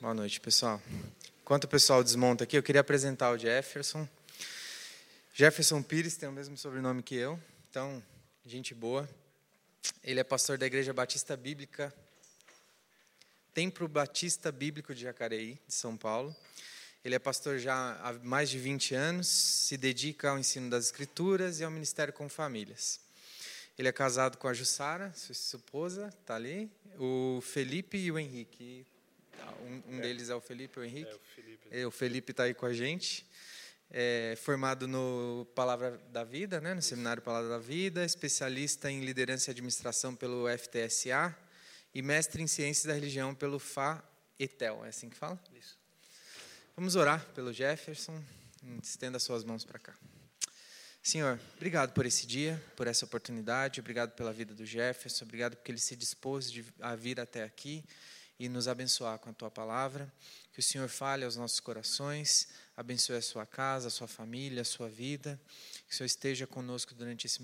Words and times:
Boa 0.00 0.14
noite, 0.14 0.40
pessoal. 0.40 0.80
Enquanto 1.42 1.64
o 1.64 1.68
pessoal 1.68 2.02
desmonta 2.02 2.44
aqui, 2.44 2.56
eu 2.56 2.62
queria 2.62 2.80
apresentar 2.80 3.32
o 3.32 3.36
Jefferson. 3.36 4.08
Jefferson 5.34 5.82
Pires 5.82 6.16
tem 6.16 6.26
o 6.26 6.32
mesmo 6.32 6.56
sobrenome 6.56 7.02
que 7.02 7.14
eu, 7.14 7.38
então, 7.68 8.02
gente 8.46 8.74
boa. 8.74 9.06
Ele 10.02 10.18
é 10.18 10.24
pastor 10.24 10.56
da 10.56 10.64
Igreja 10.64 10.94
Batista 10.94 11.36
Bíblica, 11.36 11.92
Templo 13.52 13.86
Batista 13.86 14.50
Bíblico 14.50 14.94
de 14.94 15.02
Jacareí, 15.02 15.58
de 15.68 15.74
São 15.74 15.98
Paulo. 15.98 16.34
Ele 17.04 17.14
é 17.14 17.18
pastor 17.18 17.58
já 17.58 18.00
há 18.02 18.14
mais 18.22 18.48
de 18.48 18.58
20 18.58 18.94
anos, 18.94 19.28
se 19.28 19.76
dedica 19.76 20.30
ao 20.30 20.38
ensino 20.38 20.70
das 20.70 20.86
Escrituras 20.86 21.60
e 21.60 21.64
ao 21.64 21.70
ministério 21.70 22.14
com 22.14 22.26
famílias. 22.26 23.00
Ele 23.78 23.88
é 23.88 23.92
casado 23.92 24.38
com 24.38 24.48
a 24.48 24.54
Jussara, 24.54 25.12
sua 25.14 25.34
esposa, 25.34 26.08
está 26.22 26.36
ali. 26.36 26.70
O 26.98 27.42
Felipe 27.42 27.98
e 27.98 28.10
o 28.10 28.18
Henrique 28.18 28.86
um, 29.62 29.94
um 29.94 29.98
é. 29.98 30.00
deles 30.00 30.28
é 30.28 30.34
o 30.34 30.40
Felipe, 30.40 30.78
o 30.78 30.84
Henrique. 30.84 31.10
É, 31.10 31.14
o 31.14 31.20
Felipe. 31.34 31.68
É, 31.70 31.86
o 31.86 31.90
Felipe 31.90 32.30
está 32.32 32.42
aí 32.44 32.54
com 32.54 32.66
a 32.66 32.72
gente. 32.72 33.26
É, 33.90 34.36
formado 34.42 34.86
no 34.86 35.46
Palavra 35.54 35.98
da 36.12 36.22
Vida, 36.22 36.60
né, 36.60 36.74
no 36.74 36.82
Seminário 36.82 37.20
Palavra 37.22 37.48
da 37.48 37.58
Vida, 37.58 38.04
especialista 38.04 38.90
em 38.90 39.00
liderança 39.00 39.50
e 39.50 39.52
administração 39.52 40.14
pelo 40.14 40.46
FTSA 40.48 41.36
e 41.92 42.00
mestre 42.00 42.40
em 42.40 42.46
ciências 42.46 42.86
da 42.86 42.94
religião 42.94 43.34
pelo 43.34 43.58
FAETEL. 43.58 44.84
É 44.84 44.88
assim 44.88 45.08
que 45.08 45.16
fala? 45.16 45.42
Isso. 45.58 45.76
Vamos 46.76 46.94
orar 46.94 47.26
pelo 47.34 47.52
Jefferson. 47.52 48.22
Estenda 48.82 49.18
suas 49.18 49.42
mãos 49.42 49.64
para 49.64 49.78
cá. 49.78 49.94
Senhor, 51.02 51.40
obrigado 51.56 51.92
por 51.92 52.04
esse 52.04 52.26
dia, 52.26 52.62
por 52.76 52.86
essa 52.86 53.06
oportunidade, 53.06 53.80
obrigado 53.80 54.12
pela 54.12 54.32
vida 54.34 54.54
do 54.54 54.66
Jefferson, 54.66 55.24
obrigado 55.24 55.56
porque 55.56 55.72
ele 55.72 55.80
se 55.80 55.96
dispôs 55.96 56.52
a 56.78 56.94
vir 56.94 57.18
até 57.18 57.42
aqui 57.42 57.82
e 58.40 58.48
nos 58.48 58.66
abençoar 58.66 59.18
com 59.18 59.28
a 59.28 59.32
tua 59.34 59.50
palavra. 59.50 60.10
Que 60.50 60.60
o 60.60 60.62
Senhor 60.62 60.88
fale 60.88 61.26
aos 61.26 61.36
nossos 61.36 61.60
corações, 61.60 62.48
abençoe 62.74 63.16
a 63.16 63.22
sua 63.22 63.44
casa, 63.44 63.88
a 63.88 63.90
sua 63.90 64.08
família, 64.08 64.62
a 64.62 64.64
sua 64.64 64.88
vida. 64.88 65.38
Que 65.86 65.92
o 65.92 65.96
Senhor 65.96 66.06
esteja 66.06 66.46
conosco 66.46 66.94
durante 66.94 67.26
esse, 67.26 67.38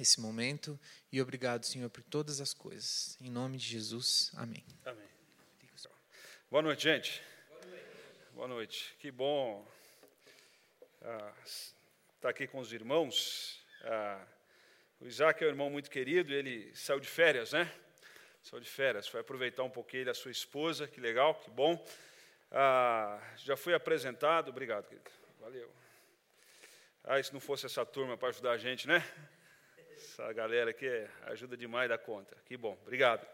esse 0.00 0.20
momento. 0.22 0.80
E 1.12 1.20
obrigado, 1.20 1.66
Senhor, 1.66 1.90
por 1.90 2.02
todas 2.02 2.40
as 2.40 2.54
coisas. 2.54 3.18
Em 3.20 3.28
nome 3.28 3.58
de 3.58 3.66
Jesus. 3.66 4.32
Amém. 4.34 4.64
Amém. 4.86 5.06
Boa 6.50 6.62
noite, 6.62 6.84
gente. 6.84 7.22
Boa 7.50 7.66
noite. 7.66 7.86
Boa 8.32 8.48
noite. 8.48 8.96
Que 9.00 9.10
bom 9.10 9.68
ah, 11.02 11.34
estar 12.16 12.30
aqui 12.30 12.46
com 12.46 12.60
os 12.60 12.72
irmãos. 12.72 13.62
Ah, 13.82 14.26
o 15.00 15.06
Isaac 15.06 15.44
é 15.44 15.46
um 15.46 15.50
irmão 15.50 15.68
muito 15.68 15.90
querido, 15.90 16.32
ele 16.32 16.74
saiu 16.74 16.98
de 16.98 17.08
férias, 17.08 17.52
né? 17.52 17.70
Saiu 18.44 18.60
de 18.60 18.68
férias, 18.68 19.08
foi 19.08 19.20
aproveitar 19.20 19.62
um 19.62 19.70
pouquinho 19.70 20.04
da 20.04 20.12
sua 20.12 20.30
esposa, 20.30 20.86
que 20.86 21.00
legal, 21.00 21.34
que 21.34 21.48
bom. 21.48 21.82
Ah, 22.52 23.18
já 23.38 23.56
fui 23.56 23.72
apresentado, 23.72 24.50
obrigado, 24.50 24.86
querido, 24.86 25.10
valeu. 25.40 25.70
Ah, 27.02 27.22
se 27.22 27.32
não 27.32 27.40
fosse 27.40 27.64
essa 27.64 27.86
turma 27.86 28.18
para 28.18 28.28
ajudar 28.28 28.52
a 28.52 28.58
gente, 28.58 28.86
né? 28.86 29.02
Essa 29.96 30.30
galera 30.34 30.70
aqui 30.70 30.86
ajuda 31.22 31.56
demais 31.56 31.88
da 31.88 31.96
conta, 31.96 32.36
que 32.44 32.54
bom, 32.54 32.76
obrigado. 32.82 33.26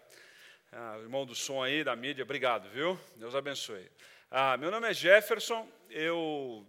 Ah, 0.70 0.96
irmão 1.00 1.26
do 1.26 1.34
som 1.34 1.60
aí, 1.60 1.82
da 1.82 1.96
mídia, 1.96 2.22
obrigado, 2.22 2.70
viu? 2.70 2.98
Deus 3.16 3.34
abençoe. 3.34 3.90
Ah, 4.30 4.56
meu 4.56 4.70
nome 4.70 4.88
é 4.88 4.94
Jefferson, 4.94 5.68
eu 5.88 6.64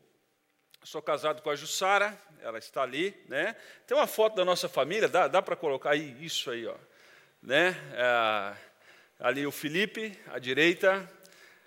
sou 0.83 0.99
casado 0.99 1.43
com 1.43 1.51
a 1.51 1.55
Jussara, 1.55 2.19
ela 2.39 2.57
está 2.57 2.81
ali, 2.81 3.15
né? 3.29 3.55
Tem 3.85 3.95
uma 3.95 4.07
foto 4.07 4.35
da 4.35 4.43
nossa 4.43 4.67
família, 4.67 5.07
dá, 5.07 5.27
dá 5.27 5.43
para 5.43 5.55
colocar 5.55 5.91
aí, 5.91 6.25
isso 6.25 6.49
aí, 6.49 6.65
ó 6.65 6.75
né? 7.41 7.75
É, 7.93 8.53
ali 9.19 9.47
o 9.47 9.51
Felipe, 9.51 10.17
à 10.27 10.37
direita. 10.37 11.09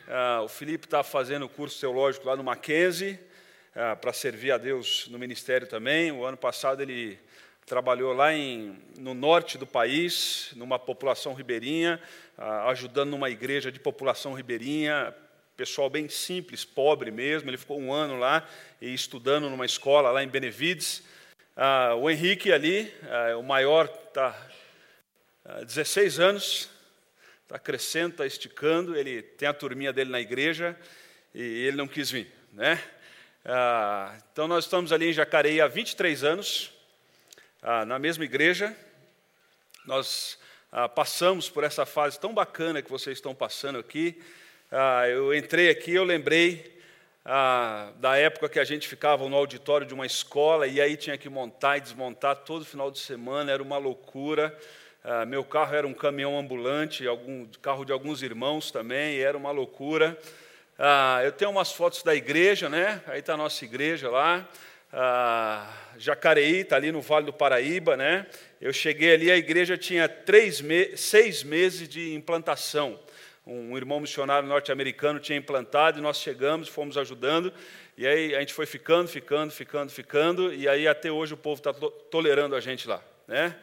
É, 0.07 0.39
o 0.39 0.49
Felipe 0.49 0.87
está 0.87 1.03
fazendo 1.03 1.47
o 1.47 1.49
curso 1.49 1.81
teológico 1.81 2.27
lá 2.27 2.37
no 2.37 2.45
Mackenzie, 2.45 3.19
é, 3.75 3.95
para 3.97 4.13
servir 4.13 4.53
a 4.53 4.59
Deus 4.59 5.09
no 5.09 5.19
ministério 5.19 5.67
também. 5.67 6.13
O 6.13 6.25
ano 6.25 6.37
passado 6.37 6.81
ele 6.81 7.19
trabalhou 7.67 8.13
lá 8.13 8.33
em, 8.33 8.79
no 8.99 9.15
norte 9.15 9.59
do 9.59 9.67
país, 9.67 10.51
numa 10.55 10.79
população 10.79 11.35
ribeirinha, 11.35 12.01
ajudando 12.67 13.11
numa 13.11 13.31
igreja 13.31 13.73
de 13.73 13.81
população 13.81 14.35
ribeirinha, 14.35 15.15
pessoal 15.57 15.89
bem 15.89 16.09
simples, 16.09 16.63
pobre 16.65 17.11
mesmo. 17.11 17.49
Ele 17.49 17.57
ficou 17.57 17.81
um 17.81 17.91
ano 17.91 18.19
lá 18.19 18.47
e 18.83 18.93
estudando 18.93 19.49
numa 19.49 19.65
escola 19.65 20.11
lá 20.11 20.23
em 20.23 20.29
Benevides. 20.29 21.03
o 22.03 22.11
Henrique 22.11 22.53
ali, 22.53 22.93
o 23.39 23.43
maior, 23.43 23.87
está 23.87 24.37
16 25.45 26.21
ah, 26.21 26.25
anos, 26.25 26.71
está 27.43 27.59
crescendo, 27.59 28.13
está 28.13 28.27
esticando, 28.27 28.97
ele 28.97 29.21
tem 29.21 29.47
a 29.47 29.53
turminha 29.53 29.93
dele 29.93 30.11
na 30.11 30.19
igreja 30.19 30.75
e 31.35 31.43
ele 31.67 31.77
não 31.77 31.87
quis 31.87 32.11
vir. 32.11 32.33
Né? 32.51 32.83
Ah, 33.45 34.17
então, 34.33 34.49
nós 34.49 34.65
estamos 34.65 34.91
ali 34.91 35.11
em 35.11 35.13
Jacareí 35.13 35.61
há 35.61 35.69
23 35.69 36.25
anos, 36.25 36.73
ah, 37.61 37.85
na 37.85 37.99
mesma 37.99 38.25
igreja. 38.25 38.75
Nós 39.85 40.39
passamos 40.95 41.51
por 41.51 41.63
essa 41.63 41.85
fase 41.85 42.19
tão 42.19 42.33
bacana 42.33 42.81
que 42.81 42.91
vocês 42.91 43.19
estão 43.19 43.35
passando 43.35 43.79
aqui. 43.79 44.21
eu 45.13 45.35
entrei 45.35 45.69
aqui, 45.69 45.93
eu 45.93 46.05
lembrei 46.05 46.81
da 48.01 48.17
época 48.17 48.49
que 48.49 48.59
a 48.59 48.65
gente 48.65 48.89
ficava 48.89 49.29
no 49.29 49.37
auditório 49.37 49.87
de 49.87 49.93
uma 49.93 50.07
escola 50.07 50.67
e 50.67 50.81
aí 50.81 50.97
tinha 50.97 51.19
que 51.19 51.29
montar 51.29 51.77
e 51.77 51.83
desmontar 51.83 52.37
todo 52.37 52.65
final 52.65 52.91
de 52.91 52.99
semana, 52.99 53.53
era 53.53 53.63
uma 53.63 53.77
loucura. 53.77 54.59
Ah, 55.07 55.27
meu 55.27 55.45
carro 55.45 55.75
era 55.75 55.87
um 55.87 55.93
caminhão 55.93 56.39
ambulante, 56.39 57.07
algum 57.07 57.47
carro 57.61 57.85
de 57.85 57.93
alguns 57.93 58.23
irmãos 58.23 58.71
também, 58.71 59.21
era 59.21 59.37
uma 59.37 59.51
loucura. 59.51 60.19
Ah, 60.79 61.21
eu 61.23 61.31
tenho 61.31 61.51
umas 61.51 61.73
fotos 61.73 62.03
da 62.03 62.15
igreja, 62.15 62.71
né? 62.71 63.03
Aí 63.07 63.21
está 63.21 63.35
a 63.35 63.37
nossa 63.37 63.63
igreja 63.67 64.09
lá. 64.09 64.49
Ah, 64.91 65.71
Jacareí, 65.99 66.61
está 66.61 66.77
ali 66.77 66.91
no 66.91 67.03
Vale 67.03 67.27
do 67.27 67.35
Paraíba, 67.35 67.99
né? 67.99 68.27
Eu 68.59 68.73
cheguei 68.73 69.13
ali, 69.13 69.31
a 69.31 69.37
igreja 69.37 69.77
tinha 69.77 70.09
três 70.09 70.63
me 70.63 70.97
seis 70.97 71.43
meses 71.43 71.87
de 71.87 72.15
implantação. 72.15 72.99
Um 73.47 73.77
irmão 73.77 74.01
missionário 74.01 74.49
norte-americano 74.49 75.21
tinha 75.21 75.37
implantado 75.37 75.99
e 75.99 76.01
nós 76.01 76.17
chegamos, 76.17 76.67
fomos 76.67 76.97
ajudando. 76.97 77.53
E 77.99 78.07
aí 78.07 78.35
a 78.35 78.41
gente 78.41 78.55
foi 78.55 78.65
ficando, 78.65 79.07
ficando, 79.07 79.53
ficando, 79.53 79.93
ficando, 79.93 80.55
e 80.55 80.67
aí 80.67 80.89
até 80.89 81.13
hoje 81.13 81.35
o 81.35 81.37
povo 81.37 81.61
está 81.61 81.75
tolerando 82.11 82.57
a 82.57 82.61
gente 82.61 82.89
lá, 82.89 83.05
né? 83.29 83.55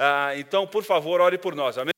Ah, 0.00 0.30
então, 0.36 0.64
por 0.64 0.84
favor, 0.84 1.20
ore 1.20 1.36
por 1.36 1.56
nós, 1.56 1.76
amém? 1.76 1.92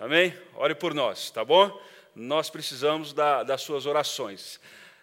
Amém? 0.00 0.34
Ore 0.56 0.74
por 0.74 0.92
nós, 0.92 1.30
tá 1.30 1.44
bom? 1.44 1.80
Nós 2.12 2.50
precisamos 2.50 3.12
da, 3.12 3.44
das 3.44 3.62
suas 3.62 3.86
orações. 3.86 4.58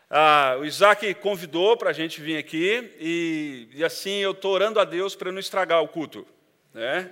Ah, 0.10 0.58
o 0.60 0.66
Isaac 0.66 1.14
convidou 1.14 1.78
para 1.78 1.92
a 1.92 1.94
gente 1.94 2.20
vir 2.20 2.36
aqui 2.36 2.94
e, 3.00 3.70
e 3.76 3.82
assim 3.82 4.18
eu 4.18 4.32
estou 4.32 4.52
orando 4.52 4.78
a 4.78 4.84
Deus 4.84 5.16
para 5.16 5.32
não 5.32 5.40
estragar 5.40 5.82
o 5.82 5.88
culto. 5.88 6.28
Né? 6.74 7.10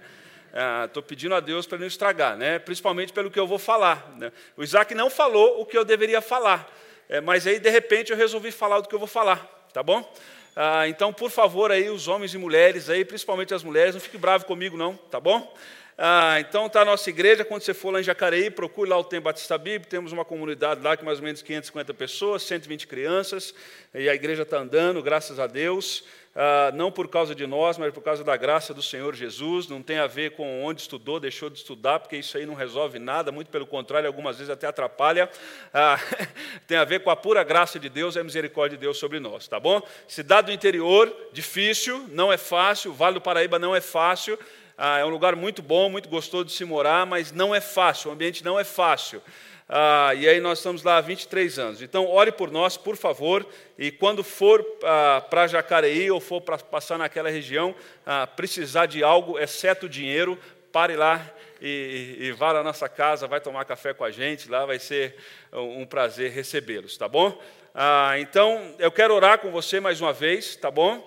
Estou 0.83 1.01
ah, 1.01 1.07
pedindo 1.07 1.33
a 1.33 1.39
Deus 1.39 1.65
para 1.65 1.77
não 1.77 1.87
estragar, 1.87 2.35
né? 2.35 2.59
principalmente 2.59 3.13
pelo 3.13 3.31
que 3.31 3.39
eu 3.39 3.47
vou 3.47 3.57
falar. 3.57 4.13
Né? 4.17 4.33
O 4.57 4.63
Isaac 4.65 4.93
não 4.93 5.09
falou 5.09 5.61
o 5.61 5.65
que 5.65 5.77
eu 5.77 5.85
deveria 5.85 6.19
falar, 6.19 6.69
é, 7.07 7.21
mas 7.21 7.47
aí 7.47 7.57
de 7.57 7.69
repente 7.69 8.11
eu 8.11 8.17
resolvi 8.17 8.51
falar 8.51 8.81
do 8.81 8.89
que 8.89 8.95
eu 8.95 8.99
vou 8.99 9.07
falar, 9.07 9.69
tá 9.71 9.81
bom? 9.81 10.13
Ah, 10.55 10.87
então, 10.87 11.11
por 11.11 11.31
favor, 11.31 11.71
aí, 11.71 11.89
os 11.89 12.07
homens 12.07 12.33
e 12.33 12.37
mulheres, 12.37 12.89
aí, 12.89 13.03
principalmente 13.03 13.53
as 13.53 13.63
mulheres, 13.63 13.95
não 13.95 14.01
fique 14.01 14.17
bravo 14.17 14.45
comigo, 14.45 14.77
não, 14.77 14.95
tá 14.95 15.19
bom? 15.19 15.51
Ah, 15.97 16.39
então, 16.39 16.65
está 16.65 16.81
a 16.81 16.85
nossa 16.85 17.09
igreja. 17.09 17.45
Quando 17.45 17.61
você 17.61 17.73
for 17.73 17.91
lá 17.91 17.99
em 17.99 18.03
Jacareí, 18.03 18.49
procure 18.49 18.89
lá 18.89 18.97
o 18.97 19.03
Templo 19.03 19.25
Batista 19.25 19.57
Bíblico. 19.57 19.87
Temos 19.87 20.11
uma 20.11 20.25
comunidade 20.25 20.81
lá 20.81 20.97
com 20.97 21.05
mais 21.05 21.19
ou 21.19 21.25
menos 21.25 21.41
550 21.41 21.93
pessoas, 21.93 22.43
120 22.43 22.87
crianças. 22.87 23.53
E 23.93 24.09
a 24.09 24.15
igreja 24.15 24.43
está 24.43 24.57
andando, 24.57 25.01
graças 25.01 25.39
a 25.39 25.47
Deus 25.47 26.03
ah, 26.35 26.71
não 26.73 26.91
por 26.91 27.07
causa 27.07 27.35
de 27.35 27.45
nós, 27.45 27.77
mas 27.77 27.93
por 27.93 28.01
causa 28.01 28.23
da 28.23 28.35
graça 28.35 28.73
do 28.73 28.81
Senhor 28.81 29.13
Jesus. 29.13 29.67
Não 29.67 29.81
tem 29.81 29.99
a 29.99 30.07
ver 30.07 30.31
com 30.31 30.63
onde 30.63 30.81
estudou, 30.81 31.19
deixou 31.19 31.49
de 31.49 31.59
estudar, 31.59 31.99
porque 31.99 32.17
isso 32.17 32.37
aí 32.37 32.45
não 32.45 32.55
resolve 32.55 32.97
nada, 32.99 33.31
muito 33.31 33.49
pelo 33.49 33.67
contrário, 33.67 34.07
algumas 34.07 34.37
vezes 34.37 34.49
até 34.49 34.67
atrapalha. 34.67 35.29
Ah, 35.73 35.99
tem 36.67 36.77
a 36.77 36.83
ver 36.83 37.01
com 37.01 37.09
a 37.09 37.15
pura 37.15 37.43
graça 37.43 37.79
de 37.79 37.89
Deus 37.89 38.15
e 38.15 38.19
a 38.19 38.23
misericórdia 38.23 38.77
de 38.77 38.81
Deus 38.81 38.97
sobre 38.97 39.19
nós, 39.19 39.47
tá 39.47 39.59
bom? 39.59 39.81
Cidade 40.07 40.47
do 40.47 40.53
interior, 40.53 41.15
difícil, 41.31 42.07
não 42.11 42.31
é 42.31 42.37
fácil, 42.37 42.93
Vale 42.93 43.15
do 43.15 43.21
Paraíba 43.21 43.59
não 43.59 43.75
é 43.75 43.81
fácil. 43.81 44.37
Ah, 44.77 44.99
é 44.99 45.05
um 45.05 45.09
lugar 45.09 45.35
muito 45.35 45.61
bom, 45.61 45.89
muito 45.89 46.09
gostoso 46.09 46.45
de 46.45 46.51
se 46.51 46.65
morar, 46.65 47.05
mas 47.05 47.31
não 47.31 47.53
é 47.53 47.61
fácil, 47.61 48.09
o 48.09 48.13
ambiente 48.13 48.43
não 48.43 48.59
é 48.59 48.63
fácil. 48.63 49.21
Ah, 49.69 50.13
e 50.15 50.27
aí 50.27 50.39
nós 50.39 50.59
estamos 50.59 50.83
lá 50.83 50.97
há 50.97 51.01
23 51.01 51.57
anos. 51.57 51.81
Então, 51.81 52.07
ore 52.07 52.31
por 52.31 52.51
nós, 52.51 52.75
por 52.75 52.97
favor, 52.97 53.45
e 53.77 53.91
quando 53.91 54.23
for 54.23 54.65
ah, 54.83 55.23
para 55.29 55.47
Jacareí 55.47 56.11
ou 56.11 56.19
for 56.19 56.41
para 56.41 56.57
passar 56.57 56.97
naquela 56.97 57.29
região, 57.29 57.73
ah, 58.05 58.27
precisar 58.27 58.85
de 58.87 59.03
algo, 59.03 59.39
exceto 59.39 59.87
dinheiro, 59.87 60.37
pare 60.71 60.95
lá 60.95 61.23
e, 61.61 62.17
e, 62.19 62.31
vá 62.31 62.51
na 62.53 62.63
nossa 62.63 62.89
casa, 62.89 63.27
vai 63.27 63.39
tomar 63.39 63.63
café 63.63 63.93
com 63.93 64.03
a 64.03 64.11
gente, 64.11 64.49
lá 64.49 64.65
vai 64.65 64.79
ser 64.79 65.15
um 65.53 65.85
prazer 65.85 66.31
recebê-los, 66.31 66.97
tá 66.97 67.07
bom? 67.07 67.39
Ah, 67.73 68.19
então, 68.19 68.75
eu 68.79 68.91
quero 68.91 69.13
orar 69.13 69.39
com 69.39 69.49
você 69.49 69.79
mais 69.79 70.01
uma 70.01 70.11
vez, 70.11 70.55
tá 70.55 70.69
bom? 70.69 71.01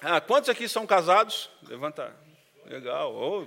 Ah, 0.00 0.20
quantos 0.20 0.50
aqui 0.50 0.68
são 0.68 0.86
casados? 0.86 1.48
Levanta. 1.68 2.26
Legal. 2.68 3.14
Oh. 3.14 3.46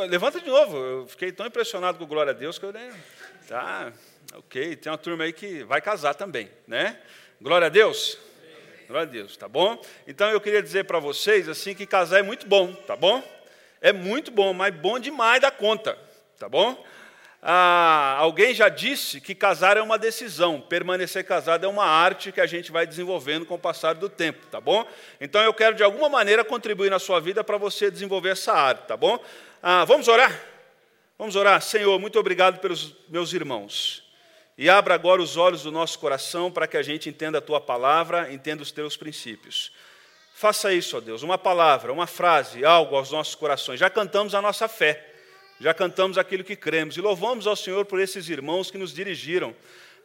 Levanta 0.00 0.40
de 0.40 0.46
novo. 0.46 0.76
Eu 0.76 1.06
fiquei 1.06 1.32
tão 1.32 1.46
impressionado 1.46 1.98
com 1.98 2.06
Glória 2.06 2.30
a 2.30 2.34
Deus 2.34 2.58
que 2.58 2.64
eu 2.64 2.72
nem. 2.72 2.90
Tá, 3.48 3.92
Ok, 4.34 4.76
tem 4.76 4.92
uma 4.92 4.98
turma 4.98 5.24
aí 5.24 5.32
que 5.32 5.64
vai 5.64 5.80
casar 5.80 6.14
também, 6.14 6.48
né? 6.66 6.96
Glória 7.40 7.66
a 7.66 7.70
Deus. 7.70 8.16
Glória 8.86 9.08
a 9.08 9.10
Deus, 9.10 9.36
tá 9.36 9.48
bom? 9.48 9.80
Então 10.06 10.30
eu 10.30 10.40
queria 10.40 10.62
dizer 10.62 10.84
para 10.84 11.00
vocês 11.00 11.48
assim 11.48 11.74
que 11.74 11.84
casar 11.84 12.20
é 12.20 12.22
muito 12.22 12.46
bom, 12.46 12.72
tá 12.72 12.94
bom? 12.94 13.22
É 13.80 13.92
muito 13.92 14.30
bom, 14.30 14.52
mas 14.52 14.72
bom 14.72 15.00
demais 15.00 15.40
da 15.40 15.50
conta, 15.50 15.98
tá 16.38 16.48
bom? 16.48 16.80
Ah, 17.42 18.16
alguém 18.18 18.52
já 18.52 18.68
disse 18.68 19.18
que 19.20 19.34
casar 19.34 19.78
é 19.78 19.82
uma 19.82 19.96
decisão, 19.96 20.60
permanecer 20.60 21.24
casado 21.24 21.64
é 21.64 21.68
uma 21.68 21.86
arte 21.86 22.30
que 22.30 22.40
a 22.40 22.46
gente 22.46 22.70
vai 22.70 22.86
desenvolvendo 22.86 23.46
com 23.46 23.54
o 23.54 23.58
passar 23.58 23.94
do 23.94 24.10
tempo, 24.10 24.46
tá 24.48 24.60
bom? 24.60 24.86
Então 25.18 25.40
eu 25.42 25.54
quero 25.54 25.74
de 25.74 25.82
alguma 25.82 26.08
maneira 26.08 26.44
contribuir 26.44 26.90
na 26.90 26.98
sua 26.98 27.18
vida 27.18 27.42
para 27.42 27.56
você 27.56 27.90
desenvolver 27.90 28.30
essa 28.30 28.52
arte, 28.52 28.86
tá 28.86 28.96
bom? 28.96 29.18
Ah, 29.62 29.86
vamos 29.86 30.06
orar? 30.06 30.38
Vamos 31.18 31.34
orar, 31.34 31.62
Senhor, 31.62 31.98
muito 31.98 32.18
obrigado 32.18 32.60
pelos 32.60 32.94
meus 33.08 33.32
irmãos. 33.32 34.02
E 34.56 34.68
abra 34.68 34.94
agora 34.94 35.22
os 35.22 35.38
olhos 35.38 35.62
do 35.62 35.72
nosso 35.72 35.98
coração 35.98 36.50
para 36.50 36.66
que 36.66 36.76
a 36.76 36.82
gente 36.82 37.08
entenda 37.08 37.38
a 37.38 37.42
tua 37.42 37.60
palavra, 37.60 38.30
entenda 38.30 38.62
os 38.62 38.70
teus 38.70 38.94
princípios. 38.98 39.72
Faça 40.34 40.72
isso, 40.72 40.96
ó 40.96 41.00
Deus, 41.00 41.22
uma 41.22 41.38
palavra, 41.38 41.92
uma 41.92 42.06
frase, 42.06 42.64
algo 42.64 42.96
aos 42.96 43.10
nossos 43.10 43.34
corações. 43.34 43.80
Já 43.80 43.88
cantamos 43.88 44.34
a 44.34 44.42
nossa 44.42 44.68
fé, 44.68 45.09
já 45.60 45.74
cantamos 45.74 46.16
aquilo 46.16 46.42
que 46.42 46.56
cremos 46.56 46.96
e 46.96 47.02
louvamos 47.02 47.46
ao 47.46 47.54
Senhor 47.54 47.84
por 47.84 48.00
esses 48.00 48.30
irmãos 48.30 48.70
que 48.70 48.78
nos 48.78 48.94
dirigiram 48.94 49.54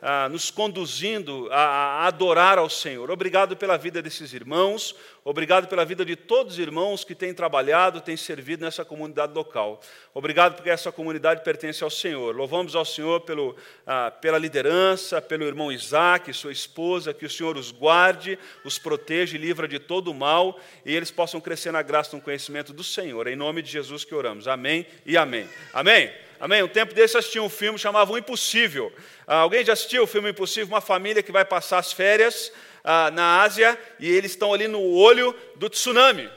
ah, 0.01 0.29
nos 0.29 0.51
conduzindo 0.51 1.47
a, 1.51 1.55
a, 1.55 2.07
adorar 2.07 2.57
ao 2.57 2.69
Senhor. 2.69 3.09
Obrigado 3.09 3.55
pela 3.55 3.77
vida 3.77 4.01
desses 4.01 4.33
irmãos, 4.33 4.95
obrigado 5.23 5.67
pela 5.67 5.83
vida 5.83 6.05
de 6.05 6.15
todos 6.15 6.53
os 6.53 6.59
irmãos 6.59 7.03
que 7.03 7.15
têm 7.15 7.33
trabalhado, 7.33 8.01
têm 8.01 8.15
servido 8.15 8.63
nessa 8.63 8.85
comunidade 8.85 9.33
local. 9.33 9.81
Obrigado 10.13 10.55
porque 10.55 10.69
essa 10.69 10.91
comunidade 10.91 11.43
pertence 11.43 11.83
ao 11.83 11.89
Senhor. 11.89 12.35
Louvamos 12.35 12.75
ao 12.75 12.85
Senhor 12.85 13.21
pelo, 13.21 13.55
ah, 13.85 14.11
pela 14.11 14.37
liderança, 14.37 15.21
pelo 15.21 15.43
irmão 15.43 15.71
Isaac, 15.71 16.31
sua 16.33 16.51
esposa, 16.51 17.13
que 17.13 17.25
o 17.25 17.29
Senhor 17.29 17.57
os 17.57 17.71
guarde, 17.71 18.37
os 18.63 18.77
proteja 18.77 19.35
e 19.35 19.39
livra 19.39 19.67
de 19.67 19.79
todo 19.79 20.11
o 20.11 20.13
mal 20.13 20.59
e 20.85 20.95
eles 20.95 21.11
possam 21.11 21.41
crescer 21.41 21.71
na 21.71 21.81
graça 21.81 22.15
e 22.15 22.19
no 22.19 22.23
conhecimento 22.23 22.73
do 22.73 22.83
Senhor. 22.83 23.27
Em 23.27 23.35
nome 23.35 23.61
de 23.61 23.71
Jesus 23.71 24.03
que 24.03 24.13
oramos. 24.13 24.47
Amém 24.47 24.85
e 25.05 25.17
amém. 25.17 25.49
Amém. 25.73 26.24
Amém? 26.39 26.61
Um 26.61 26.67
tempo 26.67 26.93
desse 26.93 27.17
assisti 27.17 27.39
um 27.39 27.47
filme 27.47 27.79
chamado 27.79 28.11
O 28.11 28.17
Impossível. 28.17 28.91
Ah, 29.25 29.37
alguém 29.37 29.63
já 29.63 29.73
assistiu 29.73 30.03
o 30.03 30.07
filme 30.07 30.29
Impossível? 30.29 30.67
Uma 30.67 30.81
família 30.81 31.23
que 31.23 31.31
vai 31.31 31.45
passar 31.45 31.77
as 31.77 31.93
férias 31.93 32.51
ah, 32.83 33.09
na 33.11 33.41
Ásia 33.41 33.77
e 33.99 34.09
eles 34.11 34.31
estão 34.31 34.53
ali 34.53 34.67
no 34.67 34.81
olho 34.81 35.33
do 35.55 35.69
tsunami. 35.69 36.29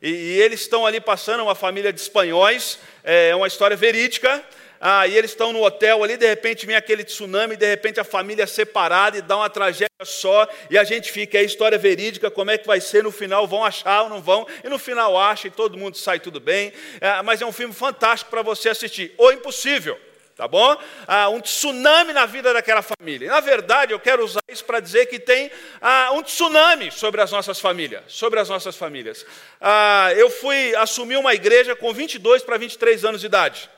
E, 0.00 0.08
e 0.08 0.40
eles 0.40 0.60
estão 0.60 0.86
ali 0.86 1.00
passando, 1.00 1.42
uma 1.42 1.56
família 1.56 1.92
de 1.92 2.00
espanhóis, 2.00 2.78
é 3.02 3.34
uma 3.34 3.48
história 3.48 3.76
verídica. 3.76 4.42
Ah, 4.80 5.06
e 5.06 5.14
eles 5.14 5.32
estão 5.32 5.52
no 5.52 5.62
hotel 5.62 6.02
ali, 6.02 6.16
de 6.16 6.26
repente 6.26 6.64
vem 6.64 6.74
aquele 6.74 7.04
tsunami, 7.04 7.54
de 7.54 7.66
repente 7.66 8.00
a 8.00 8.04
família 8.04 8.44
é 8.44 8.46
separada 8.46 9.18
e 9.18 9.20
dá 9.22 9.36
uma 9.36 9.50
tragédia 9.50 9.90
só, 10.02 10.48
e 10.70 10.78
a 10.78 10.84
gente 10.84 11.12
fica, 11.12 11.36
é 11.36 11.42
história 11.42 11.76
verídica, 11.76 12.30
como 12.30 12.50
é 12.50 12.56
que 12.56 12.66
vai 12.66 12.80
ser 12.80 13.04
no 13.04 13.12
final, 13.12 13.46
vão 13.46 13.62
achar 13.62 14.04
ou 14.04 14.08
não 14.08 14.22
vão, 14.22 14.46
e 14.64 14.70
no 14.70 14.78
final 14.78 15.18
acha 15.18 15.48
e 15.48 15.50
todo 15.50 15.76
mundo 15.76 15.98
sai 15.98 16.18
tudo 16.18 16.40
bem, 16.40 16.72
é, 16.98 17.20
mas 17.20 17.42
é 17.42 17.46
um 17.46 17.52
filme 17.52 17.74
fantástico 17.74 18.30
para 18.30 18.40
você 18.40 18.70
assistir, 18.70 19.12
ou 19.18 19.30
impossível, 19.30 20.00
tá 20.34 20.48
bom? 20.48 20.74
Ah, 21.06 21.28
um 21.28 21.42
tsunami 21.42 22.14
na 22.14 22.24
vida 22.24 22.54
daquela 22.54 22.80
família. 22.80 23.28
Na 23.28 23.40
verdade, 23.40 23.92
eu 23.92 24.00
quero 24.00 24.24
usar 24.24 24.40
isso 24.48 24.64
para 24.64 24.80
dizer 24.80 25.04
que 25.04 25.18
tem 25.18 25.50
ah, 25.82 26.12
um 26.14 26.22
tsunami 26.22 26.90
sobre 26.90 27.20
as 27.20 27.30
nossas 27.30 27.60
famílias, 27.60 28.04
sobre 28.08 28.40
as 28.40 28.48
nossas 28.48 28.74
famílias. 28.74 29.26
Ah, 29.60 30.08
eu 30.16 30.30
fui 30.30 30.74
assumir 30.76 31.18
uma 31.18 31.34
igreja 31.34 31.76
com 31.76 31.92
22 31.92 32.42
para 32.42 32.56
23 32.56 33.04
anos 33.04 33.20
de 33.20 33.26
idade. 33.26 33.68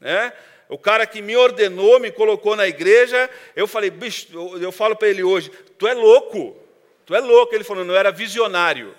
Né? 0.00 0.32
O 0.70 0.78
cara 0.78 1.04
que 1.04 1.20
me 1.20 1.36
ordenou, 1.36 1.98
me 1.98 2.12
colocou 2.12 2.54
na 2.54 2.66
igreja, 2.66 3.28
eu 3.56 3.66
falei, 3.66 3.90
bicho, 3.90 4.28
eu, 4.60 4.70
falo 4.70 4.94
para 4.94 5.08
ele 5.08 5.22
hoje, 5.22 5.50
tu 5.76 5.86
é 5.86 5.92
louco, 5.92 6.56
tu 7.04 7.12
é 7.12 7.18
louco. 7.18 7.52
Ele 7.52 7.64
falou, 7.64 7.84
não, 7.84 7.94
era 7.94 8.12
visionário. 8.12 8.94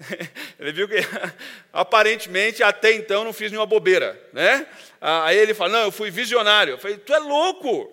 ele 0.58 0.72
viu 0.72 0.88
que 0.88 0.96
aparentemente 1.72 2.62
até 2.62 2.92
então 2.92 3.22
não 3.22 3.34
fiz 3.34 3.50
nenhuma 3.50 3.66
bobeira, 3.66 4.18
né? 4.32 4.66
Aí 4.98 5.36
ele 5.36 5.52
falou, 5.52 5.74
não, 5.74 5.82
eu 5.82 5.92
fui 5.92 6.10
visionário. 6.10 6.72
Eu 6.72 6.78
falei, 6.78 6.96
tu 6.96 7.12
é 7.12 7.18
louco, 7.18 7.92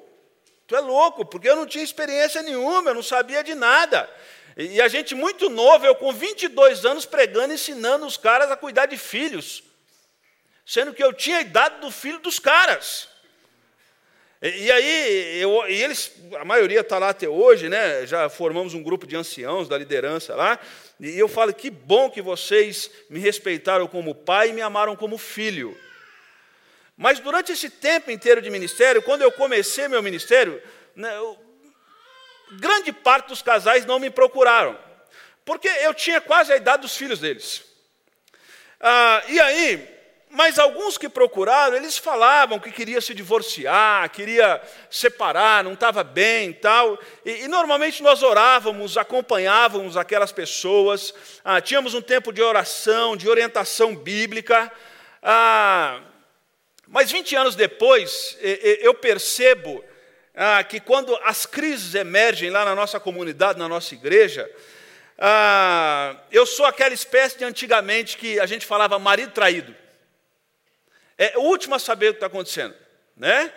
tu 0.65 0.73
é 0.73 0.79
louco, 0.79 1.25
porque 1.25 1.49
eu 1.49 1.57
não 1.57 1.65
tinha 1.65 1.83
experiência 1.83 2.41
nenhuma, 2.41 2.91
eu 2.91 2.95
não 2.95 3.03
sabia 3.03 3.43
de 3.43 3.53
nada. 3.53 4.09
E 4.55 4.81
a 4.81 4.87
gente 4.87 5.13
muito 5.13 5.49
novo, 5.49 5.85
eu 5.85 5.95
com 5.95 6.13
22 6.13 6.85
anos 6.85 7.05
pregando, 7.05 7.53
ensinando 7.53 8.05
os 8.05 8.15
caras 8.15 8.49
a 8.49 8.55
cuidar 8.55 8.85
de 8.85 8.97
filhos 8.97 9.63
sendo 10.65 10.93
que 10.93 11.03
eu 11.03 11.13
tinha 11.13 11.37
a 11.37 11.41
idade 11.41 11.79
do 11.79 11.91
filho 11.91 12.19
dos 12.19 12.39
caras. 12.39 13.09
E, 14.41 14.65
e 14.65 14.71
aí, 14.71 15.39
eu, 15.41 15.67
e 15.69 15.81
eles, 15.81 16.11
a 16.39 16.45
maioria 16.45 16.81
está 16.81 16.99
lá 16.99 17.09
até 17.09 17.27
hoje, 17.27 17.69
né? 17.69 18.05
Já 18.05 18.29
formamos 18.29 18.73
um 18.73 18.83
grupo 18.83 19.07
de 19.07 19.15
anciãos 19.15 19.67
da 19.69 19.77
liderança 19.77 20.35
lá. 20.35 20.59
E 20.99 21.17
eu 21.17 21.27
falo 21.27 21.53
que 21.53 21.69
bom 21.69 22.09
que 22.09 22.21
vocês 22.21 22.91
me 23.09 23.19
respeitaram 23.19 23.87
como 23.87 24.13
pai 24.13 24.49
e 24.49 24.53
me 24.53 24.61
amaram 24.61 24.95
como 24.95 25.17
filho. 25.17 25.77
Mas 26.95 27.19
durante 27.19 27.51
esse 27.51 27.69
tempo 27.69 28.11
inteiro 28.11 28.41
de 28.41 28.49
ministério, 28.49 29.01
quando 29.01 29.21
eu 29.21 29.31
comecei 29.31 29.87
meu 29.87 30.03
ministério, 30.03 30.61
né, 30.95 31.15
eu, 31.17 31.37
grande 32.59 32.91
parte 32.91 33.29
dos 33.29 33.41
casais 33.41 33.85
não 33.85 33.99
me 33.99 34.09
procuraram, 34.09 34.77
porque 35.43 35.67
eu 35.67 35.93
tinha 35.93 36.21
quase 36.21 36.53
a 36.53 36.57
idade 36.57 36.83
dos 36.83 36.95
filhos 36.95 37.19
deles. 37.19 37.63
Ah, 38.79 39.23
e 39.27 39.39
aí, 39.39 39.92
mas 40.33 40.57
alguns 40.57 40.97
que 40.97 41.07
procuraram, 41.07 41.77
eles 41.77 41.95
falavam 41.95 42.59
que 42.59 42.71
queria 42.71 42.99
se 42.99 43.13
divorciar, 43.13 44.09
queria 44.09 44.59
separar, 44.89 45.63
não 45.63 45.73
estava 45.73 46.03
bem 46.03 46.51
tal. 46.51 46.97
E, 47.23 47.43
e, 47.43 47.47
normalmente 47.47 48.01
nós 48.01 48.23
orávamos, 48.23 48.97
acompanhávamos 48.97 49.95
aquelas 49.95 50.31
pessoas, 50.31 51.13
ah, 51.45 51.61
tínhamos 51.61 51.93
um 51.93 52.01
tempo 52.01 52.33
de 52.33 52.41
oração, 52.41 53.15
de 53.15 53.29
orientação 53.29 53.95
bíblica. 53.95 54.71
Ah, 55.21 56.01
mas 56.87 57.11
20 57.11 57.35
anos 57.35 57.55
depois, 57.55 58.35
eu 58.41 58.95
percebo 58.95 59.85
ah, 60.33 60.63
que 60.63 60.79
quando 60.79 61.15
as 61.23 61.45
crises 61.45 61.93
emergem 61.93 62.49
lá 62.49 62.65
na 62.65 62.73
nossa 62.73 62.99
comunidade, 62.99 63.59
na 63.59 63.69
nossa 63.69 63.93
igreja, 63.93 64.49
ah, 65.15 66.15
eu 66.31 66.47
sou 66.47 66.65
aquela 66.65 66.93
espécie 66.95 67.37
de 67.37 67.45
antigamente 67.45 68.17
que 68.17 68.39
a 68.39 68.47
gente 68.47 68.65
falava 68.65 68.97
marido 68.97 69.31
traído 69.31 69.82
é 71.17 71.37
o 71.37 71.41
último 71.41 71.75
a 71.75 71.79
saber 71.79 72.09
o 72.09 72.13
que 72.13 72.17
está 72.17 72.27
acontecendo. 72.27 72.75
Né? 73.15 73.53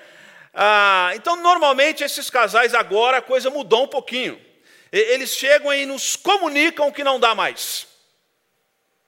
Ah, 0.53 1.13
então, 1.15 1.37
normalmente, 1.37 2.03
esses 2.03 2.31
casais 2.31 2.75
agora 2.75 3.19
a 3.19 3.23
coisa 3.23 3.51
mudou 3.51 3.85
um 3.85 3.89
pouquinho. 3.89 4.41
Eles 4.93 5.35
chegam 5.35 5.73
e 5.73 5.85
nos 5.85 6.17
comunicam 6.17 6.91
que 6.93 7.05
não 7.05 7.21
dá 7.21 7.35
mais, 7.35 7.87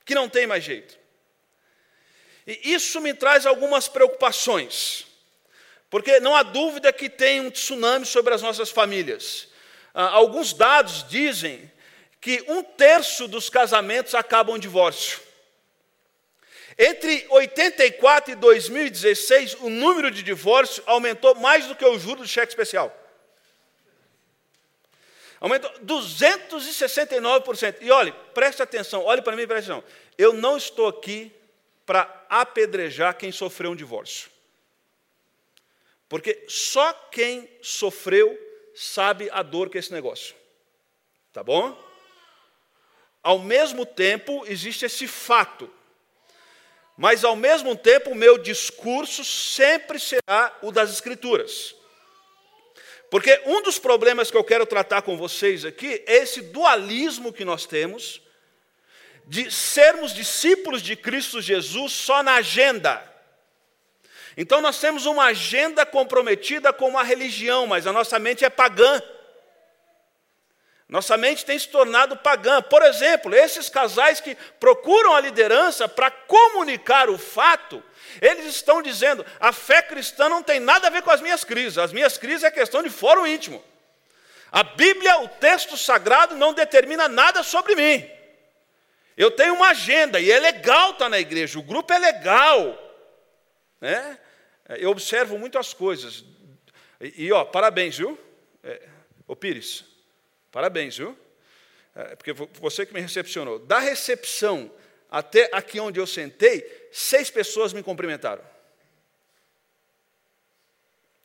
que 0.05 0.15
não 0.15 0.29
tem 0.29 0.47
mais 0.47 0.65
jeito. 0.65 0.99
E 2.47 2.75
isso 2.75 3.01
me 3.01 3.15
traz 3.15 3.47
algumas 3.47 3.89
preocupações, 3.89 5.07
porque 5.89 6.19
não 6.21 6.35
há 6.35 6.43
dúvida 6.43 6.93
que 6.93 7.09
tem 7.09 7.41
um 7.41 7.51
tsunami 7.51 8.05
sobre 8.05 8.35
as 8.35 8.43
nossas 8.43 8.71
famílias. 8.71 9.49
Ah, 9.95 10.11
alguns 10.11 10.53
dados 10.53 11.07
dizem 11.09 11.71
que 12.21 12.45
um 12.49 12.63
terço 12.63 13.29
dos 13.29 13.49
casamentos 13.49 14.15
acabam 14.15 14.57
em 14.57 14.61
divórcio. 14.61 15.28
Entre 16.79 17.27
84 17.29 18.33
e 18.33 18.37
2016, 18.37 19.55
o 19.55 19.69
número 19.69 20.13
de 20.13 20.23
divórcios 20.23 20.81
aumentou 20.87 21.35
mais 21.35 21.67
do 21.67 21.75
que 21.75 21.85
o 21.85 21.99
juro 21.99 22.21
do 22.21 22.29
cheque 22.29 22.53
especial. 22.53 22.97
Aumentou 25.41 25.69
269%. 25.81 27.79
E 27.81 27.91
olhe, 27.91 28.13
preste 28.33 28.63
atenção, 28.63 29.05
olhe 29.05 29.21
para 29.23 29.35
mim 29.35 29.43
e 29.43 29.47
preste 29.47 29.73
atenção. 29.73 29.91
Eu 30.17 30.33
não 30.33 30.57
estou 30.57 30.87
aqui 30.87 31.33
para 31.85 32.03
apedrejar 32.29 33.17
quem 33.17 33.33
sofreu 33.33 33.73
um 33.73 33.77
divórcio. 33.77 34.31
Porque 36.09 36.45
só 36.47 36.93
quem 37.11 37.51
sofreu 37.61 38.39
sabe 38.73 39.29
a 39.33 39.43
dor 39.43 39.69
que 39.69 39.79
é 39.79 39.81
esse 39.81 39.93
negócio. 39.93 40.37
Tá 41.33 41.43
bom? 41.43 41.77
Ao 43.21 43.41
mesmo 43.41 43.85
tempo, 43.85 44.45
existe 44.47 44.85
esse 44.85 45.09
fato 45.09 45.69
mas 46.99 47.23
ao 47.23 47.37
mesmo 47.37 47.77
tempo 47.77 48.11
o 48.11 48.15
meu 48.17 48.37
discurso 48.37 49.25
sempre 49.25 50.01
será 50.01 50.59
o 50.61 50.73
das 50.73 50.91
Escrituras. 50.91 51.77
Porque 53.09 53.41
um 53.47 53.63
dos 53.63 53.79
problemas 53.79 54.33
que 54.33 54.37
eu 54.37 54.43
quero 54.43 54.67
tratar 54.67 55.03
com 55.03 55.17
vocês 55.17 55.65
aqui 55.65 56.03
é 56.09 56.17
esse 56.17 56.43
dualismo 56.43 57.33
que 57.33 57.45
nós 57.45 57.65
temos 57.65 58.21
de 59.29 59.49
sermos 59.49 60.13
discípulos 60.13 60.83
de 60.83 60.97
Cristo 60.97 61.41
Jesus 61.41 61.93
só 61.93 62.21
na 62.21 62.35
agenda. 62.35 63.01
Então 64.37 64.61
nós 64.61 64.81
temos 64.81 65.07
uma 65.07 65.27
agenda 65.27 65.87
comprometida 65.87 66.73
com 66.73 66.89
uma 66.89 67.05
religião, 67.05 67.65
mas 67.69 67.87
a 67.87 67.93
nossa 67.93 68.19
mente 68.19 68.45
é 68.45 68.51
pagã. 68.51 69.01
Nossa 70.89 71.19
mente 71.19 71.45
tem 71.45 71.59
se 71.59 71.69
tornado 71.69 72.17
pagã. 72.17 72.63
Por 72.63 72.83
exemplo, 72.83 73.35
esses 73.35 73.69
casais 73.69 74.21
que 74.21 74.35
procuram 74.59 75.15
a 75.15 75.21
liderança 75.21 75.87
para 75.87 76.11
comunicar 76.11 77.11
o 77.11 77.19
fato, 77.19 77.83
eles 78.23 78.47
estão 78.47 78.81
dizendo: 78.81 79.25
a 79.39 79.53
fé 79.53 79.83
cristã 79.83 80.29
não 80.29 80.43
tem 80.43 80.59
nada 80.59 80.87
a 80.87 80.91
ver 80.91 81.03
com 81.03 81.11
as 81.11 81.21
minhas 81.21 81.45
crises. 81.45 81.77
As 81.77 81.93
minhas 81.93 82.17
crises 82.17 82.43
é 82.43 82.51
questão 82.51 82.83
de 82.83 82.89
fórum 82.89 83.27
íntimo. 83.27 83.63
A 84.51 84.63
Bíblia, 84.63 85.21
o 85.21 85.29
texto 85.29 85.77
sagrado, 85.77 86.35
não 86.35 86.55
determina 86.55 87.07
nada 87.07 87.43
sobre 87.43 87.75
mim. 87.75 88.11
Eu 89.15 89.31
tenho 89.31 89.55
uma 89.55 89.71
agenda 89.71 90.19
e 90.19 90.31
é 90.31 90.41
legal 90.41 90.93
estar 90.93 91.09
na 91.11 91.19
igreja, 91.19 91.59
o 91.59 91.63
grupo 91.63 91.93
é 91.93 91.99
legal. 91.99 92.79
Né? 93.79 94.19
Eu 94.79 94.91
observo 94.91 95.39
muitas 95.39 95.75
coisas. 95.75 96.25
E, 96.99 97.27
e 97.27 97.33
ó, 97.33 97.45
parabéns, 97.45 97.99
viu? 97.99 98.19
É, 98.63 98.89
ô 99.27 99.37
Pires, 99.37 99.85
parabéns, 100.51 100.97
viu? 100.97 101.19
É, 101.95 102.17
porque 102.17 102.33
você 102.33 102.87
que 102.87 102.95
me 102.95 103.01
recepcionou. 103.01 103.59
Da 103.59 103.79
recepção 103.79 104.73
até 105.11 105.49
aqui 105.53 105.81
onde 105.81 105.99
eu 105.99 106.07
sentei, 106.07 106.89
seis 106.93 107.31
pessoas 107.31 107.73
me 107.73 107.83
cumprimentaram. 107.83 108.45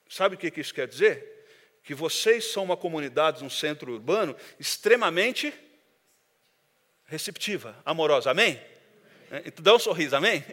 Sabe 0.09 0.35
o 0.35 0.37
que 0.37 0.59
isso 0.59 0.73
quer 0.73 0.87
dizer? 0.87 1.45
Que 1.83 1.93
vocês 1.93 2.51
são 2.51 2.63
uma 2.63 2.77
comunidade, 2.77 3.43
um 3.43 3.49
centro 3.49 3.91
urbano 3.91 4.35
extremamente 4.59 5.53
receptiva, 7.05 7.75
amorosa, 7.85 8.31
amém? 8.31 8.61
É, 9.31 9.41
então 9.45 9.63
dá 9.63 9.73
um 9.73 9.79
sorriso, 9.79 10.15
amém? 10.15 10.43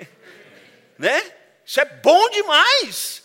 né? 0.98 1.36
Isso 1.64 1.80
é 1.80 1.84
bom 1.84 2.30
demais. 2.30 3.22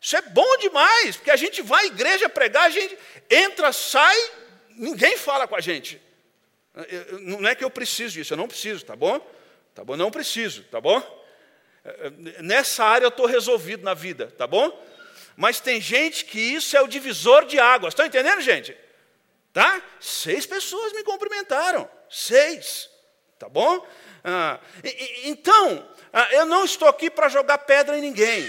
Isso 0.00 0.16
é 0.16 0.22
bom 0.22 0.56
demais, 0.58 1.16
porque 1.16 1.30
a 1.30 1.36
gente 1.36 1.62
vai 1.62 1.84
à 1.84 1.86
igreja 1.86 2.28
pregar, 2.28 2.66
a 2.66 2.70
gente 2.70 2.96
entra, 3.28 3.72
sai, 3.72 4.16
ninguém 4.76 5.16
fala 5.16 5.46
com 5.46 5.56
a 5.56 5.60
gente. 5.60 6.00
Não 7.20 7.48
é 7.48 7.54
que 7.54 7.64
eu 7.64 7.70
preciso 7.70 8.14
disso, 8.14 8.32
eu 8.32 8.36
não 8.36 8.48
preciso, 8.48 8.84
tá 8.84 8.96
bom? 8.96 9.20
Tá 9.74 9.84
bom? 9.84 9.96
Não 9.96 10.10
preciso, 10.10 10.62
tá 10.64 10.80
bom? 10.80 11.00
É, 11.84 12.12
é, 12.38 12.42
nessa 12.42 12.84
área 12.84 13.04
eu 13.04 13.10
estou 13.10 13.26
resolvido 13.26 13.84
na 13.84 13.94
vida, 13.94 14.32
tá 14.38 14.46
bom? 14.46 14.72
Mas 15.36 15.60
tem 15.60 15.80
gente 15.80 16.24
que 16.24 16.38
isso 16.38 16.76
é 16.76 16.80
o 16.80 16.86
divisor 16.86 17.44
de 17.44 17.58
águas. 17.58 17.92
Estão 17.92 18.06
entendendo, 18.06 18.40
gente? 18.40 18.76
Tá? 19.52 19.82
Seis 20.00 20.46
pessoas 20.46 20.92
me 20.92 21.02
cumprimentaram. 21.02 21.88
Seis. 22.08 22.88
Tá 23.38 23.48
bom? 23.48 23.86
Ah, 24.22 24.58
e, 24.82 25.28
então, 25.28 25.88
ah, 26.12 26.28
eu 26.32 26.46
não 26.46 26.64
estou 26.64 26.88
aqui 26.88 27.10
para 27.10 27.28
jogar 27.28 27.58
pedra 27.58 27.98
em 27.98 28.00
ninguém. 28.00 28.48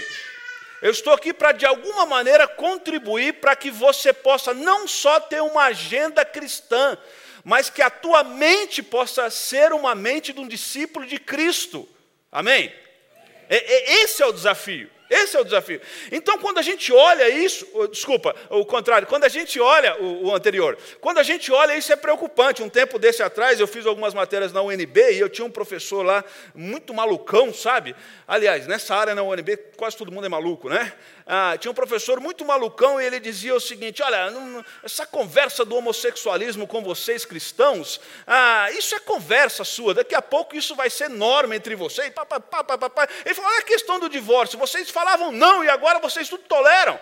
Eu 0.82 0.90
estou 0.90 1.12
aqui 1.12 1.32
para, 1.32 1.52
de 1.52 1.64
alguma 1.64 2.04
maneira, 2.04 2.46
contribuir 2.46 3.34
para 3.34 3.56
que 3.56 3.70
você 3.70 4.12
possa 4.12 4.52
não 4.52 4.86
só 4.86 5.18
ter 5.20 5.40
uma 5.40 5.64
agenda 5.64 6.24
cristã, 6.24 6.98
mas 7.42 7.70
que 7.70 7.80
a 7.80 7.88
tua 7.88 8.24
mente 8.24 8.82
possa 8.82 9.30
ser 9.30 9.72
uma 9.72 9.94
mente 9.94 10.32
de 10.32 10.40
um 10.40 10.48
discípulo 10.48 11.06
de 11.06 11.18
Cristo. 11.18 11.88
Amém? 12.30 12.72
esse 13.48 14.22
é 14.22 14.26
o 14.26 14.32
desafio. 14.32 14.90
Esse 15.08 15.36
é 15.36 15.40
o 15.40 15.44
desafio. 15.44 15.80
Então, 16.10 16.38
quando 16.38 16.58
a 16.58 16.62
gente 16.62 16.92
olha 16.92 17.28
isso, 17.28 17.66
desculpa, 17.88 18.34
o 18.50 18.64
contrário, 18.64 19.06
quando 19.06 19.24
a 19.24 19.28
gente 19.28 19.60
olha 19.60 19.96
o, 20.02 20.26
o, 20.26 20.34
anterior, 20.34 20.76
quando 21.00 21.18
a 21.18 21.22
gente 21.22 21.52
olha 21.52 21.76
isso 21.76 21.92
é 21.92 21.96
preocupante. 21.96 22.62
Um 22.62 22.68
tempo 22.68 22.98
desse 22.98 23.22
atrás, 23.22 23.60
eu 23.60 23.66
fiz 23.66 23.86
algumas 23.86 24.14
matérias 24.14 24.52
na 24.52 24.62
UNB 24.62 25.12
e 25.12 25.20
eu 25.20 25.28
tinha 25.28 25.44
um 25.44 25.50
professor 25.50 26.02
lá 26.04 26.24
muito 26.54 26.92
malucão, 26.92 27.54
sabe? 27.54 27.94
Aliás, 28.26 28.66
nessa 28.66 28.96
área 28.96 29.14
na 29.14 29.22
UNB, 29.22 29.56
quase 29.76 29.96
todo 29.96 30.10
mundo 30.10 30.26
é 30.26 30.28
maluco, 30.28 30.68
né? 30.68 30.92
Ah, 31.28 31.58
tinha 31.58 31.72
um 31.72 31.74
professor 31.74 32.20
muito 32.20 32.44
malucão 32.44 33.00
e 33.00 33.04
ele 33.04 33.18
dizia 33.18 33.52
o 33.52 33.58
seguinte: 33.58 34.00
olha, 34.00 34.32
essa 34.84 35.04
conversa 35.04 35.64
do 35.64 35.74
homossexualismo 35.74 36.68
com 36.68 36.80
vocês 36.84 37.24
cristãos, 37.24 38.00
ah, 38.24 38.70
isso 38.70 38.94
é 38.94 39.00
conversa 39.00 39.64
sua, 39.64 39.92
daqui 39.92 40.14
a 40.14 40.22
pouco 40.22 40.54
isso 40.54 40.76
vai 40.76 40.88
ser 40.88 41.10
norma 41.10 41.56
entre 41.56 41.74
vocês. 41.74 42.10
Pá, 42.10 42.24
pá, 42.24 42.38
pá, 42.38 42.62
pá, 42.62 42.88
pá. 42.88 43.08
Ele 43.24 43.34
falou: 43.34 43.50
olha 43.50 43.58
a 43.58 43.64
questão 43.64 43.98
do 43.98 44.08
divórcio, 44.08 44.56
vocês 44.56 44.88
falavam 44.88 45.32
não 45.32 45.64
e 45.64 45.68
agora 45.68 45.98
vocês 45.98 46.28
tudo 46.28 46.44
toleram. 46.44 47.00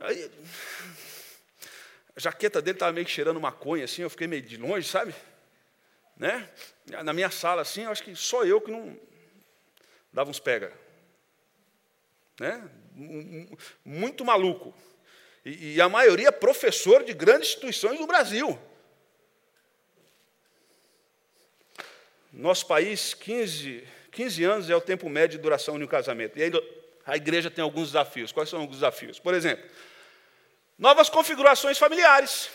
Aí, 0.00 0.28
a 2.16 2.20
jaqueta 2.20 2.60
dele 2.60 2.74
estava 2.74 2.90
meio 2.90 3.06
que 3.06 3.12
cheirando 3.12 3.40
maconha, 3.40 3.84
assim, 3.84 4.02
eu 4.02 4.10
fiquei 4.10 4.26
meio 4.26 4.42
de 4.42 4.56
longe, 4.56 4.88
sabe? 4.88 5.14
Né? 6.16 6.48
Na 7.04 7.12
minha 7.12 7.30
sala, 7.30 7.62
assim, 7.62 7.84
eu 7.84 7.92
acho 7.92 8.02
que 8.02 8.16
só 8.16 8.44
eu 8.44 8.60
que 8.60 8.72
não 8.72 8.98
dava 10.12 10.28
uns 10.28 10.40
pega 10.40 10.79
né? 12.40 12.70
muito 13.84 14.24
maluco. 14.24 14.74
E, 15.44 15.74
e 15.74 15.80
a 15.80 15.88
maioria 15.88 16.32
professor 16.32 17.04
de 17.04 17.12
grandes 17.12 17.50
instituições 17.50 17.98
do 17.98 18.06
Brasil. 18.06 18.58
Nosso 22.32 22.66
país, 22.66 23.12
15, 23.12 23.86
15 24.10 24.44
anos 24.44 24.70
é 24.70 24.74
o 24.74 24.80
tempo 24.80 25.08
médio 25.08 25.36
de 25.36 25.42
duração 25.42 25.78
de 25.78 25.84
um 25.84 25.88
casamento. 25.88 26.38
E 26.38 26.42
aí 26.42 26.50
a 27.04 27.16
igreja 27.16 27.50
tem 27.50 27.62
alguns 27.62 27.88
desafios. 27.88 28.32
Quais 28.32 28.48
são 28.48 28.64
os 28.64 28.70
desafios? 28.70 29.18
Por 29.18 29.34
exemplo, 29.34 29.68
novas 30.78 31.10
configurações 31.10 31.76
familiares. 31.76 32.50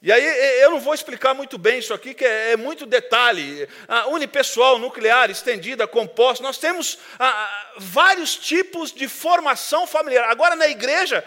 E 0.00 0.12
aí 0.12 0.62
eu 0.62 0.70
não 0.70 0.78
vou 0.78 0.94
explicar 0.94 1.34
muito 1.34 1.58
bem 1.58 1.80
isso 1.80 1.92
aqui, 1.92 2.14
que 2.14 2.24
é, 2.24 2.52
é 2.52 2.56
muito 2.56 2.86
detalhe. 2.86 3.68
A 3.88 4.06
unipessoal, 4.06 4.78
nuclear, 4.78 5.28
estendida, 5.28 5.88
composta. 5.88 6.42
Nós 6.42 6.56
temos 6.56 6.98
vários 7.76 8.36
tipos 8.36 8.92
de 8.92 9.08
formação 9.08 9.88
familiar. 9.88 10.30
Agora 10.30 10.54
na 10.54 10.68
igreja, 10.68 11.24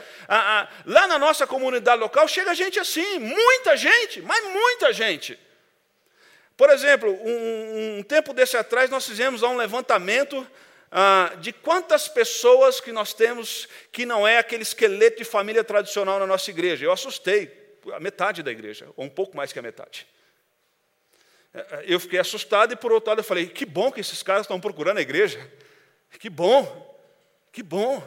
lá 0.85 1.05
na 1.05 1.19
nossa 1.19 1.45
comunidade 1.45 1.99
local, 1.99 2.25
chega 2.29 2.55
gente 2.55 2.79
assim, 2.79 3.19
muita 3.19 3.75
gente, 3.75 4.21
mas 4.21 4.41
muita 4.45 4.93
gente. 4.93 5.37
Por 6.55 6.69
exemplo, 6.69 7.11
um, 7.11 7.97
um 7.97 8.03
tempo 8.03 8.33
desse 8.33 8.55
atrás 8.55 8.89
nós 8.89 9.05
fizemos 9.05 9.43
um 9.43 9.57
levantamento 9.57 10.47
ah, 10.91 11.33
de 11.39 11.51
quantas 11.51 12.07
pessoas 12.07 12.79
que 12.79 12.91
nós 12.91 13.13
temos 13.13 13.67
que 13.91 14.05
não 14.05 14.25
é 14.25 14.37
aquele 14.37 14.63
esqueleto 14.63 15.17
de 15.17 15.25
família 15.25 15.63
tradicional 15.63 16.19
na 16.19 16.27
nossa 16.27 16.49
igreja. 16.51 16.85
Eu 16.85 16.91
assustei 16.91 17.60
a 17.93 17.99
metade 17.99 18.43
da 18.43 18.51
igreja, 18.51 18.89
ou 18.95 19.05
um 19.05 19.09
pouco 19.09 19.35
mais 19.35 19.51
que 19.51 19.59
a 19.59 19.61
metade. 19.61 20.07
É, 21.53 21.59
é, 21.59 21.83
eu 21.85 21.99
fiquei 21.99 22.19
assustado 22.19 22.73
e, 22.73 22.75
por 22.75 22.91
outro 22.91 23.09
lado, 23.09 23.19
eu 23.19 23.23
falei: 23.23 23.47
que 23.47 23.65
bom 23.65 23.91
que 23.91 23.99
esses 23.99 24.23
caras 24.23 24.43
estão 24.43 24.59
procurando 24.59 24.97
a 24.97 25.01
igreja. 25.01 25.39
Que 26.19 26.29
bom, 26.29 26.99
que 27.51 27.63
bom. 27.63 28.05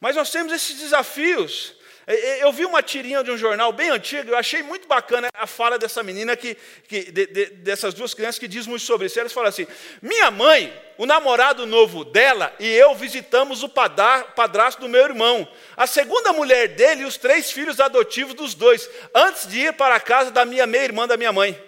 Mas 0.00 0.16
nós 0.16 0.30
temos 0.30 0.52
esses 0.52 0.78
desafios. 0.78 1.75
Eu 2.06 2.52
vi 2.52 2.64
uma 2.64 2.84
tirinha 2.84 3.24
de 3.24 3.32
um 3.32 3.36
jornal 3.36 3.72
bem 3.72 3.90
antigo, 3.90 4.30
eu 4.30 4.36
achei 4.36 4.62
muito 4.62 4.86
bacana 4.86 5.28
a 5.34 5.44
fala 5.44 5.76
dessa 5.76 6.04
menina, 6.04 6.36
que, 6.36 6.56
que 6.86 7.10
de, 7.10 7.26
de, 7.26 7.46
dessas 7.46 7.94
duas 7.94 8.14
crianças, 8.14 8.38
que 8.38 8.46
diz 8.46 8.64
muito 8.64 8.84
sobre 8.84 9.08
isso. 9.08 9.18
Elas 9.18 9.32
falam 9.32 9.48
assim: 9.48 9.66
minha 10.00 10.30
mãe, 10.30 10.72
o 10.96 11.04
namorado 11.04 11.66
novo 11.66 12.04
dela 12.04 12.54
e 12.60 12.68
eu 12.68 12.94
visitamos 12.94 13.64
o 13.64 13.68
padrasto 13.68 14.80
do 14.80 14.88
meu 14.88 15.02
irmão, 15.02 15.52
a 15.76 15.84
segunda 15.84 16.32
mulher 16.32 16.68
dele 16.68 17.02
e 17.02 17.04
os 17.04 17.16
três 17.16 17.50
filhos 17.50 17.80
adotivos 17.80 18.34
dos 18.34 18.54
dois, 18.54 18.88
antes 19.12 19.48
de 19.48 19.62
ir 19.62 19.72
para 19.72 19.96
a 19.96 20.00
casa 20.00 20.30
da 20.30 20.44
minha 20.44 20.64
meia-irmã 20.64 21.08
da 21.08 21.16
minha 21.16 21.32
mãe. 21.32 21.60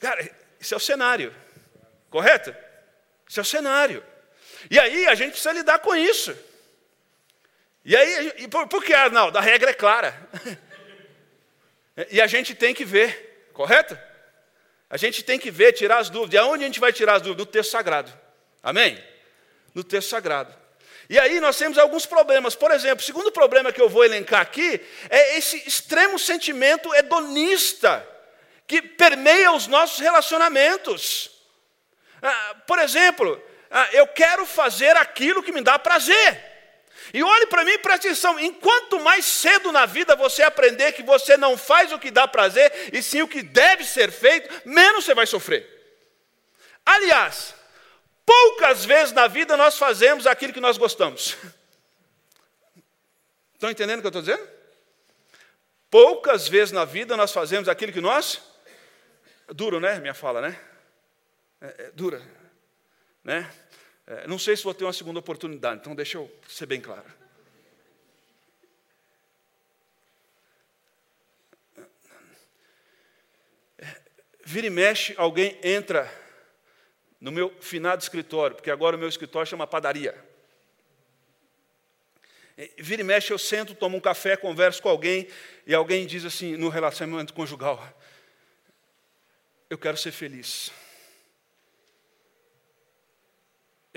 Cara, 0.00 0.28
isso 0.58 0.74
é 0.74 0.76
o 0.76 0.80
cenário, 0.80 1.32
correto? 2.10 2.52
Isso 3.28 3.38
é 3.38 3.42
o 3.42 3.46
cenário. 3.46 4.04
E 4.70 4.78
aí 4.78 5.06
a 5.06 5.14
gente 5.14 5.30
precisa 5.30 5.52
lidar 5.52 5.78
com 5.78 5.94
isso. 5.94 6.36
E 7.84 7.94
aí, 7.94 8.32
e 8.38 8.48
por, 8.48 8.66
por 8.66 8.82
que, 8.82 8.94
Arnaldo? 8.94 9.36
A 9.36 9.40
regra 9.40 9.70
é 9.70 9.74
clara. 9.74 10.28
e 12.10 12.20
a 12.20 12.26
gente 12.26 12.54
tem 12.54 12.72
que 12.72 12.84
ver, 12.84 13.48
correto? 13.52 13.98
A 14.88 14.96
gente 14.96 15.22
tem 15.22 15.38
que 15.38 15.50
ver, 15.50 15.72
tirar 15.72 15.98
as 15.98 16.08
dúvidas. 16.08 16.34
E 16.34 16.38
aonde 16.38 16.64
a 16.64 16.66
gente 16.66 16.80
vai 16.80 16.92
tirar 16.92 17.16
as 17.16 17.22
dúvidas? 17.22 17.46
No 17.46 17.52
texto 17.52 17.70
sagrado. 17.70 18.12
Amém? 18.62 19.02
No 19.74 19.84
texto 19.84 20.08
sagrado. 20.08 20.54
E 21.08 21.18
aí 21.18 21.40
nós 21.40 21.58
temos 21.58 21.76
alguns 21.76 22.06
problemas. 22.06 22.54
Por 22.54 22.70
exemplo, 22.70 23.02
o 23.02 23.06
segundo 23.06 23.30
problema 23.30 23.72
que 23.72 23.82
eu 23.82 23.88
vou 23.88 24.04
elencar 24.04 24.40
aqui 24.40 24.80
é 25.10 25.36
esse 25.36 25.56
extremo 25.68 26.18
sentimento 26.18 26.94
hedonista 26.94 28.08
que 28.66 28.80
permeia 28.80 29.52
os 29.52 29.66
nossos 29.66 29.98
relacionamentos. 29.98 31.30
Ah, 32.22 32.56
por 32.66 32.78
exemplo, 32.78 33.42
ah, 33.76 33.88
eu 33.92 34.06
quero 34.06 34.46
fazer 34.46 34.96
aquilo 34.96 35.42
que 35.42 35.50
me 35.50 35.60
dá 35.60 35.76
prazer. 35.76 36.40
E 37.12 37.24
olhe 37.24 37.48
para 37.48 37.64
mim 37.64 37.72
e 37.72 37.78
preste 37.78 38.06
atenção: 38.06 38.38
enquanto 38.38 39.00
mais 39.00 39.26
cedo 39.26 39.72
na 39.72 39.84
vida 39.84 40.14
você 40.14 40.44
aprender 40.44 40.92
que 40.92 41.02
você 41.02 41.36
não 41.36 41.58
faz 41.58 41.92
o 41.92 41.98
que 41.98 42.12
dá 42.12 42.28
prazer, 42.28 42.72
e 42.92 43.02
sim 43.02 43.20
o 43.20 43.26
que 43.26 43.42
deve 43.42 43.84
ser 43.84 44.12
feito, 44.12 44.48
menos 44.64 45.04
você 45.04 45.12
vai 45.12 45.26
sofrer. 45.26 45.68
Aliás, 46.86 47.52
poucas 48.24 48.84
vezes 48.84 49.12
na 49.12 49.26
vida 49.26 49.56
nós 49.56 49.76
fazemos 49.76 50.24
aquilo 50.24 50.52
que 50.52 50.60
nós 50.60 50.78
gostamos. 50.78 51.36
Estão 53.54 53.72
entendendo 53.72 53.98
o 53.98 54.02
que 54.02 54.06
eu 54.06 54.20
estou 54.20 54.22
dizendo? 54.22 54.48
Poucas 55.90 56.46
vezes 56.46 56.70
na 56.70 56.84
vida 56.84 57.16
nós 57.16 57.32
fazemos 57.32 57.68
aquilo 57.68 57.92
que 57.92 58.00
nós. 58.00 58.40
Duro, 59.48 59.80
né? 59.80 59.98
Minha 59.98 60.14
fala, 60.14 60.40
né? 60.40 60.56
É, 61.60 61.86
é 61.86 61.90
dura. 61.90 62.22
Né? 63.24 63.50
É, 64.06 64.26
não 64.26 64.38
sei 64.38 64.56
se 64.56 64.62
vou 64.62 64.74
ter 64.74 64.84
uma 64.84 64.92
segunda 64.92 65.18
oportunidade, 65.18 65.80
então 65.80 65.94
deixa 65.94 66.18
eu 66.18 66.30
ser 66.46 66.66
bem 66.66 66.80
claro. 66.80 67.04
É, 73.78 74.00
vira 74.44 74.66
e 74.66 74.70
mexe, 74.70 75.14
alguém 75.16 75.58
entra 75.62 76.12
no 77.18 77.32
meu 77.32 77.50
finado 77.60 78.02
escritório, 78.02 78.56
porque 78.56 78.70
agora 78.70 78.96
o 78.96 78.98
meu 78.98 79.08
escritório 79.08 79.48
chama 79.48 79.66
padaria. 79.66 80.14
É, 82.58 82.70
vira 82.76 83.00
e 83.00 83.04
mexe, 83.04 83.32
eu 83.32 83.38
sento, 83.38 83.74
tomo 83.74 83.96
um 83.96 84.00
café, 84.00 84.36
converso 84.36 84.82
com 84.82 84.90
alguém, 84.90 85.26
e 85.66 85.74
alguém 85.74 86.06
diz 86.06 86.26
assim, 86.26 86.58
no 86.58 86.68
relacionamento 86.68 87.32
conjugal: 87.32 87.82
Eu 89.70 89.78
quero 89.78 89.96
ser 89.96 90.12
feliz. 90.12 90.70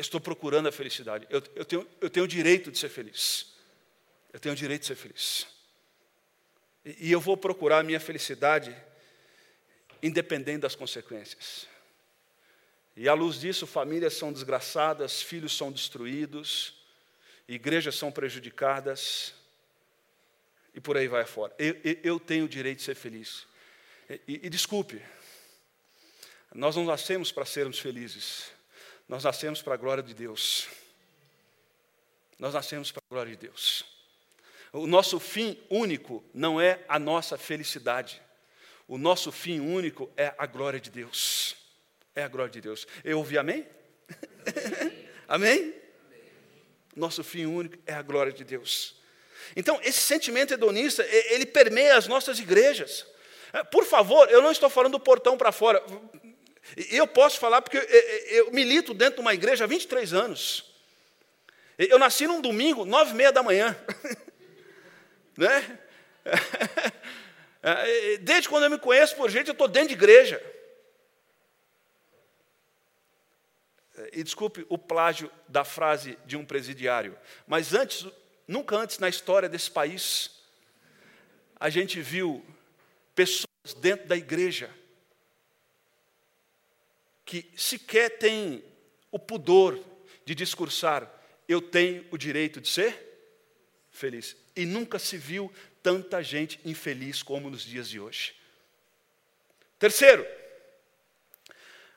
Estou 0.02 0.22
procurando 0.22 0.68
a 0.68 0.72
felicidade. 0.72 1.26
Eu, 1.30 1.42
eu, 1.56 1.66
tenho, 1.66 1.88
eu 2.00 2.10
tenho 2.10 2.26
o 2.26 2.28
direito 2.28 2.72
de 2.72 2.78
ser 2.78 2.90
feliz. 2.90 3.54
Eu 4.32 4.40
tenho 4.40 4.54
o 4.54 4.58
direito 4.58 4.82
de 4.82 4.88
ser 4.88 4.96
feliz. 4.96 5.48
E, 6.86 7.08
e 7.08 7.12
eu 7.12 7.20
vou 7.20 7.36
procurar 7.36 7.80
a 7.80 7.84
minha 7.84 8.00
felicidade 8.00 8.76
independente 10.02 10.60
das 10.60 10.76
consequências. 10.76 11.68
E 12.96 13.08
à 13.08 13.14
luz 13.14 13.40
disso, 13.40 13.68
famílias 13.68 14.14
são 14.14 14.32
desgraçadas, 14.32 15.22
filhos 15.22 15.56
são 15.56 15.72
destruídos, 15.72 16.76
igrejas 17.48 17.96
são 17.96 18.12
prejudicadas, 18.12 19.34
e 20.74 20.80
por 20.80 20.98
aí 20.98 21.08
vai 21.08 21.26
fora. 21.26 21.54
Eu, 21.58 21.76
eu, 21.84 21.98
eu 22.04 22.20
tenho 22.20 22.46
o 22.46 22.50
direito 22.50 22.80
de 22.80 22.84
ser 22.84 22.96
feliz. 22.96 23.48
E, 24.10 24.22
e, 24.28 24.34
e 24.44 24.50
desculpe, 24.50 25.02
nós 26.54 26.76
não 26.76 26.86
nascemos 26.86 27.32
para 27.32 27.46
sermos 27.46 27.80
felizes. 27.80 28.52
Nós 29.08 29.24
nascemos 29.24 29.62
para 29.62 29.76
a 29.76 29.78
glória 29.78 30.04
de 30.04 30.14
Deus. 30.14 30.68
Nós 32.38 32.54
nascemos 32.54 32.92
para 32.92 33.02
a 33.06 33.10
glória 33.10 33.32
de 33.32 33.38
Deus. 33.38 33.86
O 34.74 34.86
nosso 34.86 35.20
fim 35.20 35.58
único 35.70 36.24
não 36.34 36.60
é 36.60 36.84
a 36.88 37.00
nossa 37.00 37.38
felicidade. 37.38 38.22
O 38.88 38.98
nosso 38.98 39.32
fim 39.32 39.60
único 39.60 40.10
é 40.16 40.34
a 40.38 40.46
glória 40.46 40.80
de 40.80 40.90
Deus. 40.90 41.56
É 42.16 42.24
a 42.24 42.28
glória 42.28 42.52
de 42.52 42.62
Deus. 42.62 42.86
Eu 43.04 43.18
ouvi 43.20 43.38
amém? 43.38 43.66
amém? 45.28 45.74
Nosso 46.96 47.24
fim 47.24 47.46
único 47.46 47.78
é 47.86 47.94
a 47.94 48.02
glória 48.02 48.34
de 48.34 48.44
Deus. 48.44 48.96
Então, 49.56 49.80
esse 49.84 50.00
sentimento 50.00 50.54
hedonista, 50.54 51.06
ele 51.06 51.46
permeia 51.46 51.96
as 51.96 52.08
nossas 52.08 52.40
igrejas. 52.40 53.06
É, 53.54 53.64
por 53.64 53.86
favor, 53.86 54.30
eu 54.30 54.42
não 54.42 54.52
estou 54.52 54.70
falando 54.70 54.94
do 54.94 55.00
portão 55.00 55.38
para 55.38 55.52
fora. 55.52 55.82
Eu 56.76 57.08
posso 57.08 57.40
falar 57.40 57.62
porque 57.62 57.78
eu 58.28 58.52
milito 58.52 58.94
dentro 58.94 59.16
de 59.16 59.22
uma 59.22 59.34
igreja 59.34 59.64
há 59.64 59.68
23 59.68 60.14
anos. 60.14 60.66
Eu 61.78 62.00
nasci 62.00 62.28
num 62.28 62.42
domingo, 62.42 62.86
nove 62.86 63.12
e 63.12 63.16
meia 63.16 63.32
da 63.32 63.44
manhã. 63.44 63.78
né? 65.38 65.80
Desde 68.22 68.50
quando 68.50 68.64
eu 68.64 68.70
me 68.70 68.80
conheço 68.80 69.16
por 69.16 69.30
gente, 69.30 69.48
eu 69.48 69.54
estou 69.54 69.68
dentro 69.68 69.90
de 69.90 69.94
igreja. 69.94 70.42
E 74.12 74.24
desculpe 74.24 74.66
o 74.70 74.78
plágio 74.78 75.32
da 75.48 75.64
frase 75.64 76.18
de 76.26 76.38
um 76.38 76.46
presidiário, 76.46 77.18
mas 77.48 77.74
antes, 77.74 78.06
nunca 78.48 78.76
antes 78.76 79.00
na 79.00 79.10
história 79.10 79.50
desse 79.50 79.72
país, 79.72 80.32
a 81.60 81.70
gente 81.70 82.00
viu 82.00 82.46
pessoas 83.16 83.74
dentro 83.82 84.08
da 84.08 84.16
igreja 84.16 84.70
que 87.28 87.46
sequer 87.58 88.18
tem 88.18 88.64
o 89.12 89.20
pudor 89.20 89.78
de 90.26 90.34
discursar, 90.34 91.12
eu 91.48 91.62
tenho 91.62 92.06
o 92.10 92.18
direito 92.18 92.62
de 92.62 92.70
ser 92.70 92.96
feliz. 93.92 94.36
E 94.56 94.66
nunca 94.66 94.98
se 94.98 95.18
viu 95.18 95.52
tanta 95.84 96.24
gente 96.24 96.58
infeliz 96.64 97.22
como 97.22 97.50
nos 97.50 97.64
dias 97.64 97.90
de 97.90 98.00
hoje. 98.00 98.34
Terceiro, 99.78 100.26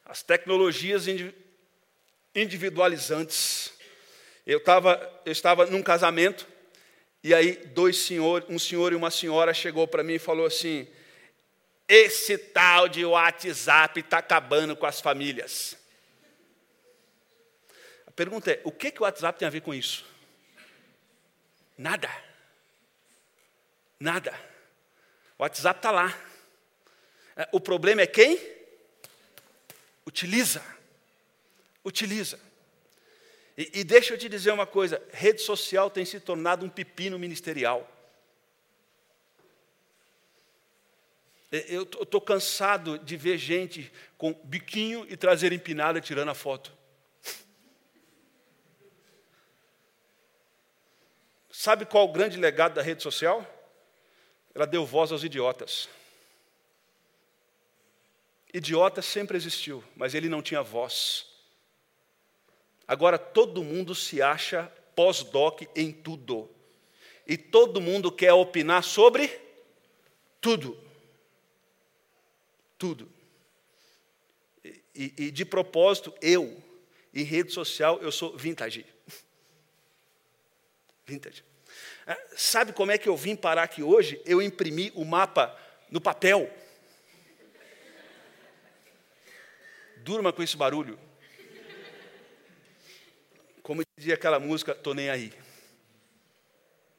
as 0.05 0.21
tecnologias 0.21 1.07
individualizantes. 2.35 3.73
Eu, 4.45 4.59
tava, 4.59 5.23
eu 5.25 5.31
estava 5.31 5.65
num 5.67 5.83
casamento, 5.83 6.47
e 7.23 7.33
aí 7.33 7.53
dois 7.67 7.99
senhores, 7.99 8.49
um 8.51 8.59
senhor 8.59 8.93
e 8.93 8.97
uma 8.97 9.13
senhora 9.13 9.55
chegou 9.55 9.87
para 9.87 10.03
mim 10.03 10.15
e 10.15 10.19
falou 10.19 10.45
assim: 10.45 10.89
esse 11.91 12.39
tal 12.39 12.89
de 12.89 13.05
WhatsApp 13.05 13.99
está 13.99 14.19
acabando 14.19 14.77
com 14.77 14.87
as 14.87 15.01
famílias. 15.01 15.77
A 18.07 18.13
pergunta 18.13 18.53
é: 18.53 18.61
o 18.63 18.71
que, 18.71 18.93
que 18.93 19.01
o 19.01 19.03
WhatsApp 19.03 19.37
tem 19.37 19.49
a 19.49 19.51
ver 19.51 19.63
com 19.63 19.75
isso? 19.75 20.07
Nada. 21.77 22.09
Nada. 23.99 24.33
O 25.37 25.43
WhatsApp 25.43 25.81
está 25.81 25.91
lá. 25.91 26.17
É, 27.37 27.49
o 27.51 27.61
problema 27.61 28.03
é 28.03 28.07
quem? 28.07 28.39
Utiliza. 30.07 30.65
Utiliza. 31.85 32.39
E, 33.59 33.81
e 33.81 33.85
deixa 33.85 34.15
eu 34.15 34.19
te 34.19 34.29
dizer 34.29 34.53
uma 34.53 34.67
coisa: 34.67 35.03
rede 35.13 35.43
social 35.43 35.91
tem 35.91 36.05
se 36.05 36.21
tornado 36.21 36.65
um 36.65 36.71
pepino 36.71 37.19
ministerial. 37.19 37.85
Eu 41.51 41.83
estou 41.83 42.21
cansado 42.21 42.97
de 42.97 43.17
ver 43.17 43.37
gente 43.37 43.93
com 44.17 44.33
biquinho 44.45 45.05
e 45.09 45.17
traseira 45.17 45.53
empinada 45.55 46.01
tirando 46.01 46.29
a 46.29 46.35
foto. 46.35 46.73
Sabe 51.51 51.85
qual 51.85 52.05
o 52.05 52.13
grande 52.13 52.39
legado 52.39 52.75
da 52.75 52.83
rede 52.83 53.03
social? 53.03 53.45
Ela 54.55 54.65
deu 54.65 54.87
voz 54.87 55.11
aos 55.11 55.25
idiotas. 55.25 55.89
Idiota 58.55 59.03
sempre 59.03 59.37
existiu, 59.37 59.83
mas 59.97 60.15
ele 60.15 60.29
não 60.29 60.43
tinha 60.43 60.63
voz. 60.63 61.27
Agora 62.87 63.19
todo 63.19 63.65
mundo 63.65 63.93
se 63.93 64.23
acha 64.23 64.73
pós-doc 64.95 65.63
em 65.75 65.91
tudo. 65.91 66.49
E 67.27 67.37
todo 67.37 67.81
mundo 67.81 68.13
quer 68.13 68.33
opinar 68.33 68.85
sobre 68.85 69.29
tudo 70.41 70.90
tudo. 72.81 73.13
E, 74.65 75.15
e, 75.19 75.31
de 75.31 75.45
propósito, 75.45 76.15
eu, 76.23 76.61
em 77.13 77.23
rede 77.23 77.53
social, 77.53 78.01
eu 78.01 78.11
sou 78.11 78.37
vintage. 78.37 78.87
Vintage. 81.07 81.45
Ah, 82.07 82.19
sabe 82.37 82.73
como 82.73 82.93
é 82.93 82.99
que 82.99 83.09
eu 83.09 83.17
vim 83.17 83.35
parar 83.37 83.65
aqui 83.65 83.83
hoje? 83.83 84.21
Eu 84.25 84.41
imprimi 84.41 84.93
o 84.95 85.05
mapa 85.05 85.57
no 85.91 86.01
papel. 86.01 86.49
Durma 89.99 90.33
com 90.33 90.43
esse 90.43 90.57
barulho. 90.57 90.99
Como 93.63 93.83
dizia 93.97 94.15
aquela 94.15 94.39
música, 94.39 94.75
tô 94.75 94.95
nem 94.95 95.11
aí. 95.11 95.33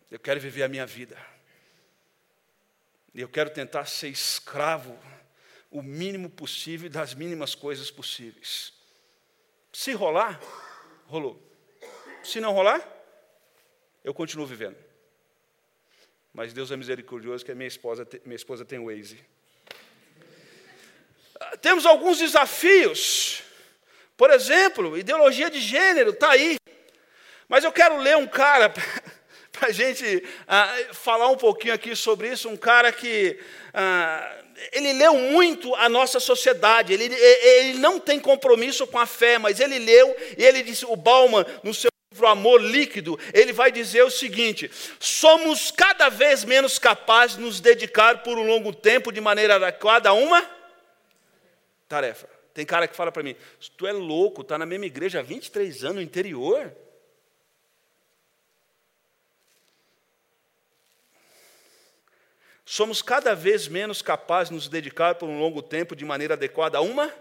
Eu 0.10 0.20
quero 0.20 0.39
viver 0.41 0.63
a 0.63 0.67
minha 0.67 0.86
vida. 0.86 1.17
Eu 3.15 3.30
quero 3.30 3.50
tentar 3.50 3.86
ser 3.86 4.10
escravo 4.10 5.00
o 5.71 5.81
mínimo 5.81 6.29
possível 6.29 6.89
das 6.89 7.13
mínimas 7.13 7.55
coisas 7.55 7.89
possíveis. 7.89 8.73
Se 9.71 9.93
rolar, 9.93 10.39
rolou. 11.07 11.41
Se 12.23 12.41
não 12.41 12.51
rolar, 12.51 12.86
eu 14.03 14.13
continuo 14.13 14.45
vivendo. 14.45 14.75
Mas 16.34 16.53
Deus 16.53 16.71
é 16.71 16.77
misericordioso 16.77 17.43
que 17.43 17.51
a 17.51 17.55
minha 17.55 17.67
esposa, 17.67 18.07
minha 18.25 18.36
esposa 18.36 18.65
tem 18.65 18.79
o 18.79 18.86
Waze. 18.86 19.23
Ah, 21.39 21.57
temos 21.57 21.86
alguns 21.86 22.19
desafios. 22.19 23.43
Por 24.15 24.29
exemplo, 24.29 24.97
ideologia 24.97 25.49
de 25.49 25.60
gênero 25.60 26.12
está 26.12 26.31
aí. 26.31 26.57
Mas 27.47 27.63
eu 27.63 27.71
quero 27.71 27.97
ler 27.97 28.15
um 28.17 28.27
cara 28.27 28.71
a 29.62 29.71
gente 29.71 30.17
uh, 30.17 30.93
falar 30.93 31.28
um 31.28 31.38
pouquinho 31.38 31.74
aqui 31.74 31.95
sobre 31.95 32.32
isso. 32.32 32.50
Um 32.50 32.58
cara 32.58 32.91
que 32.91 33.39
uh, 33.69 34.41
ele 34.71 34.93
leu 34.93 35.15
muito 35.15 35.74
a 35.76 35.89
nossa 35.89 36.19
sociedade, 36.19 36.93
ele, 36.93 37.06
ele 37.06 37.80
não 37.80 38.00
tem 38.00 38.19
compromisso 38.19 38.86
com 38.88 39.00
a 39.00 39.06
fé, 39.06 39.38
mas 39.38 39.60
ele 39.60 39.80
leu 39.80 40.15
e 40.38 40.43
ele 40.43 40.63
disse, 40.63 40.86
o 40.86 40.95
Bauman, 40.95 41.45
no 41.63 41.74
seu 41.74 41.89
livro 42.12 42.28
Amor 42.28 42.62
Líquido, 42.62 43.19
ele 43.34 43.54
vai 43.54 43.71
dizer 43.71 44.04
o 44.04 44.12
seguinte: 44.12 44.69
somos 45.00 45.71
cada 45.71 46.10
vez 46.10 46.43
menos 46.43 46.78
capazes 46.78 47.38
de 47.38 47.43
nos 47.43 47.60
dedicar 47.60 48.21
por 48.21 48.38
um 48.38 48.45
longo 48.45 48.74
tempo 48.74 49.12
de 49.12 49.21
maneira 49.21 49.56
adequada 49.56 50.10
a 50.10 50.13
uma 50.13 50.45
tarefa. 51.88 52.28
Tem 52.54 52.65
cara 52.65 52.88
que 52.88 52.95
fala 52.95 53.12
para 53.12 53.24
mim, 53.24 53.36
tu 53.78 53.88
é 53.88 53.93
louco, 53.93 54.41
está 54.41 54.58
na 54.58 54.65
mesma 54.65 54.86
igreja 54.86 55.19
há 55.19 55.24
23 55.24 55.84
anos 55.86 55.95
no 55.95 56.02
interior. 56.02 56.76
Somos 62.65 63.02
cada 63.02 63.36
vez 63.36 63.67
menos 63.67 64.02
capazes 64.02 64.50
de 64.50 64.56
nos 64.56 64.67
dedicar 64.67 65.15
por 65.15 65.28
um 65.28 65.39
longo 65.39 65.62
tempo 65.62 65.95
de 65.95 66.06
maneira 66.06 66.36
adequada 66.36 66.78
a 66.78 66.82
uma, 66.82 67.13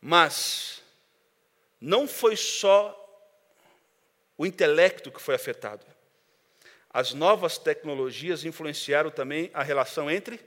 mas 0.00 0.82
não 1.80 2.06
foi 2.06 2.36
só 2.36 2.94
o 4.36 4.46
intelecto 4.46 5.10
que 5.10 5.20
foi 5.20 5.34
afetado. 5.34 5.84
As 6.90 7.12
novas 7.12 7.58
tecnologias 7.58 8.44
influenciaram 8.44 9.10
também 9.10 9.50
a 9.52 9.62
relação 9.62 10.10
entre. 10.10 10.40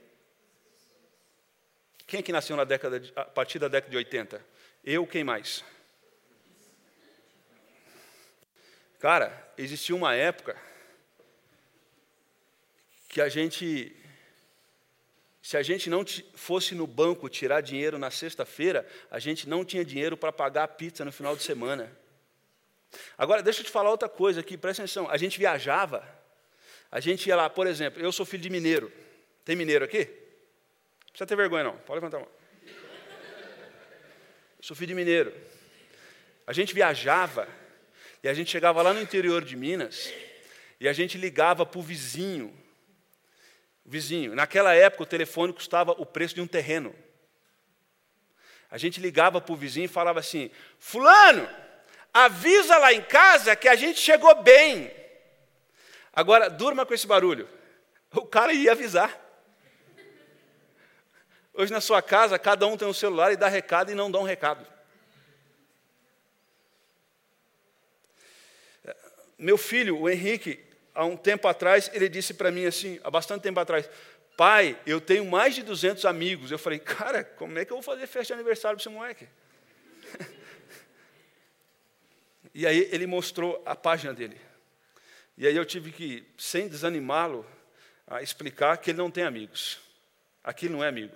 Quem 2.06 2.20
é 2.20 2.22
que 2.22 2.32
nasceu 2.32 2.56
na 2.56 2.64
década 2.64 2.98
de, 2.98 3.12
a 3.14 3.24
partir 3.24 3.58
da 3.58 3.68
década 3.68 3.90
de 3.90 3.96
80? 3.96 4.44
Eu, 4.84 5.06
quem 5.06 5.22
mais? 5.22 5.64
Cara, 8.98 9.52
existia 9.56 9.94
uma 9.94 10.14
época 10.14 10.56
que 13.12 13.20
a 13.20 13.28
gente, 13.28 13.94
se 15.42 15.58
a 15.58 15.62
gente 15.62 15.90
não 15.90 16.02
fosse 16.34 16.74
no 16.74 16.86
banco 16.86 17.28
tirar 17.28 17.60
dinheiro 17.60 17.98
na 17.98 18.10
sexta-feira, 18.10 18.88
a 19.10 19.18
gente 19.18 19.46
não 19.46 19.66
tinha 19.66 19.84
dinheiro 19.84 20.16
para 20.16 20.32
pagar 20.32 20.64
a 20.64 20.68
pizza 20.68 21.04
no 21.04 21.12
final 21.12 21.36
de 21.36 21.42
semana. 21.42 21.94
Agora, 23.18 23.42
deixa 23.42 23.60
eu 23.60 23.66
te 23.66 23.70
falar 23.70 23.90
outra 23.90 24.08
coisa 24.08 24.40
aqui, 24.40 24.56
presta 24.56 24.82
atenção. 24.82 25.10
A 25.10 25.18
gente 25.18 25.38
viajava, 25.38 26.02
a 26.90 27.00
gente 27.00 27.28
ia 27.28 27.36
lá, 27.36 27.50
por 27.50 27.66
exemplo, 27.66 28.02
eu 28.02 28.10
sou 28.12 28.24
filho 28.24 28.42
de 28.42 28.48
mineiro. 28.48 28.90
Tem 29.44 29.54
mineiro 29.54 29.84
aqui? 29.84 30.06
Não 30.06 31.08
precisa 31.08 31.26
ter 31.26 31.36
vergonha, 31.36 31.64
não. 31.64 31.76
Pode 31.76 32.00
levantar 32.00 32.16
a 32.16 32.20
mão. 32.20 32.30
Eu 32.64 34.62
sou 34.62 34.74
filho 34.74 34.88
de 34.88 34.94
mineiro. 34.94 35.34
A 36.46 36.54
gente 36.54 36.72
viajava 36.72 37.46
e 38.22 38.28
a 38.28 38.32
gente 38.32 38.50
chegava 38.50 38.80
lá 38.80 38.94
no 38.94 39.02
interior 39.02 39.44
de 39.44 39.54
Minas 39.54 40.10
e 40.80 40.88
a 40.88 40.94
gente 40.94 41.18
ligava 41.18 41.66
para 41.66 41.78
o 41.78 41.82
vizinho 41.82 42.61
vizinho. 43.84 44.34
Naquela 44.34 44.74
época, 44.74 45.02
o 45.02 45.06
telefone 45.06 45.52
custava 45.52 45.92
o 45.92 46.06
preço 46.06 46.34
de 46.34 46.40
um 46.40 46.46
terreno. 46.46 46.94
A 48.70 48.78
gente 48.78 49.00
ligava 49.00 49.40
para 49.40 49.52
o 49.52 49.56
vizinho 49.56 49.84
e 49.84 49.88
falava 49.88 50.20
assim: 50.20 50.50
Fulano, 50.78 51.48
avisa 52.12 52.78
lá 52.78 52.92
em 52.92 53.02
casa 53.02 53.54
que 53.54 53.68
a 53.68 53.74
gente 53.74 54.00
chegou 54.00 54.42
bem. 54.42 54.90
Agora, 56.12 56.48
durma 56.48 56.84
com 56.84 56.94
esse 56.94 57.06
barulho. 57.06 57.48
O 58.14 58.26
cara 58.26 58.52
ia 58.52 58.72
avisar. 58.72 59.18
Hoje 61.54 61.72
na 61.72 61.80
sua 61.80 62.00
casa, 62.00 62.38
cada 62.38 62.66
um 62.66 62.76
tem 62.76 62.88
um 62.88 62.94
celular 62.94 63.32
e 63.32 63.36
dá 63.36 63.48
recado 63.48 63.90
e 63.90 63.94
não 63.94 64.10
dá 64.10 64.18
um 64.18 64.24
recado. 64.24 64.66
Meu 69.36 69.58
filho, 69.58 69.98
o 69.98 70.08
Henrique, 70.08 70.64
há 70.94 71.04
um 71.04 71.16
tempo 71.16 71.48
atrás, 71.48 71.90
ele 71.92 72.08
disse 72.08 72.34
para 72.34 72.50
mim 72.50 72.64
assim, 72.64 73.00
há 73.02 73.10
bastante 73.10 73.42
tempo 73.42 73.60
atrás, 73.60 73.88
pai, 74.36 74.78
eu 74.86 75.00
tenho 75.00 75.24
mais 75.24 75.54
de 75.54 75.62
200 75.62 76.04
amigos. 76.04 76.50
Eu 76.50 76.58
falei, 76.58 76.78
cara, 76.78 77.24
como 77.24 77.58
é 77.58 77.64
que 77.64 77.72
eu 77.72 77.76
vou 77.76 77.82
fazer 77.82 78.06
festa 78.06 78.34
de 78.34 78.40
aniversário 78.40 78.76
para 78.76 78.82
esse 78.82 78.94
moleque? 78.94 79.28
e 82.54 82.66
aí 82.66 82.88
ele 82.90 83.06
mostrou 83.06 83.62
a 83.64 83.76
página 83.76 84.12
dele. 84.12 84.40
E 85.36 85.46
aí 85.46 85.56
eu 85.56 85.64
tive 85.64 85.90
que, 85.90 86.26
sem 86.36 86.68
desanimá-lo, 86.68 87.46
explicar 88.20 88.76
que 88.76 88.90
ele 88.90 88.98
não 88.98 89.10
tem 89.10 89.24
amigos. 89.24 89.80
Aquilo 90.44 90.74
não 90.74 90.84
é 90.84 90.88
amigo. 90.88 91.14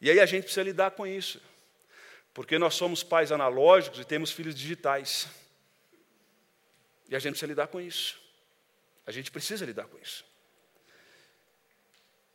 E 0.00 0.10
aí 0.10 0.20
a 0.20 0.26
gente 0.26 0.44
precisa 0.44 0.62
lidar 0.62 0.92
com 0.92 1.06
isso. 1.06 1.40
Porque 2.32 2.58
nós 2.58 2.74
somos 2.74 3.02
pais 3.02 3.32
analógicos 3.32 4.00
e 4.00 4.04
temos 4.04 4.30
filhos 4.30 4.54
digitais. 4.54 5.28
E 7.10 7.16
a 7.16 7.18
gente 7.18 7.32
precisa 7.32 7.48
lidar 7.48 7.66
com 7.66 7.80
isso. 7.80 8.20
A 9.04 9.10
gente 9.10 9.30
precisa 9.30 9.66
lidar 9.66 9.86
com 9.86 9.98
isso. 9.98 10.24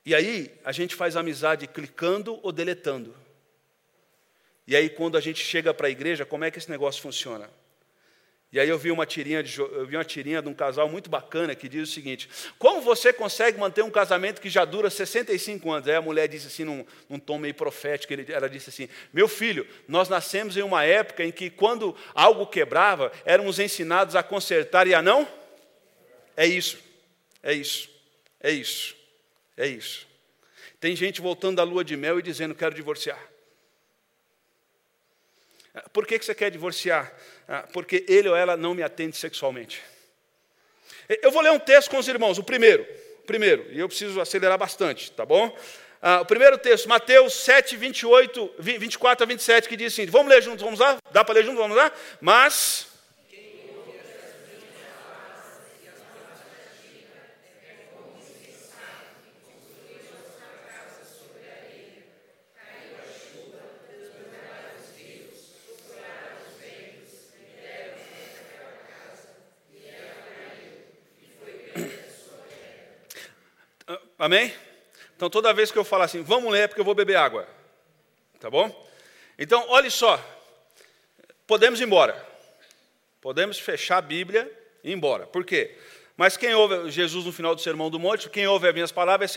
E 0.05 0.13
aí, 0.13 0.53
a 0.63 0.71
gente 0.71 0.93
faz 0.93 1.15
amizade 1.15 1.65
clicando 1.65 2.39
ou 2.43 2.51
deletando. 2.51 3.15
E 4.67 4.75
aí, 4.75 4.89
quando 4.89 5.17
a 5.17 5.21
gente 5.21 5.43
chega 5.43 5.73
para 5.73 5.87
a 5.87 5.89
igreja, 5.89 6.25
como 6.25 6.43
é 6.43 6.51
que 6.51 6.59
esse 6.59 6.69
negócio 6.69 7.01
funciona? 7.01 7.49
E 8.55 8.59
aí 8.61 8.69
eu 8.69 8.77
vi 8.77 8.89
uma 8.89 9.05
tirinha 9.05 9.43
de, 9.43 9.59
eu 9.59 9.85
vi 9.85 9.97
uma 9.97 10.05
tirinha 10.05 10.41
de 10.41 10.47
um 10.47 10.53
casal 10.53 10.87
muito 10.87 11.09
bacana 11.09 11.53
que 11.53 11.67
diz 11.67 11.89
o 11.89 11.91
seguinte: 11.91 12.29
Como 12.57 12.79
você 12.79 13.11
consegue 13.11 13.59
manter 13.59 13.83
um 13.83 13.91
casamento 13.91 14.39
que 14.39 14.49
já 14.49 14.63
dura 14.63 14.89
65 14.89 15.69
anos? 15.69 15.89
Aí 15.89 15.95
a 15.95 16.01
mulher 16.01 16.29
disse 16.29 16.47
assim, 16.47 16.63
num, 16.63 16.85
num 17.09 17.19
tom 17.19 17.37
meio 17.37 17.53
profético, 17.53 18.13
ele, 18.13 18.31
ela 18.31 18.47
disse 18.47 18.69
assim: 18.69 18.87
Meu 19.11 19.27
filho, 19.27 19.67
nós 19.89 20.07
nascemos 20.07 20.55
em 20.55 20.61
uma 20.61 20.85
época 20.85 21.25
em 21.25 21.33
que, 21.33 21.49
quando 21.49 21.93
algo 22.13 22.47
quebrava, 22.47 23.11
éramos 23.25 23.59
ensinados 23.59 24.15
a 24.15 24.23
consertar 24.23 24.87
e 24.87 24.93
a 24.93 25.01
não? 25.01 25.27
É 26.37 26.47
isso, 26.47 26.79
é 27.43 27.51
isso, 27.51 27.89
é 28.39 28.51
isso, 28.51 28.95
é 29.57 29.67
isso. 29.67 30.07
Tem 30.79 30.95
gente 30.95 31.19
voltando 31.19 31.57
da 31.57 31.63
lua 31.63 31.83
de 31.83 31.97
mel 31.97 32.19
e 32.19 32.21
dizendo: 32.21 32.55
Quero 32.55 32.73
divorciar. 32.73 33.19
Por 35.91 36.07
que 36.07 36.17
você 36.17 36.33
quer 36.33 36.49
divorciar? 36.49 37.13
Ah, 37.47 37.65
porque 37.71 38.05
ele 38.07 38.27
ou 38.27 38.35
ela 38.35 38.57
não 38.57 38.73
me 38.73 38.83
atende 38.83 39.15
sexualmente. 39.15 39.81
Eu 41.21 41.31
vou 41.31 41.41
ler 41.41 41.51
um 41.51 41.59
texto 41.59 41.89
com 41.89 41.97
os 41.97 42.07
irmãos, 42.07 42.37
o 42.37 42.43
primeiro, 42.43 42.85
primeiro, 43.27 43.67
e 43.71 43.79
eu 43.79 43.87
preciso 43.87 44.19
acelerar 44.19 44.57
bastante, 44.57 45.11
tá 45.11 45.25
bom? 45.25 45.55
Ah, 46.01 46.21
o 46.21 46.25
primeiro 46.25 46.57
texto, 46.57 46.87
Mateus 46.87 47.33
7, 47.33 47.75
28, 47.75 48.55
24 48.59 49.23
a 49.23 49.27
27, 49.27 49.69
que 49.69 49.77
diz 49.77 49.93
assim: 49.93 50.05
vamos 50.05 50.27
ler 50.27 50.41
juntos, 50.41 50.63
vamos 50.63 50.79
lá? 50.79 50.97
Dá 51.11 51.23
para 51.23 51.35
ler 51.35 51.43
juntos, 51.43 51.59
vamos 51.59 51.77
lá? 51.77 51.91
Mas 52.21 52.87
Amém? 74.25 74.51
Então 75.15 75.29
toda 75.29 75.53
vez 75.53 75.71
que 75.71 75.77
eu 75.77 75.83
falar 75.83 76.05
assim, 76.05 76.23
vamos 76.23 76.51
ler, 76.51 76.61
é 76.61 76.67
porque 76.67 76.81
eu 76.81 76.85
vou 76.85 76.95
beber 76.95 77.15
água. 77.15 77.47
Tá 78.39 78.49
bom? 78.49 78.89
Então, 79.37 79.63
olhe 79.69 79.91
só. 79.91 80.19
Podemos 81.45 81.79
ir 81.79 81.83
embora. 81.83 82.27
Podemos 83.21 83.59
fechar 83.59 83.97
a 83.97 84.01
Bíblia 84.01 84.51
e 84.83 84.89
ir 84.89 84.93
embora. 84.93 85.27
Por 85.27 85.45
quê? 85.45 85.77
Mas 86.17 86.37
quem 86.37 86.55
ouve 86.55 86.89
Jesus 86.89 87.23
no 87.23 87.31
final 87.31 87.53
do 87.53 87.61
Sermão 87.61 87.87
do 87.91 87.99
Monte, 87.99 88.27
quem 88.27 88.47
ouve 88.47 88.67
as 88.67 88.73
minhas 88.73 88.91
palavras, 88.91 89.31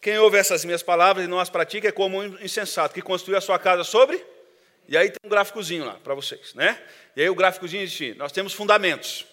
quem 0.00 0.18
ouve 0.18 0.38
essas 0.38 0.64
minhas 0.64 0.82
palavras 0.82 1.24
e 1.24 1.28
não 1.28 1.38
as 1.38 1.48
pratica 1.48 1.86
é 1.86 1.92
como 1.92 2.20
um 2.20 2.36
insensato 2.42 2.92
que 2.92 3.02
construiu 3.02 3.38
a 3.38 3.40
sua 3.40 3.60
casa 3.60 3.84
sobre. 3.84 4.20
E 4.88 4.96
aí 4.96 5.08
tem 5.08 5.20
um 5.24 5.30
gráficozinho 5.30 5.84
lá 5.84 5.94
para 6.02 6.16
vocês, 6.16 6.52
né? 6.54 6.82
E 7.14 7.22
aí 7.22 7.30
o 7.30 7.34
gráficozinho 7.36 7.86
diz 7.86 7.94
assim: 7.94 8.14
nós 8.14 8.32
temos 8.32 8.52
fundamentos. 8.52 9.24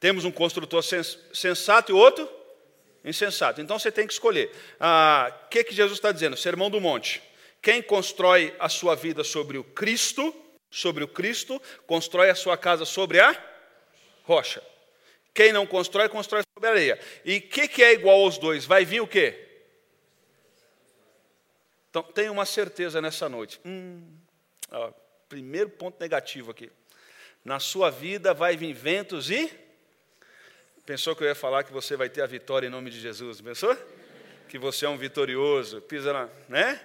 Temos 0.00 0.24
um 0.24 0.32
construtor 0.32 0.82
sensato 1.32 1.92
e 1.92 1.94
outro 1.94 2.39
insensato. 3.04 3.60
Então 3.60 3.78
você 3.78 3.90
tem 3.90 4.06
que 4.06 4.12
escolher. 4.12 4.48
O 4.48 4.52
ah, 4.80 5.46
que, 5.50 5.64
que 5.64 5.74
Jesus 5.74 5.98
está 5.98 6.12
dizendo? 6.12 6.36
Sermão 6.36 6.70
do 6.70 6.80
Monte. 6.80 7.22
Quem 7.62 7.82
constrói 7.82 8.54
a 8.58 8.68
sua 8.68 8.94
vida 8.94 9.22
sobre 9.22 9.58
o 9.58 9.64
Cristo, 9.64 10.34
sobre 10.70 11.04
o 11.04 11.08
Cristo, 11.08 11.60
constrói 11.86 12.30
a 12.30 12.34
sua 12.34 12.56
casa 12.56 12.84
sobre 12.84 13.20
a 13.20 13.36
rocha. 14.24 14.62
Quem 15.34 15.52
não 15.52 15.66
constrói, 15.66 16.08
constrói 16.08 16.42
sobre 16.52 16.68
a 16.68 16.72
areia. 16.72 17.00
E 17.24 17.36
o 17.36 17.42
que, 17.42 17.68
que 17.68 17.82
é 17.82 17.92
igual 17.92 18.20
aos 18.22 18.38
dois? 18.38 18.64
Vai 18.64 18.84
vir 18.84 19.00
o 19.00 19.06
quê? 19.06 19.46
Então, 21.90 22.02
tenha 22.02 22.30
uma 22.30 22.46
certeza 22.46 23.00
nessa 23.00 23.28
noite. 23.28 23.60
Hum, 23.64 24.02
ó, 24.70 24.92
primeiro 25.28 25.70
ponto 25.70 26.00
negativo 26.00 26.50
aqui. 26.50 26.70
Na 27.44 27.58
sua 27.58 27.90
vida 27.90 28.32
vai 28.32 28.56
vir 28.56 28.72
ventos 28.72 29.30
e 29.30 29.50
Pensou 30.90 31.14
que 31.14 31.22
eu 31.22 31.28
ia 31.28 31.36
falar 31.36 31.62
que 31.62 31.72
você 31.72 31.94
vai 31.94 32.08
ter 32.08 32.20
a 32.20 32.26
vitória 32.26 32.66
em 32.66 32.68
nome 32.68 32.90
de 32.90 32.98
Jesus? 32.98 33.40
Pensou? 33.40 33.76
Que 34.48 34.58
você 34.58 34.86
é 34.86 34.88
um 34.88 34.98
vitorioso, 34.98 35.80
pisa, 35.82 36.12
na, 36.12 36.28
né? 36.48 36.84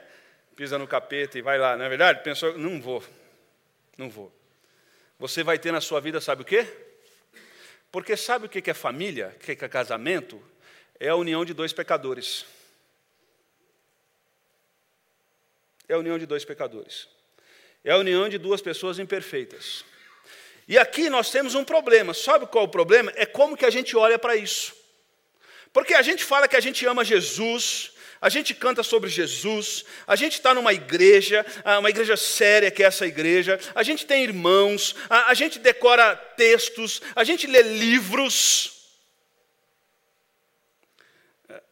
pisa 0.56 0.78
no 0.78 0.88
capeta 0.88 1.40
e 1.40 1.42
vai 1.42 1.58
lá, 1.58 1.76
não 1.76 1.86
é 1.86 1.90
verdade? 1.90 2.24
Pensou, 2.24 2.56
não 2.56 2.80
vou, 2.80 3.04
não 3.98 4.08
vou. 4.08 4.32
Você 5.18 5.44
vai 5.44 5.58
ter 5.58 5.72
na 5.72 5.82
sua 5.82 6.00
vida, 6.00 6.22
sabe 6.22 6.44
o 6.44 6.46
quê? 6.46 6.68
Porque 7.92 8.16
sabe 8.16 8.46
o 8.46 8.50
que 8.50 8.70
é 8.70 8.76
família, 8.76 9.34
o 9.36 9.40
que 9.40 9.54
é 9.54 9.68
casamento? 9.68 10.40
É 11.00 11.10
a 11.10 11.16
união 11.16 11.44
de 11.44 11.56
dois 11.56 11.74
pecadores. 11.74 12.46
É 15.90 15.96
a 15.96 15.98
união 15.98 16.20
de 16.20 16.28
dois 16.28 16.46
pecadores. 16.46 17.10
É 17.84 17.90
a 17.90 17.98
união 17.98 18.30
de 18.30 18.38
duas 18.38 18.62
pessoas 18.62 19.00
imperfeitas. 19.00 19.84
E 20.68 20.78
aqui 20.78 21.10
nós 21.10 21.30
temos 21.30 21.56
um 21.56 21.64
problema. 21.64 22.14
Sabe 22.14 22.48
qual 22.48 22.66
é 22.66 22.68
o 22.68 22.72
problema? 22.72 23.12
É 23.16 23.26
como 23.26 23.56
que 23.56 23.66
a 23.66 23.70
gente 23.70 23.96
olha 23.96 24.18
para 24.18 24.36
isso. 24.36 24.76
Porque 25.72 25.94
a 25.94 26.02
gente 26.02 26.24
fala 26.24 26.48
que 26.48 26.56
a 26.56 26.60
gente 26.60 26.86
ama 26.86 27.04
Jesus, 27.04 27.92
a 28.22 28.30
gente 28.30 28.54
canta 28.54 28.82
sobre 28.82 29.10
Jesus, 29.10 29.84
a 30.08 30.16
gente 30.16 30.34
está 30.34 30.54
numa 30.54 30.74
igreja, 30.74 31.46
ah, 31.64 31.80
uma 31.80 31.90
igreja 31.90 32.16
séria 32.16 32.72
que 32.72 32.82
é 32.82 32.86
essa 32.88 33.06
igreja, 33.06 33.60
a 33.76 33.84
gente 33.84 34.06
tem 34.06 34.24
irmãos, 34.24 34.96
a, 35.10 35.34
gente 35.34 35.60
decora 35.60 36.16
textos, 36.16 37.02
a 37.16 37.24
gente 37.24 37.46
lê 37.46 37.62
livros. 37.62 38.72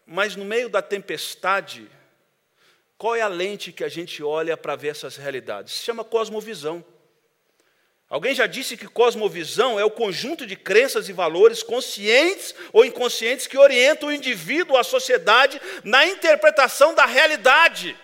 Mas 0.06 0.36
no 0.36 0.44
meio 0.44 0.68
da 0.68 0.82
tempestade, 0.82 1.90
Qual 3.04 3.18
é 3.18 3.22
a 3.22 3.28
lente 3.28 3.74
que 3.74 3.84
a 3.84 3.90
gente 3.90 4.24
olha 4.24 4.56
para 4.56 4.78
ver 4.78 4.88
essas 4.88 5.18
realidades? 5.18 5.74
Se 5.74 5.84
chama 5.84 6.06
cosmovisão. 6.06 6.86
Alguém 8.14 8.36
já 8.36 8.46
disse 8.46 8.78
que 8.78 8.88
cosmovisão 8.88 9.80
é 9.80 9.84
o 9.84 9.90
conjunto 9.90 10.46
de 10.46 10.56
crenças 10.56 11.10
e 11.10 11.12
valores 11.12 11.64
conscientes 11.64 12.54
ou 12.72 12.86
inconscientes 12.86 13.48
que 13.48 13.58
orientam 13.58 14.10
o 14.10 14.12
indivíduo, 14.14 14.78
a 14.78 14.84
sociedade, 14.84 15.60
na 15.84 16.06
interpretação 16.06 16.94
da 16.94 17.08
realidade. 17.08 17.98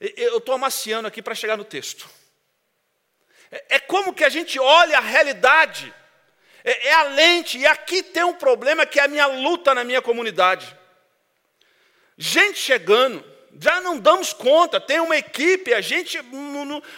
Eu 0.00 0.38
estou 0.38 0.54
amaciando 0.54 1.06
aqui 1.06 1.20
para 1.20 1.34
chegar 1.34 1.58
no 1.58 1.66
texto. 1.66 2.08
É, 3.52 3.76
é 3.76 3.78
como 3.78 4.14
que 4.14 4.24
a 4.24 4.30
gente 4.30 4.58
olha 4.58 4.96
a 4.96 5.02
realidade. 5.02 5.94
É, 6.64 6.88
é 6.88 6.94
a 6.94 7.02
lente. 7.02 7.58
E 7.58 7.66
aqui 7.66 8.02
tem 8.02 8.24
um 8.24 8.32
problema 8.32 8.86
que 8.86 8.98
é 8.98 9.02
a 9.02 9.08
minha 9.08 9.26
luta 9.26 9.74
na 9.74 9.84
minha 9.84 10.00
comunidade. 10.00 10.74
Gente 12.16 12.58
chegando 12.58 13.22
já 13.60 13.80
não 13.80 13.98
damos 13.98 14.32
conta, 14.32 14.80
tem 14.80 15.00
uma 15.00 15.16
equipe, 15.16 15.74
a 15.74 15.80
gente 15.80 16.18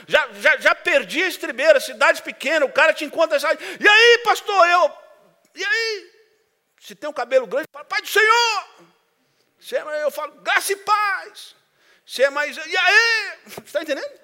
já, 0.07 0.29
já, 0.35 0.57
já 0.59 0.75
perdi 0.75 1.23
a 1.23 1.29
estribeira, 1.29 1.81
cidade 1.81 2.23
pequena, 2.23 2.67
o 2.67 2.73
cara 2.73 2.93
te 2.93 3.05
encontra 3.05 3.39
e 3.39 3.83
e 3.83 3.89
aí, 3.89 4.19
pastor, 4.19 4.69
eu, 4.69 4.93
e 5.55 5.65
aí? 5.65 6.11
Se 6.81 6.95
tem 6.95 7.09
um 7.09 7.15
cabelo 7.15 7.47
grande, 7.47 7.69
fala, 7.73 7.85
Pai 7.85 8.03
do 8.03 8.09
Senhor! 8.09 8.67
Se 9.59 9.77
é, 9.77 10.03
eu 10.03 10.11
falo, 10.11 10.33
graça 10.41 10.73
e 10.73 10.77
paz. 10.77 11.55
Se 12.07 12.23
é 12.23 12.31
mais, 12.31 12.57
e 12.57 12.77
aí? 12.77 13.39
Está 13.65 13.83
entendendo? 13.83 14.21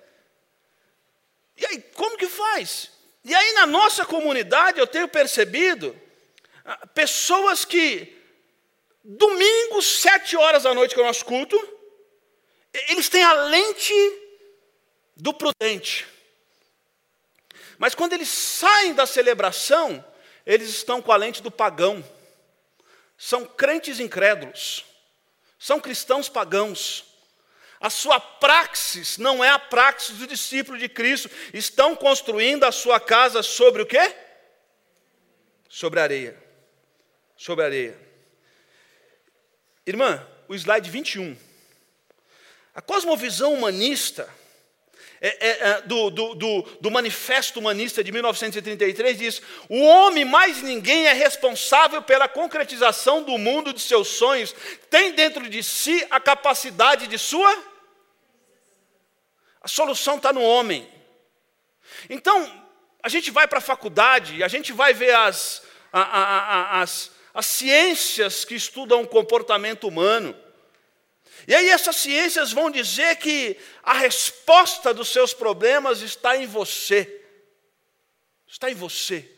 E 1.56 1.66
aí, 1.66 1.80
como 1.94 2.16
que 2.16 2.26
faz? 2.26 2.90
E 3.24 3.34
aí, 3.34 3.52
na 3.52 3.66
nossa 3.66 4.04
comunidade, 4.04 4.78
eu 4.78 4.86
tenho 4.86 5.08
percebido 5.08 5.98
ah, 6.64 6.86
pessoas 6.88 7.64
que, 7.64 8.14
domingo, 9.02 9.80
sete 9.82 10.36
horas 10.36 10.64
da 10.64 10.74
noite, 10.74 10.94
que 10.94 11.00
é 11.00 11.02
o 11.02 11.06
nosso 11.06 11.24
culto, 11.24 11.75
eles 12.88 13.08
têm 13.08 13.22
a 13.22 13.32
lente 13.32 13.94
do 15.16 15.32
prudente. 15.32 16.06
Mas 17.78 17.94
quando 17.94 18.12
eles 18.12 18.28
saem 18.28 18.94
da 18.94 19.06
celebração, 19.06 20.04
eles 20.44 20.68
estão 20.70 21.02
com 21.02 21.12
a 21.12 21.16
lente 21.16 21.42
do 21.42 21.50
pagão. 21.50 22.04
São 23.18 23.44
crentes 23.44 24.00
incrédulos. 24.00 24.84
São 25.58 25.80
cristãos 25.80 26.28
pagãos. 26.28 27.04
A 27.80 27.90
sua 27.90 28.18
praxis 28.18 29.18
não 29.18 29.44
é 29.44 29.50
a 29.50 29.58
praxis 29.58 30.16
do 30.16 30.26
discípulo 30.26 30.78
de 30.78 30.88
Cristo. 30.88 31.30
Estão 31.52 31.94
construindo 31.94 32.64
a 32.64 32.72
sua 32.72 32.98
casa 32.98 33.42
sobre 33.42 33.82
o 33.82 33.86
quê? 33.86 34.14
Sobre 35.68 36.00
areia. 36.00 36.42
Sobre 37.36 37.64
areia. 37.64 37.98
Irmã, 39.86 40.26
o 40.48 40.54
slide 40.54 40.90
21. 40.90 41.36
A 42.76 42.82
cosmovisão 42.82 43.54
humanista, 43.54 44.28
é, 45.18 45.28
é, 45.28 45.68
é, 45.70 45.80
do, 45.80 46.10
do, 46.10 46.34
do, 46.34 46.62
do, 46.78 46.90
Manifesto 46.90 47.58
Humanista 47.58 48.04
de 48.04 48.12
1933 48.12 49.16
diz: 49.16 49.42
o 49.66 49.80
homem, 49.80 50.26
mais 50.26 50.60
ninguém, 50.60 51.06
é 51.06 51.14
responsável 51.14 52.02
pela 52.02 52.28
concretização 52.28 53.22
do 53.22 53.38
mundo 53.38 53.72
de 53.72 53.80
seus 53.80 54.08
sonhos, 54.08 54.54
tem 54.90 55.12
dentro 55.12 55.48
de 55.48 55.62
si 55.62 56.06
a 56.10 56.20
capacidade 56.20 57.06
de 57.06 57.16
sua. 57.16 57.50
A 59.62 59.68
solução 59.68 60.18
está 60.18 60.30
no 60.30 60.42
homem. 60.42 60.86
Então, 62.10 62.62
a 63.02 63.08
gente 63.08 63.30
vai 63.30 63.48
para 63.48 63.58
a 63.58 63.62
faculdade, 63.62 64.44
a 64.44 64.48
gente 64.48 64.70
vai 64.74 64.92
ver 64.92 65.14
as, 65.14 65.62
a, 65.90 66.02
a, 66.02 66.22
a, 66.24 66.82
as, 66.82 67.10
as 67.32 67.46
ciências 67.46 68.44
que 68.44 68.54
estudam 68.54 69.00
o 69.00 69.08
comportamento 69.08 69.88
humano. 69.88 70.36
E 71.46 71.54
aí 71.54 71.68
essas 71.68 71.96
ciências 71.96 72.52
vão 72.52 72.70
dizer 72.70 73.16
que 73.16 73.56
a 73.82 73.94
resposta 73.94 74.92
dos 74.92 75.08
seus 75.08 75.32
problemas 75.34 76.00
está 76.02 76.36
em 76.36 76.46
você. 76.46 77.24
Está 78.46 78.70
em 78.70 78.74
você. 78.74 79.28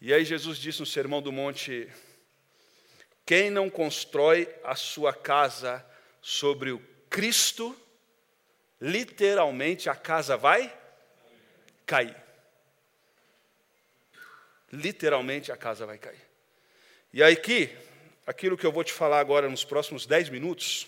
E 0.00 0.12
aí 0.12 0.24
Jesus 0.24 0.58
disse 0.58 0.80
no 0.80 0.86
Sermão 0.86 1.22
do 1.22 1.30
Monte: 1.30 1.88
quem 3.24 3.50
não 3.50 3.70
constrói 3.70 4.48
a 4.64 4.74
sua 4.74 5.14
casa 5.14 5.84
sobre 6.20 6.70
o 6.72 6.78
Cristo, 7.08 7.78
literalmente 8.80 9.88
a 9.88 9.94
casa 9.94 10.36
vai 10.36 10.76
cair. 11.86 12.16
Literalmente 14.72 15.52
a 15.52 15.56
casa 15.56 15.86
vai 15.86 15.98
cair. 15.98 16.22
E 17.12 17.22
aí 17.22 17.34
aqui, 17.34 17.70
aquilo 18.26 18.56
que 18.56 18.66
eu 18.66 18.72
vou 18.72 18.84
te 18.84 18.92
falar 18.92 19.20
agora 19.20 19.48
nos 19.48 19.64
próximos 19.64 20.06
dez 20.06 20.28
minutos, 20.28 20.86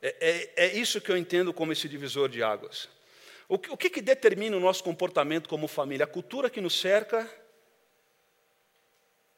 é, 0.00 0.16
é, 0.20 0.66
é, 0.66 0.76
isso 0.76 1.00
que 1.00 1.10
eu 1.10 1.16
entendo 1.16 1.54
como 1.54 1.72
esse 1.72 1.88
divisor 1.88 2.28
de 2.28 2.42
águas. 2.42 2.88
O 3.48 3.58
que, 3.58 3.70
o 3.70 3.76
que, 3.76 3.88
que 3.88 4.00
determina 4.00 4.56
o 4.56 4.60
nosso 4.60 4.82
comportamento 4.82 5.48
como 5.48 5.68
família? 5.68 6.04
A 6.04 6.08
cultura 6.08 6.50
que 6.50 6.60
nos 6.60 6.78
cerca 6.80 7.28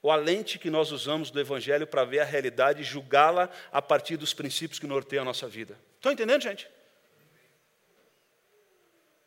ou 0.00 0.11
a 0.11 0.16
lente 0.16 0.59
que 0.59 0.70
nós 0.70 0.92
usamos 0.92 1.31
do 1.31 1.40
Evangelho 1.40 1.87
para 1.87 2.05
ver 2.05 2.20
a 2.20 2.24
realidade 2.24 2.83
e 2.83 2.85
julgá-la 2.85 3.50
a 3.72 3.83
partir 3.83 4.16
dos 4.16 4.33
princípios 4.33 4.79
que 4.79 4.87
norteiam 4.87 5.22
a 5.22 5.24
nossa 5.24 5.48
vida? 5.48 5.79
Estão 5.96 6.12
entendendo, 6.12 6.42
gente? 6.42 6.68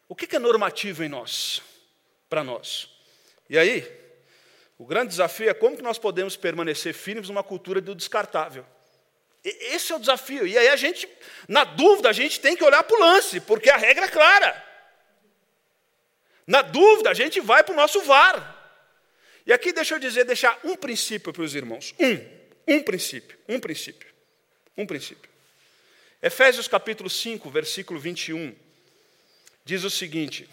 O 0.08 0.16
que, 0.16 0.26
que 0.26 0.36
é 0.36 0.40
normativo 0.40 1.04
em 1.04 1.10
nós, 1.10 1.62
para 2.30 2.44
nós? 2.44 2.90
E 3.50 3.58
aí, 3.58 3.82
o 4.78 4.86
grande 4.86 5.10
desafio 5.10 5.50
é 5.50 5.54
como 5.54 5.76
que 5.76 5.82
nós 5.82 5.98
podemos 5.98 6.36
permanecer 6.36 6.94
firmes 6.94 7.30
numa 7.30 7.44
cultura 7.44 7.82
do 7.82 7.96
descartável. 7.96 8.66
Esse 9.44 9.92
é 9.92 9.96
o 9.96 10.00
desafio. 10.00 10.46
E 10.46 10.58
aí 10.58 10.68
a 10.68 10.76
gente, 10.76 11.08
na 11.48 11.64
dúvida, 11.64 12.10
a 12.10 12.14
gente 12.14 12.40
tem 12.40 12.56
que 12.56 12.64
olhar 12.64 12.84
para 12.84 12.98
o 12.98 13.00
lance, 13.00 13.40
porque 13.40 13.70
a 13.70 13.78
regra 13.78 14.06
é 14.06 14.10
clara. 14.10 14.64
Na 16.46 16.62
dúvida, 16.62 17.10
a 17.10 17.14
gente 17.14 17.40
vai 17.40 17.64
para 17.64 17.74
o 17.74 17.76
nosso 17.76 18.02
VAR. 18.02 18.56
E 19.46 19.54
aqui 19.54 19.72
deixa 19.72 19.96
eu 19.96 20.00
dizer, 20.00 20.26
deixar 20.26 20.60
um 20.64 20.76
princípio 20.76 21.32
para 21.32 21.42
os 21.42 21.56
irmãos. 21.56 21.96
Um. 22.00 22.38
Um 22.68 22.84
princípio. 22.84 23.38
Um 23.48 23.60
princípio. 23.60 24.10
Um 24.78 24.86
princípio. 24.86 25.30
Efésios 26.22 26.68
capítulo 26.68 27.10
5, 27.10 27.50
versículo 27.50 28.00
21, 28.00 28.56
diz 29.64 29.84
o 29.84 29.90
seguinte: 29.90 30.50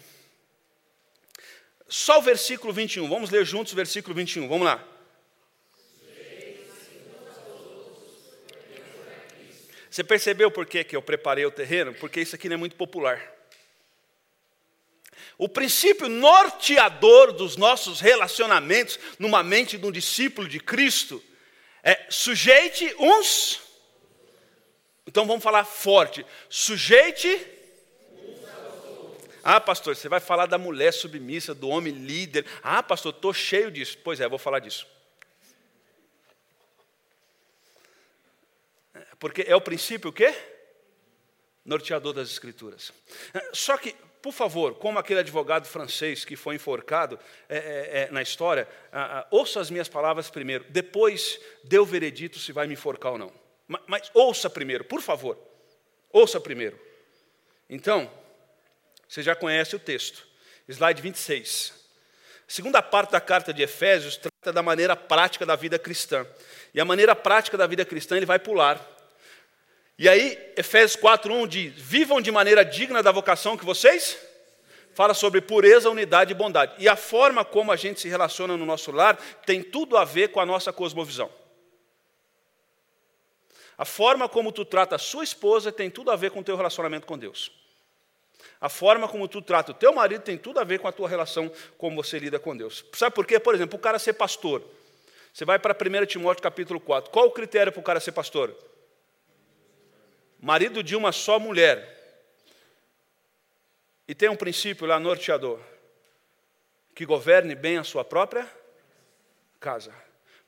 só 1.87 2.19
o 2.19 2.21
versículo 2.21 2.73
21. 2.73 3.07
Vamos 3.07 3.29
ler 3.29 3.45
juntos 3.45 3.73
o 3.73 3.75
versículo 3.75 4.15
21. 4.15 4.47
Vamos 4.47 4.65
lá. 4.65 4.83
Você 9.89 10.03
percebeu 10.03 10.51
por 10.51 10.65
que, 10.65 10.83
que 10.83 10.95
eu 10.95 11.01
preparei 11.01 11.45
o 11.45 11.51
terreno? 11.51 11.93
Porque 11.93 12.19
isso 12.19 12.35
aqui 12.35 12.49
não 12.49 12.55
é 12.55 12.57
muito 12.57 12.75
popular. 12.75 13.33
O 15.37 15.47
princípio 15.47 16.09
norteador 16.09 17.31
dos 17.31 17.55
nossos 17.55 17.99
relacionamentos 17.99 18.99
numa 19.17 19.41
mente 19.41 19.77
de 19.77 19.85
um 19.85 19.91
discípulo 19.91 20.47
de 20.47 20.59
Cristo 20.59 21.23
é 21.83 22.07
sujeite 22.09 22.93
uns. 22.99 23.61
Então 25.07 25.25
vamos 25.25 25.43
falar 25.43 25.63
forte. 25.63 26.25
Sujeite 26.49 27.54
ah, 29.47 29.61
pastor, 29.61 29.95
você 29.95 30.09
vai 30.09 30.19
falar 30.19 30.47
da 30.47 30.57
mulher 30.57 30.91
submissa, 30.91 31.53
do 31.53 31.69
homem 31.69 31.93
líder. 31.93 32.47
Ah, 32.63 32.81
pastor, 32.81 33.13
estou 33.13 33.31
cheio 33.31 33.69
disso. 33.69 33.95
Pois 34.03 34.19
é, 34.19 34.27
vou 34.27 34.39
falar 34.39 34.57
disso. 34.57 34.87
Porque 39.19 39.43
é 39.47 39.55
o 39.55 39.61
princípio 39.61 40.09
o 40.09 40.13
quê? 40.13 40.33
Norteador 41.63 42.11
das 42.11 42.31
Escrituras. 42.31 42.91
Só 43.53 43.77
que, 43.77 43.93
por 44.19 44.33
favor, 44.33 44.73
como 44.73 44.97
aquele 44.97 45.19
advogado 45.19 45.67
francês 45.67 46.25
que 46.25 46.35
foi 46.35 46.55
enforcado 46.55 47.19
é, 47.47 47.57
é, 47.57 48.01
é, 48.01 48.11
na 48.11 48.23
história, 48.23 48.67
ouça 49.29 49.59
as 49.59 49.69
minhas 49.69 49.87
palavras 49.87 50.27
primeiro, 50.27 50.65
depois 50.69 51.39
dê 51.63 51.77
o 51.77 51.85
veredito 51.85 52.39
se 52.39 52.51
vai 52.51 52.65
me 52.65 52.73
enforcar 52.73 53.11
ou 53.11 53.19
não. 53.19 53.31
Mas, 53.67 53.81
mas 53.85 54.11
ouça 54.11 54.49
primeiro, 54.49 54.83
por 54.83 55.03
favor. 55.03 55.37
Ouça 56.11 56.41
primeiro. 56.41 56.79
Então, 57.69 58.11
você 59.07 59.23
já 59.23 59.35
conhece 59.35 59.75
o 59.75 59.79
texto. 59.79 60.25
Slide 60.67 61.01
26. 61.01 61.73
A 62.47 62.51
segunda 62.51 62.81
parte 62.81 63.11
da 63.11 63.21
carta 63.21 63.53
de 63.53 63.63
Efésios 63.63 64.17
trata 64.17 64.53
da 64.53 64.61
maneira 64.61 64.95
prática 64.95 65.45
da 65.45 65.55
vida 65.55 65.79
cristã. 65.79 66.25
E 66.73 66.79
a 66.79 66.85
maneira 66.85 67.15
prática 67.15 67.57
da 67.57 67.65
vida 67.65 67.85
cristã 67.85 68.17
ele 68.17 68.25
vai 68.25 68.39
pular. 68.39 68.79
E 69.97 70.09
aí, 70.09 70.37
Efésios 70.57 71.01
4:1 71.01 71.47
diz: 71.47 71.73
"Vivam 71.75 72.21
de 72.21 72.31
maneira 72.31 72.63
digna 72.65 73.01
da 73.01 73.11
vocação 73.11 73.57
que 73.57 73.65
vocês 73.65 74.17
fala 74.95 75.13
sobre 75.13 75.41
pureza, 75.41 75.89
unidade 75.89 76.31
e 76.31 76.35
bondade. 76.35 76.73
E 76.79 76.87
a 76.87 76.95
forma 76.95 77.43
como 77.43 77.69
a 77.71 77.75
gente 77.75 77.99
se 77.99 78.07
relaciona 78.07 78.55
no 78.55 78.65
nosso 78.65 78.93
lar 78.93 79.17
tem 79.45 79.61
tudo 79.61 79.97
a 79.97 80.05
ver 80.05 80.29
com 80.29 80.39
a 80.39 80.45
nossa 80.45 80.71
cosmovisão. 80.71 81.29
A 83.77 83.83
forma 83.83 84.29
como 84.29 84.53
tu 84.53 84.63
trata 84.63 84.95
a 84.95 84.99
sua 84.99 85.25
esposa 85.25 85.69
tem 85.69 85.89
tudo 85.89 86.11
a 86.11 86.15
ver 86.15 86.31
com 86.31 86.39
o 86.39 86.43
teu 86.43 86.55
relacionamento 86.55 87.05
com 87.05 87.17
Deus. 87.17 87.51
A 88.59 88.69
forma 88.69 89.07
como 89.07 89.27
tu 89.27 89.41
trata 89.41 89.71
o 89.71 89.75
teu 89.75 89.93
marido 89.93 90.21
tem 90.21 90.37
tudo 90.37 90.59
a 90.59 90.63
ver 90.63 90.79
com 90.79 90.87
a 90.87 90.91
tua 90.91 91.09
relação, 91.09 91.51
como 91.77 92.01
você 92.01 92.19
lida 92.19 92.39
com 92.39 92.55
Deus. 92.55 92.85
Sabe 92.93 93.15
por 93.15 93.25
quê? 93.25 93.39
Por 93.39 93.53
exemplo, 93.53 93.77
o 93.77 93.81
cara 93.81 93.99
ser 93.99 94.13
pastor. 94.13 94.63
Você 95.33 95.43
vai 95.43 95.59
para 95.59 95.73
1 95.73 96.05
Timóteo 96.05 96.41
capítulo 96.41 96.79
4. 96.79 97.11
Qual 97.11 97.27
o 97.27 97.31
critério 97.31 97.71
para 97.71 97.81
o 97.81 97.83
cara 97.83 97.99
ser 97.99 98.13
pastor? 98.13 98.55
Marido 100.39 100.81
de 100.81 100.95
uma 100.95 101.11
só 101.11 101.37
mulher. 101.39 101.93
E 104.07 104.15
tem 104.15 104.29
um 104.29 104.35
princípio 104.35 104.87
lá 104.87 104.99
norteador: 104.99 105.59
que 106.93 107.05
governe 107.05 107.55
bem 107.55 107.77
a 107.77 107.83
sua 107.83 108.05
própria 108.05 108.49
casa. 109.59 109.93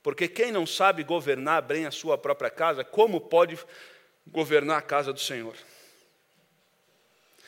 Porque 0.02 0.28
quem 0.28 0.52
não 0.52 0.66
sabe 0.66 1.04
governar 1.04 1.62
bem 1.64 1.86
a 1.86 1.92
sua 1.92 2.18
própria 2.18 2.50
casa, 2.50 2.84
como 2.84 3.20
pode 3.20 3.60
governar 4.26 4.78
a 4.78 4.82
casa 4.82 5.12
do 5.12 5.20
Senhor? 5.20 5.56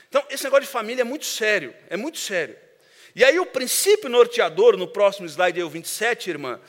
Então, 0.09 0.23
esse 0.29 0.43
negócio 0.43 0.65
de 0.65 0.71
família 0.71 1.01
é 1.01 1.05
muito 1.05 1.25
sério, 1.25 1.73
é 1.89 1.95
muito 1.95 2.17
sério. 2.17 2.57
E 3.15 3.23
aí, 3.23 3.39
o 3.39 3.45
princípio 3.45 4.09
norteador, 4.09 4.75
no 4.75 4.87
próximo 4.87 5.27
slide, 5.27 5.59
aí, 5.59 5.63
o 5.63 5.69
27, 5.69 6.29
irmã, 6.29 6.59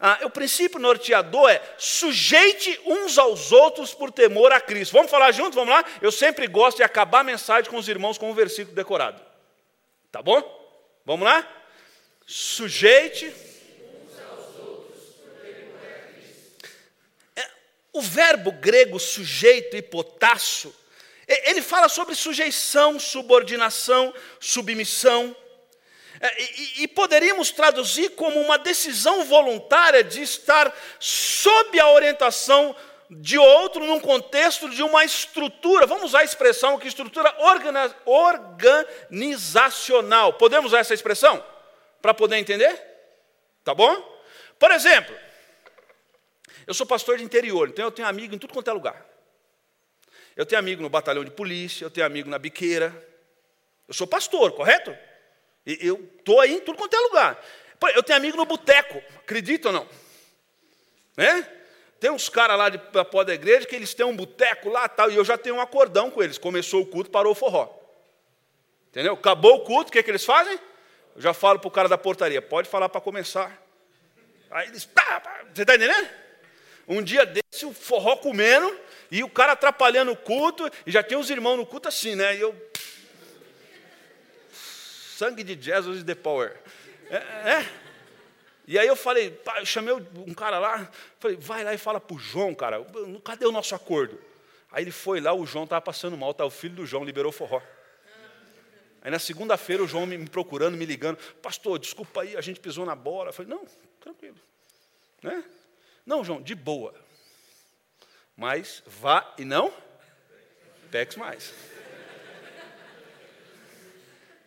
ah, 0.00 0.20
o 0.22 0.30
princípio 0.30 0.78
norteador 0.78 1.50
é 1.50 1.60
sujeite 1.76 2.80
uns 2.86 3.18
aos 3.18 3.50
outros 3.50 3.92
por 3.92 4.12
temor 4.12 4.52
a 4.52 4.60
Cristo. 4.60 4.92
Vamos 4.92 5.10
falar 5.10 5.32
junto? 5.32 5.56
Vamos 5.56 5.74
lá? 5.74 5.84
Eu 6.00 6.12
sempre 6.12 6.46
gosto 6.46 6.76
de 6.76 6.84
acabar 6.84 7.20
a 7.20 7.24
mensagem 7.24 7.68
com 7.68 7.76
os 7.76 7.88
irmãos 7.88 8.16
com 8.16 8.30
um 8.30 8.34
versículo 8.34 8.76
decorado. 8.76 9.20
Tá 10.12 10.22
bom? 10.22 10.40
Vamos 11.04 11.26
lá? 11.26 11.46
Sujeite. 12.24 13.34
É, 17.34 17.50
o 17.92 18.00
verbo 18.00 18.52
grego 18.52 19.00
sujeito 19.00 19.76
e 19.76 19.82
potasso, 19.82 20.72
ele 21.28 21.60
fala 21.60 21.88
sobre 21.88 22.14
sujeição, 22.14 22.98
subordinação, 22.98 24.14
submissão. 24.40 25.36
É, 26.20 26.42
e, 26.42 26.82
e, 26.82 26.88
poderíamos 26.88 27.50
traduzir 27.50 28.10
como 28.10 28.40
uma 28.40 28.58
decisão 28.58 29.24
voluntária 29.24 30.02
de 30.02 30.22
estar 30.22 30.74
sob 30.98 31.78
a 31.78 31.92
orientação 31.92 32.74
de 33.10 33.38
outro 33.38 33.86
num 33.86 34.00
contexto 34.00 34.68
de 34.68 34.82
uma 34.82 35.04
estrutura, 35.04 35.86
vamos 35.86 36.06
usar 36.06 36.18
a 36.20 36.24
expressão 36.24 36.78
que 36.78 36.88
estrutura 36.88 37.34
organizacional. 37.38 40.32
Podemos 40.34 40.72
usar 40.72 40.80
essa 40.80 40.94
expressão 40.94 41.42
para 42.02 42.12
poder 42.12 42.36
entender? 42.36 42.84
Tá 43.64 43.74
bom? 43.74 43.96
Por 44.58 44.70
exemplo, 44.72 45.16
eu 46.66 46.74
sou 46.74 46.86
pastor 46.86 47.18
de 47.18 47.24
interior, 47.24 47.68
então 47.68 47.84
eu 47.84 47.90
tenho 47.90 48.08
amigo 48.08 48.34
em 48.34 48.38
tudo 48.38 48.52
quanto 48.52 48.68
é 48.68 48.72
lugar. 48.72 49.06
Eu 50.38 50.46
tenho 50.46 50.60
amigo 50.60 50.80
no 50.80 50.88
batalhão 50.88 51.24
de 51.24 51.32
polícia, 51.32 51.84
eu 51.84 51.90
tenho 51.90 52.06
amigo 52.06 52.30
na 52.30 52.38
biqueira. 52.38 52.94
Eu 53.88 53.92
sou 53.92 54.06
pastor, 54.06 54.52
correto? 54.52 54.96
Eu 55.66 56.08
estou 56.16 56.40
aí 56.40 56.54
em 56.54 56.60
tudo 56.60 56.78
quanto 56.78 56.94
é 56.94 57.00
lugar. 57.00 57.44
Eu 57.92 58.04
tenho 58.04 58.16
amigo 58.16 58.36
no 58.36 58.46
boteco, 58.46 59.02
acredita 59.16 59.70
ou 59.70 59.74
não? 59.74 59.88
Né? 61.16 61.44
Tem 61.98 62.08
uns 62.08 62.28
caras 62.28 62.56
lá 62.56 62.68
de, 62.68 62.78
da 62.92 63.04
porta 63.04 63.32
da 63.32 63.34
igreja 63.34 63.66
que 63.66 63.74
eles 63.74 63.92
têm 63.94 64.06
um 64.06 64.14
boteco 64.14 64.68
lá 64.68 64.88
tal, 64.88 65.10
e 65.10 65.16
eu 65.16 65.24
já 65.24 65.36
tenho 65.36 65.56
um 65.56 65.60
acordão 65.60 66.08
com 66.08 66.22
eles. 66.22 66.38
Começou 66.38 66.82
o 66.82 66.86
culto, 66.86 67.10
parou 67.10 67.32
o 67.32 67.34
forró. 67.34 67.76
Entendeu? 68.90 69.14
Acabou 69.14 69.56
o 69.56 69.60
culto, 69.64 69.88
o 69.88 69.92
que, 69.92 69.98
é 69.98 70.02
que 70.04 70.10
eles 70.10 70.24
fazem? 70.24 70.56
Eu 71.16 71.20
já 71.20 71.34
falo 71.34 71.58
para 71.58 71.66
o 71.66 71.72
cara 71.72 71.88
da 71.88 71.98
portaria, 71.98 72.40
pode 72.40 72.68
falar 72.68 72.88
para 72.88 73.00
começar. 73.00 73.60
Aí 74.52 74.68
eles, 74.68 74.84
pá, 74.84 75.18
pá, 75.20 75.40
você 75.52 75.62
está 75.62 75.74
entendendo? 75.74 76.08
Um 76.88 77.02
dia 77.02 77.26
desse, 77.26 77.66
o 77.66 77.72
forró 77.72 78.16
comendo, 78.16 78.78
e 79.10 79.22
o 79.22 79.28
cara 79.28 79.52
atrapalhando 79.52 80.12
o 80.12 80.16
culto, 80.16 80.70
e 80.86 80.90
já 80.90 81.02
tem 81.02 81.18
os 81.18 81.30
irmãos 81.30 81.56
no 81.56 81.66
culto 81.66 81.88
assim, 81.88 82.14
né? 82.14 82.36
E 82.36 82.40
eu, 82.40 82.54
sangue 85.18 85.42
de 85.42 85.60
Jesus 85.60 85.98
is 85.98 86.04
the 86.04 86.14
power. 86.14 86.56
É, 87.10 87.16
é. 87.16 87.72
E 88.66 88.78
aí 88.78 88.86
eu 88.86 88.96
falei, 88.96 89.40
eu 89.58 89.66
chamei 89.66 89.94
um 89.94 90.34
cara 90.34 90.58
lá, 90.58 90.90
falei, 91.18 91.36
vai 91.38 91.64
lá 91.64 91.74
e 91.74 91.78
fala 91.78 91.98
para 91.98 92.14
o 92.14 92.18
João, 92.18 92.54
cara, 92.54 92.84
cadê 93.24 93.46
o 93.46 93.52
nosso 93.52 93.74
acordo? 93.74 94.20
Aí 94.70 94.84
ele 94.84 94.90
foi 94.90 95.20
lá, 95.20 95.32
o 95.32 95.46
João 95.46 95.64
estava 95.64 95.80
passando 95.80 96.16
mal, 96.16 96.34
tá, 96.34 96.44
o 96.44 96.50
filho 96.50 96.74
do 96.74 96.86
João 96.86 97.02
liberou 97.02 97.32
forró. 97.32 97.62
Aí 99.00 99.10
na 99.10 99.18
segunda-feira 99.18 99.82
o 99.82 99.88
João 99.88 100.06
me 100.06 100.28
procurando, 100.28 100.76
me 100.76 100.84
ligando, 100.84 101.16
pastor, 101.40 101.78
desculpa 101.78 102.22
aí, 102.22 102.36
a 102.36 102.40
gente 102.40 102.60
pisou 102.60 102.84
na 102.84 102.94
bola. 102.94 103.30
Eu 103.30 103.32
falei, 103.32 103.50
não, 103.50 103.64
tranquilo. 104.00 104.36
Né? 105.22 105.42
Não, 106.08 106.24
João, 106.24 106.40
de 106.40 106.54
boa. 106.54 106.94
Mas 108.34 108.82
vá 108.86 109.34
e 109.36 109.44
não 109.44 109.70
peques 110.90 111.18
mais. 111.18 111.52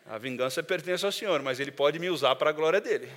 A 0.07 0.17
vingança 0.17 0.63
pertence 0.63 1.05
ao 1.05 1.11
Senhor, 1.11 1.39
mas 1.43 1.59
Ele 1.59 1.71
pode 1.71 1.99
me 1.99 2.09
usar 2.09 2.35
para 2.35 2.49
a 2.49 2.53
glória 2.53 2.81
dele. 2.81 3.13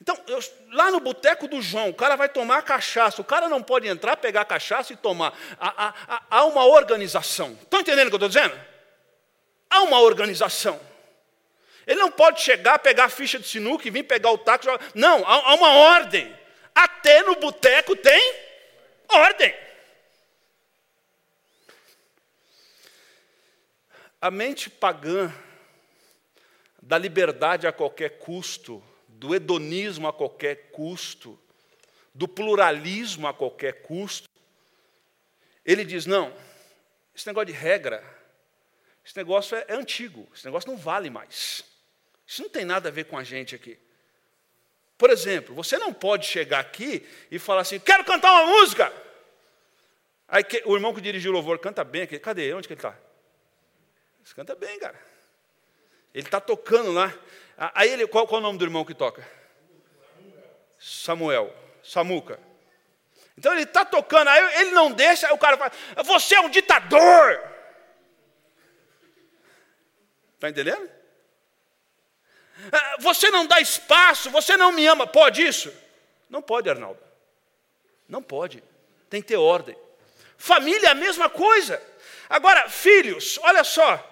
Então, 0.00 0.18
eu, 0.26 0.40
lá 0.70 0.90
no 0.90 0.98
boteco 0.98 1.46
do 1.46 1.60
João, 1.60 1.90
o 1.90 1.94
cara 1.94 2.16
vai 2.16 2.30
tomar 2.30 2.62
cachaça, 2.62 3.20
o 3.20 3.24
cara 3.24 3.50
não 3.50 3.62
pode 3.62 3.86
entrar, 3.86 4.16
pegar 4.16 4.46
cachaça 4.46 4.94
e 4.94 4.96
tomar. 4.96 5.38
Há, 5.60 5.94
há, 6.08 6.22
há 6.30 6.44
uma 6.46 6.64
organização. 6.64 7.52
Estão 7.60 7.80
entendendo 7.80 8.06
o 8.06 8.10
que 8.10 8.14
eu 8.14 8.26
estou 8.26 8.28
dizendo? 8.30 8.58
Há 9.68 9.82
uma 9.82 10.00
organização. 10.00 10.80
Ele 11.86 12.00
não 12.00 12.10
pode 12.10 12.40
chegar, 12.40 12.78
pegar 12.78 13.04
a 13.04 13.08
ficha 13.08 13.38
de 13.38 13.46
sinuca 13.46 13.86
e 13.86 13.90
vir 13.90 14.04
pegar 14.04 14.30
o 14.30 14.38
taco. 14.38 14.66
Não, 14.94 15.26
há, 15.26 15.50
há 15.50 15.54
uma 15.54 15.70
ordem. 15.70 16.36
Até 16.74 17.22
no 17.22 17.36
boteco 17.36 17.96
tem 17.96 18.34
ordem. 19.08 19.54
A 24.20 24.30
mente 24.30 24.70
pagã 24.70 25.32
da 26.80 26.96
liberdade 26.96 27.66
a 27.66 27.72
qualquer 27.72 28.18
custo, 28.18 28.82
do 29.08 29.34
hedonismo 29.34 30.08
a 30.08 30.12
qualquer 30.12 30.70
custo, 30.70 31.38
do 32.14 32.28
pluralismo 32.28 33.26
a 33.26 33.34
qualquer 33.34 33.82
custo, 33.82 34.28
ele 35.64 35.84
diz: 35.84 36.06
não, 36.06 36.34
esse 37.14 37.26
negócio 37.26 37.46
de 37.46 37.52
regra, 37.52 38.04
esse 39.04 39.16
negócio 39.16 39.56
é, 39.56 39.64
é 39.68 39.74
antigo, 39.74 40.28
esse 40.34 40.44
negócio 40.44 40.70
não 40.70 40.76
vale 40.76 41.10
mais. 41.10 41.64
Isso 42.26 42.42
não 42.42 42.48
tem 42.48 42.64
nada 42.64 42.88
a 42.88 42.92
ver 42.92 43.04
com 43.04 43.16
a 43.18 43.24
gente 43.24 43.54
aqui. 43.54 43.78
Por 44.96 45.10
exemplo, 45.10 45.54
você 45.54 45.78
não 45.78 45.92
pode 45.92 46.26
chegar 46.26 46.60
aqui 46.60 47.06
e 47.30 47.38
falar 47.38 47.62
assim: 47.62 47.78
quero 47.78 48.04
cantar 48.04 48.32
uma 48.32 48.46
música. 48.46 48.92
Aí 50.28 50.44
o 50.64 50.74
irmão 50.74 50.94
que 50.94 51.00
dirigiu 51.00 51.30
o 51.30 51.34
louvor 51.34 51.58
canta 51.58 51.84
bem 51.84 52.02
aqui. 52.02 52.18
Cadê? 52.18 52.52
Onde 52.54 52.66
que 52.66 52.74
ele 52.74 52.78
está? 52.78 52.96
Você 54.22 54.34
canta 54.34 54.54
bem, 54.54 54.78
cara. 54.78 54.98
Ele 56.14 56.26
está 56.26 56.40
tocando 56.40 56.92
lá. 56.92 57.12
Aí 57.74 57.90
ele, 57.90 58.06
qual, 58.06 58.26
qual 58.26 58.40
é 58.40 58.42
o 58.42 58.46
nome 58.46 58.58
do 58.58 58.64
irmão 58.64 58.84
que 58.84 58.94
toca? 58.94 59.26
Samuel. 60.78 61.54
Samuca. 61.82 62.38
Então 63.36 63.52
ele 63.52 63.62
está 63.62 63.84
tocando, 63.84 64.28
aí 64.28 64.60
ele 64.60 64.70
não 64.70 64.92
deixa, 64.92 65.26
aí 65.26 65.32
o 65.32 65.38
cara 65.38 65.56
fala, 65.56 65.72
você 66.04 66.34
é 66.34 66.40
um 66.40 66.50
ditador. 66.50 67.42
Está 70.34 70.48
entendendo? 70.48 70.88
Ah, 72.70 72.96
você 73.00 73.30
não 73.30 73.46
dá 73.46 73.60
espaço, 73.60 74.30
você 74.30 74.56
não 74.56 74.72
me 74.72 74.86
ama. 74.86 75.06
Pode 75.06 75.42
isso? 75.42 75.72
Não 76.28 76.40
pode, 76.40 76.68
Arnaldo. 76.68 77.00
Não 78.08 78.22
pode. 78.22 78.62
Tem 79.08 79.20
que 79.20 79.28
ter 79.28 79.36
ordem. 79.36 79.76
Família 80.36 80.88
é 80.88 80.90
a 80.90 80.94
mesma 80.94 81.28
coisa. 81.28 81.82
Agora, 82.28 82.68
filhos, 82.68 83.38
olha 83.42 83.62
só. 83.62 84.08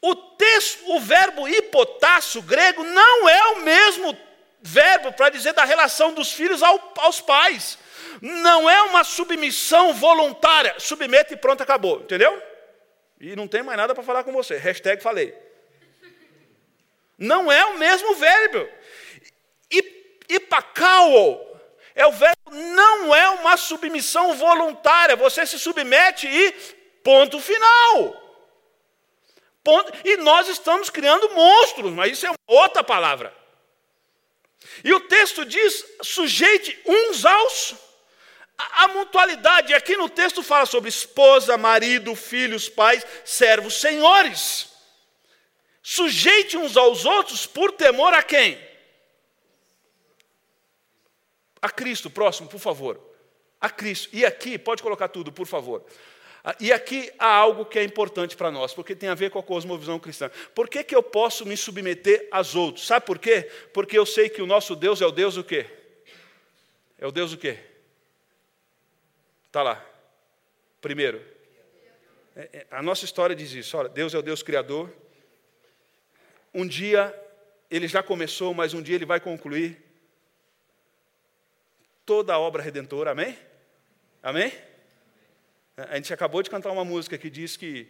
O 0.00 0.14
texto, 0.14 0.90
o 0.92 1.00
verbo 1.00 1.48
hipotasso 1.48 2.40
grego 2.42 2.84
não 2.84 3.28
é 3.28 3.42
o 3.48 3.56
mesmo 3.62 4.16
verbo 4.60 5.12
para 5.12 5.30
dizer 5.30 5.52
da 5.52 5.64
relação 5.64 6.12
dos 6.12 6.32
filhos 6.32 6.62
ao, 6.62 6.92
aos 6.98 7.20
pais. 7.20 7.78
Não 8.20 8.68
é 8.68 8.82
uma 8.82 9.04
submissão 9.04 9.92
voluntária. 9.92 10.74
Submete 10.78 11.34
e 11.34 11.36
pronto, 11.36 11.62
acabou. 11.62 12.00
Entendeu? 12.00 12.40
E 13.20 13.34
não 13.34 13.48
tem 13.48 13.62
mais 13.62 13.76
nada 13.76 13.94
para 13.94 14.04
falar 14.04 14.24
com 14.24 14.32
você. 14.32 14.56
Hashtag 14.56 15.02
falei. 15.02 15.34
Não 17.18 17.50
é 17.50 17.64
o 17.66 17.78
mesmo 17.78 18.14
verbo. 18.14 18.78
Ipacao 20.28 21.46
é 21.94 22.06
o 22.06 22.12
verbo, 22.12 22.50
não 22.50 23.14
é 23.14 23.28
uma 23.30 23.56
submissão 23.56 24.34
voluntária. 24.34 25.16
Você 25.16 25.46
se 25.46 25.58
submete 25.58 26.28
e 26.28 26.52
ponto 27.02 27.40
final. 27.40 28.22
Ponto. 29.64 29.92
E 30.04 30.16
nós 30.18 30.48
estamos 30.48 30.90
criando 30.90 31.30
monstros, 31.30 31.92
mas 31.92 32.12
isso 32.12 32.26
é 32.26 32.32
outra 32.46 32.84
palavra. 32.84 33.34
E 34.84 34.92
o 34.92 35.00
texto 35.00 35.44
diz: 35.44 35.84
sujeite 36.02 36.78
uns 36.86 37.24
aos. 37.24 37.74
A, 38.56 38.88
mutualidade, 38.88 39.72
aqui 39.72 39.96
no 39.96 40.08
texto 40.08 40.42
fala 40.42 40.66
sobre 40.66 40.88
esposa, 40.88 41.56
marido, 41.56 42.16
filhos, 42.16 42.68
pais, 42.68 43.06
servos, 43.24 43.80
senhores. 43.80 44.68
Sujeite 45.90 46.54
uns 46.54 46.76
aos 46.76 47.06
outros 47.06 47.46
por 47.46 47.72
temor 47.72 48.12
a 48.12 48.22
quem? 48.22 48.58
A 51.62 51.70
Cristo, 51.70 52.10
próximo, 52.10 52.46
por 52.46 52.60
favor. 52.60 53.00
A 53.58 53.70
Cristo. 53.70 54.10
E 54.12 54.22
aqui, 54.22 54.58
pode 54.58 54.82
colocar 54.82 55.08
tudo, 55.08 55.32
por 55.32 55.46
favor. 55.46 55.82
Ah, 56.44 56.54
e 56.60 56.70
aqui 56.70 57.10
há 57.18 57.32
algo 57.34 57.64
que 57.64 57.78
é 57.78 57.82
importante 57.82 58.36
para 58.36 58.50
nós, 58.50 58.74
porque 58.74 58.94
tem 58.94 59.08
a 59.08 59.14
ver 59.14 59.30
com 59.30 59.38
a 59.38 59.42
cosmovisão 59.42 59.98
cristã. 59.98 60.30
Por 60.54 60.68
que, 60.68 60.84
que 60.84 60.94
eu 60.94 61.02
posso 61.02 61.46
me 61.46 61.56
submeter 61.56 62.28
aos 62.30 62.54
outros? 62.54 62.86
Sabe 62.86 63.06
por 63.06 63.18
quê? 63.18 63.50
Porque 63.72 63.98
eu 63.98 64.04
sei 64.04 64.28
que 64.28 64.42
o 64.42 64.46
nosso 64.46 64.76
Deus 64.76 65.00
é 65.00 65.06
o 65.06 65.10
Deus 65.10 65.38
o 65.38 65.42
quê? 65.42 65.64
É 66.98 67.06
o 67.06 67.10
Deus 67.10 67.32
o 67.32 67.38
quê? 67.38 67.58
Está 69.46 69.62
lá. 69.62 69.82
Primeiro. 70.82 71.24
É, 72.36 72.50
é, 72.52 72.66
a 72.70 72.82
nossa 72.82 73.06
história 73.06 73.34
diz 73.34 73.52
isso. 73.52 73.74
Olha, 73.74 73.88
Deus 73.88 74.12
é 74.12 74.18
o 74.18 74.22
Deus 74.22 74.42
Criador. 74.42 74.92
Um 76.52 76.66
dia 76.66 77.14
ele 77.70 77.86
já 77.86 78.02
começou, 78.02 78.54
mas 78.54 78.74
um 78.74 78.82
dia 78.82 78.94
ele 78.94 79.04
vai 79.04 79.20
concluir 79.20 79.82
toda 82.06 82.32
a 82.32 82.38
obra 82.38 82.62
redentora. 82.62 83.10
Amém? 83.10 83.38
Amém? 84.22 84.52
A 85.76 85.96
gente 85.96 86.12
acabou 86.12 86.42
de 86.42 86.50
cantar 86.50 86.72
uma 86.72 86.84
música 86.84 87.18
que 87.18 87.30
diz 87.30 87.56
que 87.56 87.86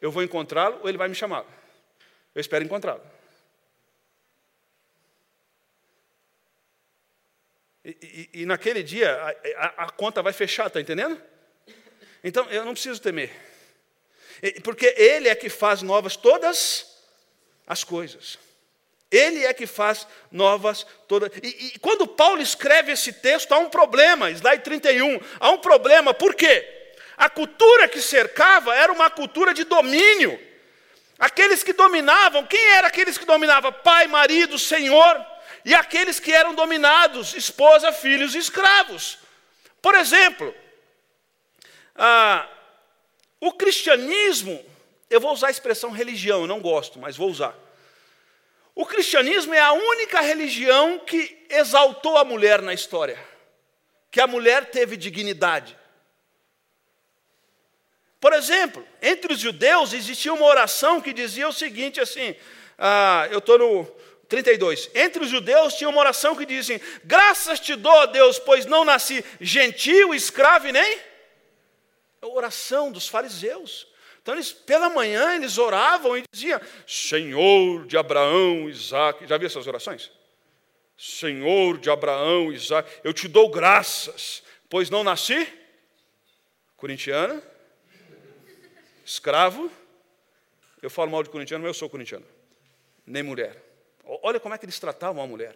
eu 0.00 0.10
vou 0.10 0.22
encontrá-lo 0.22 0.80
ou 0.82 0.88
ele 0.88 0.98
vai 0.98 1.08
me 1.08 1.14
chamar. 1.14 1.44
Eu 2.34 2.40
espero 2.40 2.64
encontrá-lo. 2.64 3.02
E, 7.84 8.28
e, 8.34 8.42
e, 8.42 8.46
naquele 8.46 8.82
dia 8.82 9.12
a, 9.12 9.30
a, 9.56 9.84
a, 9.84 9.90
conta 9.90 10.22
vai 10.22 10.32
fechar, 10.32 10.68
está 10.68 10.80
entendendo? 10.80 11.20
Então 12.22 12.48
eu 12.50 12.64
não 12.64 12.74
preciso 12.74 13.02
temer, 13.02 13.32
porque 14.62 14.94
Ele 14.96 15.28
é 15.28 15.34
que 15.34 15.48
faz 15.48 15.82
novas 15.82 16.14
todas 16.14 16.91
as 17.72 17.82
coisas. 17.84 18.38
Ele 19.10 19.44
é 19.44 19.52
que 19.52 19.66
faz 19.66 20.06
novas 20.30 20.86
todas. 21.06 21.30
E, 21.42 21.72
e 21.74 21.78
quando 21.78 22.06
Paulo 22.06 22.40
escreve 22.40 22.92
esse 22.92 23.12
texto, 23.12 23.52
há 23.52 23.58
um 23.58 23.68
problema, 23.68 24.30
slide 24.30 24.62
31. 24.62 25.20
Há 25.38 25.50
um 25.50 25.58
problema, 25.58 26.14
por 26.14 26.34
quê? 26.34 26.66
A 27.16 27.28
cultura 27.28 27.88
que 27.88 28.00
cercava 28.00 28.74
era 28.74 28.90
uma 28.90 29.10
cultura 29.10 29.52
de 29.52 29.64
domínio. 29.64 30.40
Aqueles 31.18 31.62
que 31.62 31.72
dominavam, 31.72 32.46
quem 32.46 32.64
eram 32.70 32.88
aqueles 32.88 33.18
que 33.18 33.26
dominavam? 33.26 33.72
Pai, 33.72 34.06
marido, 34.06 34.58
senhor. 34.58 35.24
E 35.64 35.74
aqueles 35.74 36.18
que 36.18 36.32
eram 36.32 36.54
dominados, 36.54 37.34
esposa, 37.34 37.92
filhos 37.92 38.34
e 38.34 38.38
escravos. 38.38 39.18
Por 39.80 39.94
exemplo, 39.94 40.54
ah, 41.94 42.48
o 43.40 43.52
cristianismo, 43.52 44.64
eu 45.10 45.20
vou 45.20 45.32
usar 45.32 45.48
a 45.48 45.50
expressão 45.50 45.90
religião, 45.90 46.40
eu 46.40 46.46
não 46.46 46.60
gosto, 46.60 46.98
mas 46.98 47.16
vou 47.16 47.28
usar. 47.28 47.54
O 48.74 48.86
cristianismo 48.86 49.52
é 49.52 49.60
a 49.60 49.72
única 49.72 50.20
religião 50.20 50.98
que 51.00 51.46
exaltou 51.50 52.16
a 52.16 52.24
mulher 52.24 52.62
na 52.62 52.72
história, 52.72 53.18
que 54.10 54.20
a 54.20 54.26
mulher 54.26 54.70
teve 54.70 54.96
dignidade. 54.96 55.76
Por 58.18 58.32
exemplo, 58.32 58.86
entre 59.02 59.32
os 59.32 59.40
judeus 59.40 59.92
existia 59.92 60.32
uma 60.32 60.46
oração 60.46 61.00
que 61.00 61.12
dizia 61.12 61.48
o 61.48 61.52
seguinte 61.52 62.00
assim, 62.00 62.34
ah, 62.78 63.28
eu 63.30 63.38
estou 63.38 63.58
no 63.58 63.84
32. 64.28 64.88
Entre 64.94 65.22
os 65.22 65.28
judeus 65.28 65.74
tinha 65.74 65.90
uma 65.90 66.00
oração 66.00 66.34
que 66.34 66.46
dizia 66.46 66.76
assim, 66.76 66.84
graças 67.04 67.60
te 67.60 67.76
dou, 67.76 68.06
Deus, 68.06 68.38
pois 68.38 68.64
não 68.64 68.84
nasci 68.84 69.22
gentil, 69.40 70.14
escravo 70.14 70.70
nem... 70.70 70.98
É 72.22 72.24
a 72.24 72.28
oração 72.28 72.90
dos 72.90 73.08
fariseus. 73.08 73.91
Então, 74.22 74.34
eles, 74.34 74.52
pela 74.52 74.88
manhã, 74.88 75.34
eles 75.34 75.58
oravam 75.58 76.16
e 76.16 76.22
diziam, 76.32 76.60
Senhor 76.86 77.86
de 77.86 77.96
Abraão, 77.96 78.70
Isaac... 78.70 79.26
Já 79.26 79.36
viu 79.36 79.48
essas 79.48 79.66
orações? 79.66 80.12
Senhor 80.96 81.78
de 81.78 81.90
Abraão, 81.90 82.52
Isaac, 82.52 82.88
eu 83.02 83.12
te 83.12 83.26
dou 83.26 83.50
graças, 83.50 84.42
pois 84.70 84.88
não 84.88 85.02
nasci... 85.02 85.46
Corintiana, 86.76 87.40
escravo. 89.04 89.70
Eu 90.82 90.90
falo 90.90 91.12
mal 91.12 91.22
de 91.22 91.30
corintiano, 91.30 91.62
mas 91.62 91.68
eu 91.68 91.74
sou 91.74 91.88
corintiano. 91.88 92.26
Nem 93.06 93.22
mulher. 93.22 93.56
Olha 94.04 94.40
como 94.40 94.52
é 94.52 94.58
que 94.58 94.64
eles 94.64 94.80
tratavam 94.80 95.22
a 95.22 95.26
mulher. 95.28 95.54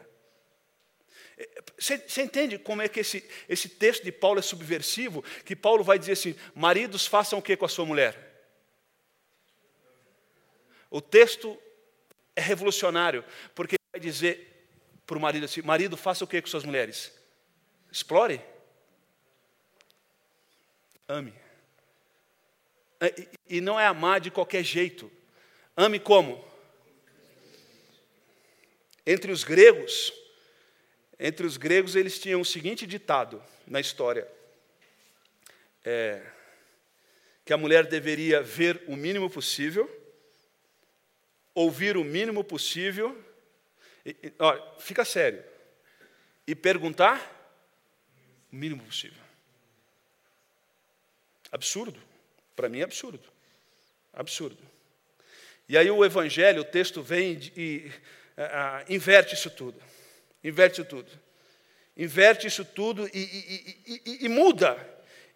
Você, 1.76 1.98
você 1.98 2.22
entende 2.22 2.58
como 2.58 2.80
é 2.80 2.88
que 2.88 3.00
esse, 3.00 3.28
esse 3.48 3.68
texto 3.68 4.04
de 4.04 4.12
Paulo 4.12 4.38
é 4.38 4.42
subversivo? 4.42 5.24
Que 5.44 5.56
Paulo 5.56 5.82
vai 5.82 5.98
dizer 5.98 6.12
assim: 6.12 6.36
maridos 6.54 7.08
façam 7.08 7.40
o 7.40 7.42
que 7.42 7.56
com 7.56 7.64
a 7.64 7.68
sua 7.68 7.84
mulher? 7.84 8.25
O 10.96 11.00
texto 11.02 11.60
é 12.34 12.40
revolucionário, 12.40 13.22
porque 13.54 13.76
vai 13.92 14.00
dizer 14.00 14.66
para 15.06 15.18
o 15.18 15.20
marido 15.20 15.44
assim: 15.44 15.60
marido, 15.60 15.94
faça 15.94 16.24
o 16.24 16.26
que 16.26 16.40
com 16.40 16.48
suas 16.48 16.64
mulheres? 16.64 17.12
Explore. 17.92 18.40
Ame. 21.06 21.34
É, 22.98 23.28
e 23.46 23.60
não 23.60 23.78
é 23.78 23.86
amar 23.86 24.20
de 24.20 24.30
qualquer 24.30 24.64
jeito. 24.64 25.12
Ame 25.76 26.00
como? 26.00 26.42
Entre 29.06 29.30
os 29.30 29.44
gregos, 29.44 30.14
entre 31.18 31.46
os 31.46 31.58
gregos 31.58 31.94
eles 31.94 32.18
tinham 32.18 32.40
o 32.40 32.44
seguinte 32.44 32.86
ditado 32.86 33.44
na 33.66 33.80
história: 33.80 34.26
é, 35.84 36.22
que 37.44 37.52
a 37.52 37.58
mulher 37.58 37.84
deveria 37.84 38.42
ver 38.42 38.82
o 38.86 38.96
mínimo 38.96 39.28
possível, 39.28 40.05
ouvir 41.56 41.96
o 41.96 42.04
mínimo 42.04 42.44
possível, 42.44 43.16
e, 44.04 44.10
e, 44.22 44.32
olha, 44.38 44.62
fica 44.78 45.06
sério, 45.06 45.42
e 46.46 46.54
perguntar 46.54 47.18
o 48.52 48.56
mínimo 48.56 48.82
possível. 48.84 49.22
Absurdo. 51.50 51.98
Para 52.54 52.68
mim 52.68 52.80
é 52.80 52.84
absurdo. 52.84 53.24
Absurdo. 54.12 54.58
E 55.66 55.78
aí 55.78 55.90
o 55.90 56.04
Evangelho, 56.04 56.60
o 56.60 56.64
texto 56.64 57.02
vem 57.02 57.40
e 57.56 57.90
uh, 58.36 58.92
inverte 58.92 59.34
isso 59.34 59.50
tudo. 59.50 59.80
Inverte 60.44 60.82
isso 60.82 60.88
tudo. 60.88 61.10
Inverte 61.96 62.46
isso 62.46 62.66
tudo 62.66 63.08
e, 63.14 64.02
e, 64.04 64.26
e 64.26 64.28
muda. 64.28 64.76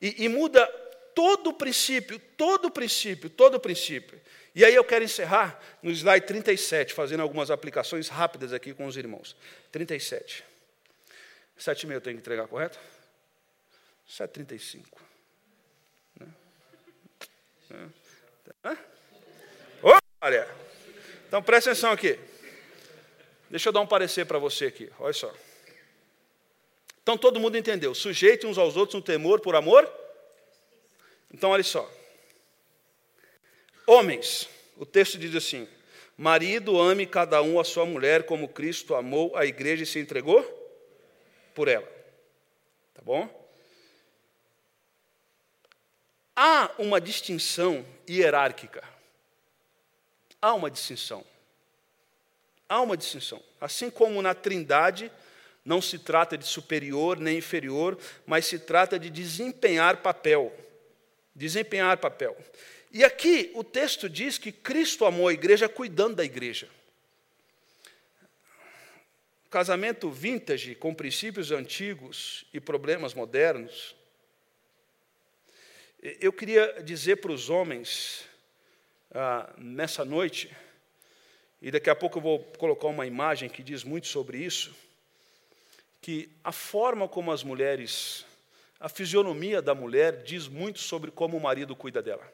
E, 0.00 0.28
muda 0.28 0.66
todo 1.14 1.48
o 1.48 1.54
princípio, 1.54 2.18
todo 2.36 2.66
o 2.66 2.70
princípio, 2.70 3.30
todo 3.30 3.54
o 3.54 3.60
princípio. 3.60 4.20
E 4.54 4.64
aí 4.64 4.74
eu 4.74 4.84
quero 4.84 5.04
encerrar 5.04 5.60
no 5.82 5.90
slide 5.90 6.26
37, 6.26 6.92
fazendo 6.92 7.22
algumas 7.22 7.50
aplicações 7.50 8.08
rápidas 8.08 8.52
aqui 8.52 8.74
com 8.74 8.86
os 8.86 8.96
irmãos. 8.96 9.36
37. 9.70 10.44
7,5 11.58 11.92
eu 11.92 12.00
tenho 12.00 12.16
que 12.16 12.20
entregar, 12.20 12.48
correto? 12.48 12.78
7,35. 14.08 14.84
Hã? 18.64 18.76
Olha, 20.22 20.46
então 21.26 21.42
presta 21.42 21.70
atenção 21.70 21.92
aqui. 21.92 22.18
Deixa 23.48 23.68
eu 23.68 23.72
dar 23.72 23.80
um 23.80 23.86
parecer 23.86 24.26
para 24.26 24.38
você 24.38 24.66
aqui, 24.66 24.90
olha 24.98 25.12
só. 25.14 25.32
Então 27.02 27.16
todo 27.16 27.40
mundo 27.40 27.56
entendeu. 27.56 27.94
Sujeite 27.94 28.46
uns 28.46 28.58
aos 28.58 28.76
outros 28.76 28.94
no 28.94 29.02
temor 29.02 29.40
por 29.40 29.56
amor. 29.56 29.90
Então 31.32 31.50
olha 31.50 31.62
só. 31.62 31.90
Homens, 33.92 34.48
o 34.76 34.86
texto 34.86 35.18
diz 35.18 35.34
assim: 35.34 35.66
Marido, 36.16 36.80
ame 36.80 37.04
cada 37.06 37.42
um 37.42 37.58
a 37.58 37.64
sua 37.64 37.84
mulher 37.84 38.22
como 38.22 38.46
Cristo 38.46 38.94
amou 38.94 39.36
a 39.36 39.44
igreja 39.44 39.82
e 39.82 39.86
se 39.86 39.98
entregou 39.98 40.44
por 41.56 41.66
ela. 41.66 41.88
Tá 42.94 43.02
bom? 43.02 43.28
Há 46.36 46.70
uma 46.78 47.00
distinção 47.00 47.84
hierárquica. 48.08 48.80
Há 50.40 50.54
uma 50.54 50.70
distinção. 50.70 51.24
Há 52.68 52.80
uma 52.82 52.96
distinção. 52.96 53.42
Assim 53.60 53.90
como 53.90 54.22
na 54.22 54.34
Trindade 54.34 55.10
não 55.64 55.82
se 55.82 55.98
trata 55.98 56.38
de 56.38 56.46
superior 56.46 57.18
nem 57.18 57.38
inferior, 57.38 57.98
mas 58.24 58.46
se 58.46 58.60
trata 58.60 59.00
de 59.00 59.10
desempenhar 59.10 59.96
papel. 59.96 60.56
Desempenhar 61.34 61.96
papel. 61.98 62.36
E 62.90 63.04
aqui 63.04 63.50
o 63.54 63.62
texto 63.62 64.08
diz 64.08 64.38
que 64.38 64.50
Cristo 64.50 65.04
amou 65.04 65.28
a 65.28 65.32
igreja 65.32 65.68
cuidando 65.68 66.16
da 66.16 66.24
igreja. 66.24 66.68
Casamento 69.50 70.10
vintage 70.10 70.74
com 70.74 70.94
princípios 70.94 71.50
antigos 71.50 72.44
e 72.52 72.60
problemas 72.60 73.14
modernos 73.14 73.94
eu 76.02 76.32
queria 76.32 76.82
dizer 76.82 77.16
para 77.16 77.30
os 77.30 77.50
homens, 77.50 78.24
ah, 79.12 79.52
nessa 79.58 80.02
noite, 80.02 80.50
e 81.60 81.70
daqui 81.70 81.90
a 81.90 81.94
pouco 81.94 82.16
eu 82.16 82.22
vou 82.22 82.38
colocar 82.56 82.86
uma 82.86 83.06
imagem 83.06 83.50
que 83.50 83.62
diz 83.62 83.84
muito 83.84 84.06
sobre 84.06 84.38
isso, 84.38 84.74
que 86.00 86.30
a 86.42 86.52
forma 86.52 87.06
como 87.06 87.30
as 87.30 87.44
mulheres, 87.44 88.24
a 88.78 88.88
fisionomia 88.88 89.60
da 89.60 89.74
mulher 89.74 90.22
diz 90.22 90.48
muito 90.48 90.78
sobre 90.78 91.10
como 91.10 91.36
o 91.36 91.42
marido 91.42 91.76
cuida 91.76 92.00
dela. 92.00 92.26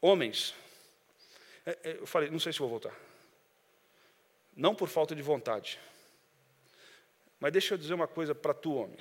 Homens, 0.00 0.54
é, 1.66 1.78
é, 1.82 1.96
eu 1.98 2.06
falei, 2.06 2.30
não 2.30 2.40
sei 2.40 2.52
se 2.52 2.58
vou 2.58 2.68
voltar. 2.68 2.94
Não 4.56 4.74
por 4.74 4.88
falta 4.88 5.14
de 5.14 5.22
vontade. 5.22 5.78
Mas 7.38 7.52
deixa 7.52 7.74
eu 7.74 7.78
dizer 7.78 7.94
uma 7.94 8.08
coisa 8.08 8.34
para 8.34 8.54
tu, 8.54 8.74
homem. 8.74 8.98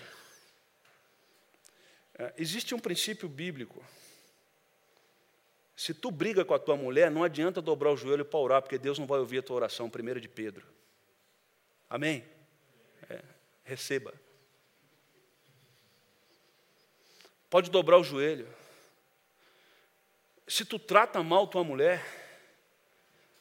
É, 2.18 2.34
existe 2.38 2.76
um 2.76 2.80
princípio 2.80 3.30
bíblico. 3.30 3.84
Se 5.76 5.94
tu 5.94 6.12
briga 6.12 6.44
com 6.44 6.54
a 6.54 6.60
tua 6.60 6.76
mulher, 6.76 7.10
não 7.10 7.24
adianta 7.24 7.62
dobrar 7.62 7.92
o 7.92 7.98
joelho 7.98 8.26
para 8.26 8.40
orar, 8.40 8.62
porque 8.62 8.78
Deus 8.78 9.00
não 9.00 9.08
vai 9.08 9.20
ouvir 9.20 9.40
a 9.40 9.44
tua 9.44 9.56
oração, 9.56 9.90
primeiro 9.90 10.20
de 10.20 10.28
Pedro. 10.28 10.68
Amém? 11.90 12.26
É, 13.10 13.24
receba. 13.64 14.14
Pode 17.50 17.72
dobrar 17.72 17.98
o 17.98 18.04
joelho. 18.04 18.48
Se 20.50 20.66
tu 20.66 20.78
trata 20.78 21.24
mal 21.24 21.48
tua 21.48 21.64
mulher, 21.64 22.04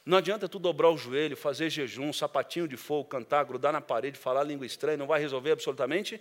não 0.04 0.18
adianta 0.18 0.48
tu 0.48 0.60
dobrar 0.60 0.90
o 0.90 0.96
joelho, 0.96 1.36
fazer 1.36 1.70
jejum, 1.70 2.12
sapatinho 2.12 2.68
de 2.68 2.76
fogo, 2.76 3.08
cantar, 3.08 3.44
grudar 3.44 3.72
na 3.72 3.80
parede, 3.80 4.16
falar 4.16 4.44
língua 4.44 4.66
estranha, 4.66 4.96
não 4.96 5.06
vai 5.08 5.18
resolver 5.18 5.50
absolutamente 5.50 6.20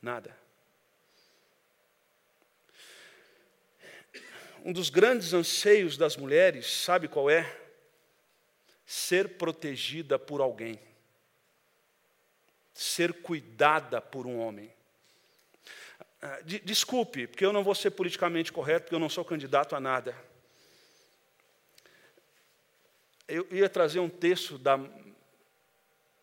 nada. 0.00 0.40
um 4.64 4.72
dos 4.72 4.90
grandes 4.90 5.32
anseios 5.32 5.96
das 5.96 6.16
mulheres, 6.16 6.66
sabe 6.66 7.08
qual 7.08 7.28
é? 7.28 7.60
Ser 8.86 9.36
protegida 9.36 10.18
por 10.18 10.40
alguém, 10.40 10.78
ser 12.72 13.12
cuidada 13.22 14.00
por 14.00 14.26
um 14.26 14.38
homem. 14.38 14.72
Ah, 16.24 16.38
desculpe, 16.44 17.26
porque 17.26 17.44
eu 17.44 17.52
não 17.52 17.64
vou 17.64 17.74
ser 17.74 17.90
politicamente 17.90 18.52
correto, 18.52 18.84
porque 18.84 18.94
eu 18.94 19.00
não 19.00 19.08
sou 19.08 19.24
candidato 19.24 19.74
a 19.74 19.80
nada. 19.80 20.16
Eu 23.26 23.44
ia 23.50 23.68
trazer 23.68 23.98
um 23.98 24.08
texto 24.08 24.56
da, 24.56 24.78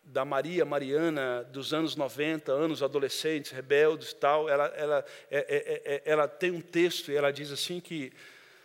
da 0.02 0.24
Maria 0.24 0.64
Mariana 0.64 1.44
dos 1.44 1.74
anos 1.74 1.96
90, 1.96 2.50
anos 2.50 2.82
adolescentes, 2.82 3.50
rebeldes 3.50 4.14
tal, 4.14 4.48
ela, 4.48 4.68
ela, 4.68 5.04
é, 5.30 5.38
é, 5.38 5.94
é, 5.96 6.02
ela 6.06 6.26
tem 6.26 6.50
um 6.50 6.62
texto 6.62 7.12
e 7.12 7.16
ela 7.16 7.30
diz 7.30 7.52
assim 7.52 7.78
que 7.78 8.10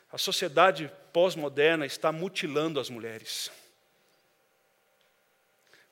a 0.10 0.18
sociedade 0.18 0.90
pós-moderna 1.12 1.86
está 1.86 2.14
mutilando 2.14 2.80
as 2.80 2.90
mulheres. 2.90 3.52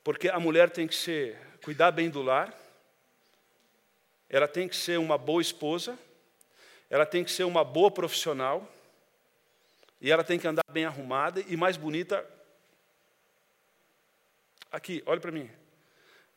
Porque 0.05 0.29
a 0.29 0.39
mulher 0.39 0.69
tem 0.69 0.87
que 0.87 0.95
ser, 0.95 1.37
cuidar 1.61 1.91
bem 1.91 2.09
do 2.09 2.21
lar, 2.21 2.62
ela 4.33 4.49
tem 4.49 4.67
que 4.67 4.75
ser 4.75 4.99
uma 4.99 5.17
boa 5.17 5.41
esposa, 5.41 5.97
ela 6.89 7.05
tem 7.05 7.23
que 7.23 7.31
ser 7.31 7.45
uma 7.45 7.63
boa 7.63 7.89
profissional, 7.89 8.69
e 10.01 10.11
ela 10.11 10.25
tem 10.25 10.37
que 10.37 10.45
andar 10.45 10.65
bem 10.69 10.83
arrumada 10.83 11.41
e 11.47 11.55
mais 11.55 11.77
bonita 11.77 12.27
Aqui, 14.73 15.03
olhe 15.05 15.21
para 15.21 15.31
mim. 15.31 15.47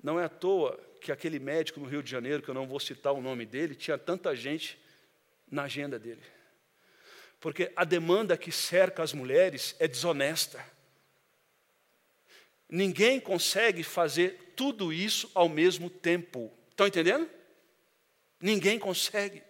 Não 0.03 0.20
é 0.20 0.24
à 0.24 0.28
toa 0.28 0.78
que 1.01 1.11
aquele 1.11 1.38
médico 1.38 1.80
no 1.80 1.86
Rio 1.86 2.03
de 2.03 2.11
Janeiro, 2.11 2.42
que 2.42 2.51
eu 2.51 2.55
não 2.55 2.66
vou 2.66 2.78
citar 2.78 3.14
o 3.14 3.22
nome 3.22 3.47
dele, 3.47 3.74
tinha 3.74 3.97
tanta 3.97 4.36
gente 4.36 4.78
na 5.51 5.62
agenda 5.62 5.99
dele. 5.99 6.20
Porque 7.40 7.72
a 7.74 7.82
demanda 7.82 8.36
que 8.36 8.53
cerca 8.53 9.03
as 9.03 9.14
mulheres 9.14 9.74
é 9.78 9.88
desonesta. 9.88 10.62
Ninguém 12.68 13.18
consegue 13.18 13.82
fazer 13.82 14.53
tudo 14.55 14.92
isso 14.92 15.30
ao 15.34 15.49
mesmo 15.49 15.88
tempo. 15.88 16.53
Estão 16.68 16.86
entendendo? 16.86 17.30
Ninguém 18.41 18.78
consegue. 18.78 19.43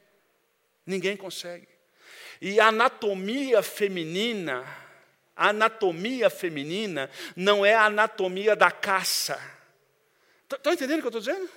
Ninguém 0.85 1.17
consegue. 1.17 1.69
E 2.41 2.61
a 2.61 2.69
anatomia 2.69 3.63
feminina 3.63 4.65
a 5.37 5.51
anatomia 5.51 6.31
feminina 6.31 7.11
não 7.37 7.65
é 7.65 7.75
a 7.75 7.85
anatomia 7.85 8.57
da 8.57 8.71
caça. 8.71 9.39
Estão 10.51 10.73
entendendo 10.73 11.01
o 11.01 11.03
que 11.03 11.15
eu 11.15 11.19
estou 11.19 11.35
dizendo? 11.35 11.51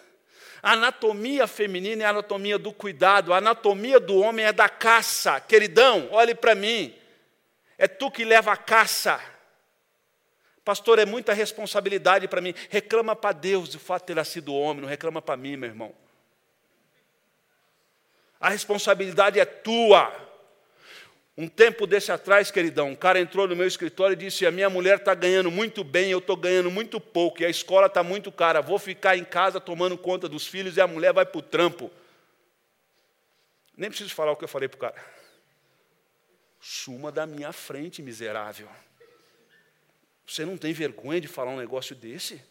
A 0.61 0.73
anatomia 0.73 1.47
feminina 1.47 2.03
é 2.03 2.05
a 2.05 2.09
anatomia 2.09 2.59
do 2.59 2.73
cuidado, 2.73 3.33
a 3.33 3.37
anatomia 3.37 3.97
do 3.97 4.17
homem 4.17 4.45
é 4.45 4.51
da 4.51 4.67
caça. 4.67 5.39
Queridão, 5.39 6.09
olhe 6.11 6.35
para 6.35 6.53
mim. 6.53 6.93
É 7.77 7.87
tu 7.87 8.11
que 8.11 8.25
leva 8.25 8.51
a 8.51 8.57
caça. 8.57 9.21
Pastor, 10.65 10.99
é 10.99 11.05
muita 11.05 11.31
responsabilidade 11.31 12.27
para 12.27 12.41
mim. 12.41 12.53
Reclama 12.69 13.15
para 13.15 13.31
Deus 13.31 13.73
o 13.73 13.79
fato 13.79 14.07
de 14.07 14.15
ter 14.15 14.25
sido 14.25 14.53
homem, 14.53 14.81
não 14.81 14.89
reclama 14.89 15.21
para 15.21 15.37
mim, 15.37 15.55
meu 15.55 15.69
irmão. 15.69 15.95
A 18.39 18.49
responsabilidade 18.49 19.39
é 19.39 19.45
tua. 19.45 20.29
Um 21.37 21.47
tempo 21.47 21.87
desse 21.87 22.11
atrás, 22.11 22.51
queridão, 22.51 22.89
um 22.89 22.95
cara 22.95 23.19
entrou 23.19 23.47
no 23.47 23.55
meu 23.55 23.67
escritório 23.67 24.13
e 24.13 24.17
disse: 24.17 24.45
A 24.45 24.51
minha 24.51 24.69
mulher 24.69 24.97
está 24.97 25.13
ganhando 25.13 25.49
muito 25.49 25.83
bem, 25.83 26.11
eu 26.11 26.19
estou 26.19 26.35
ganhando 26.35 26.69
muito 26.69 26.99
pouco, 26.99 27.41
e 27.41 27.45
a 27.45 27.49
escola 27.49 27.87
está 27.87 28.03
muito 28.03 28.31
cara, 28.31 28.61
vou 28.61 28.77
ficar 28.77 29.17
em 29.17 29.23
casa 29.23 29.59
tomando 29.59 29.97
conta 29.97 30.27
dos 30.27 30.45
filhos 30.45 30.75
e 30.75 30.81
a 30.81 30.87
mulher 30.87 31.13
vai 31.13 31.25
para 31.25 31.39
o 31.39 31.41
trampo. 31.41 31.89
Nem 33.75 33.89
preciso 33.89 34.13
falar 34.13 34.33
o 34.33 34.35
que 34.35 34.43
eu 34.43 34.49
falei 34.49 34.67
para 34.67 34.75
o 34.75 34.79
cara. 34.79 35.05
Suma 36.59 37.09
da 37.09 37.25
minha 37.25 37.53
frente, 37.53 38.01
miserável. 38.01 38.67
Você 40.27 40.45
não 40.45 40.57
tem 40.57 40.73
vergonha 40.73 41.21
de 41.21 41.27
falar 41.29 41.51
um 41.51 41.57
negócio 41.57 41.95
desse? 41.95 42.43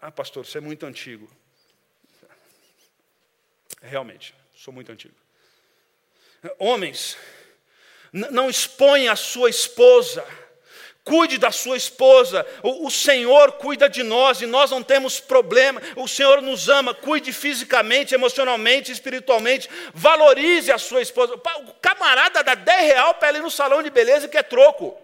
Ah, 0.00 0.10
pastor, 0.10 0.44
você 0.44 0.58
é 0.58 0.60
muito 0.60 0.84
antigo. 0.84 1.30
Realmente, 3.82 4.34
sou 4.54 4.72
muito 4.72 4.92
antigo. 4.92 5.14
Homens, 6.58 7.16
não 8.12 8.48
expõe 8.48 9.08
a 9.08 9.16
sua 9.16 9.50
esposa, 9.50 10.26
cuide 11.04 11.38
da 11.38 11.50
sua 11.50 11.76
esposa, 11.76 12.46
o, 12.62 12.86
o, 12.86 12.90
Senhor 12.90 13.52
cuida 13.52 13.88
de 13.88 14.02
nós 14.02 14.40
e 14.40 14.46
nós 14.46 14.70
não 14.70 14.82
temos 14.82 15.20
problema, 15.20 15.80
o 15.96 16.06
Senhor 16.08 16.40
nos 16.40 16.68
ama, 16.68 16.94
cuide 16.94 17.32
fisicamente, 17.32 18.14
emocionalmente, 18.14 18.92
espiritualmente, 18.92 19.68
valorize 19.94 20.70
a 20.70 20.78
sua 20.78 21.02
esposa. 21.02 21.34
O 21.34 21.74
camarada 21.74 22.42
dá 22.42 22.54
10 22.54 22.82
real 22.82 23.14
para 23.14 23.28
ela 23.28 23.38
ir 23.38 23.42
no 23.42 23.50
salão 23.50 23.82
de 23.82 23.90
beleza 23.90 24.28
que 24.28 24.38
é 24.38 24.42
troco. 24.42 24.96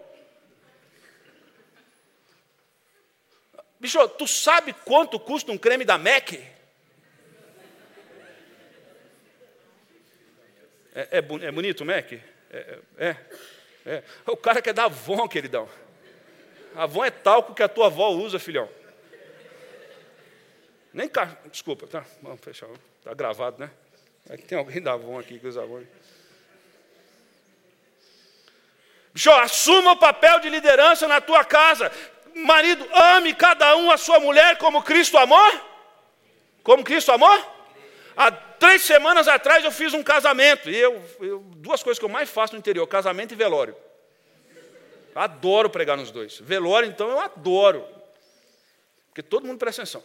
Bicho, 3.79 4.07
tu 4.09 4.27
sabe 4.27 4.73
quanto 4.85 5.19
custa 5.19 5.51
um 5.51 5.57
creme 5.57 5.85
da 5.85 5.97
MAC? 5.97 6.56
É, 10.97 11.01
é, 11.11 11.17
é 11.19 11.51
bonito 11.51 11.81
o 11.81 11.85
Mac? 11.85 12.11
É, 12.11 12.79
é, 12.97 13.15
é, 13.85 14.03
O 14.25 14.35
cara 14.35 14.63
quer 14.63 14.73
dar 14.73 14.85
Avon, 14.85 15.27
queridão. 15.27 15.69
Avon 16.75 17.05
é 17.05 17.11
talco 17.11 17.53
que 17.53 17.61
a 17.61 17.69
tua 17.69 17.85
avó 17.85 18.09
usa, 18.09 18.39
filhão. 18.39 18.67
Nem 20.91 21.07
cá. 21.07 21.37
Desculpa, 21.51 21.85
tá? 21.85 22.03
Vamos 22.23 22.39
fechar. 22.41 22.67
Está 22.97 23.13
gravado, 23.13 23.59
né? 23.59 23.69
É 24.27 24.37
que 24.37 24.45
tem 24.45 24.57
alguém 24.57 24.81
da 24.81 24.93
Avon 24.93 25.19
aqui 25.19 25.37
que 25.37 25.45
usa 25.45 25.61
Avon. 25.61 25.83
Bicho, 29.13 29.31
assuma 29.33 29.91
o 29.91 29.97
papel 29.97 30.39
de 30.39 30.49
liderança 30.49 31.07
na 31.07 31.21
tua 31.21 31.45
casa. 31.45 31.91
Marido, 32.33 32.87
ame 32.91 33.35
cada 33.35 33.75
um 33.75 33.91
a 33.91 33.97
sua 33.97 34.19
mulher 34.19 34.57
como 34.57 34.81
Cristo 34.81 35.15
amou. 35.15 35.61
Como 36.63 36.83
Cristo 36.83 37.11
amou? 37.11 37.55
Há 38.15 38.46
três 38.59 38.81
semanas 38.81 39.27
atrás 39.27 39.63
eu 39.63 39.71
fiz 39.71 39.93
um 39.93 40.03
casamento. 40.03 40.69
E 40.69 40.75
eu, 40.75 41.03
eu, 41.19 41.39
duas 41.57 41.81
coisas 41.83 41.99
que 41.99 42.05
eu 42.05 42.09
mais 42.09 42.29
faço 42.29 42.53
no 42.53 42.59
interior: 42.59 42.85
casamento 42.87 43.33
e 43.33 43.35
velório. 43.35 43.75
Adoro 45.15 45.69
pregar 45.69 45.97
nos 45.97 46.11
dois. 46.11 46.39
Velório, 46.39 46.87
então, 46.87 47.09
eu 47.09 47.19
adoro. 47.19 47.85
Porque 49.07 49.23
todo 49.23 49.47
mundo 49.47 49.57
presta 49.57 49.81
atenção. 49.81 50.03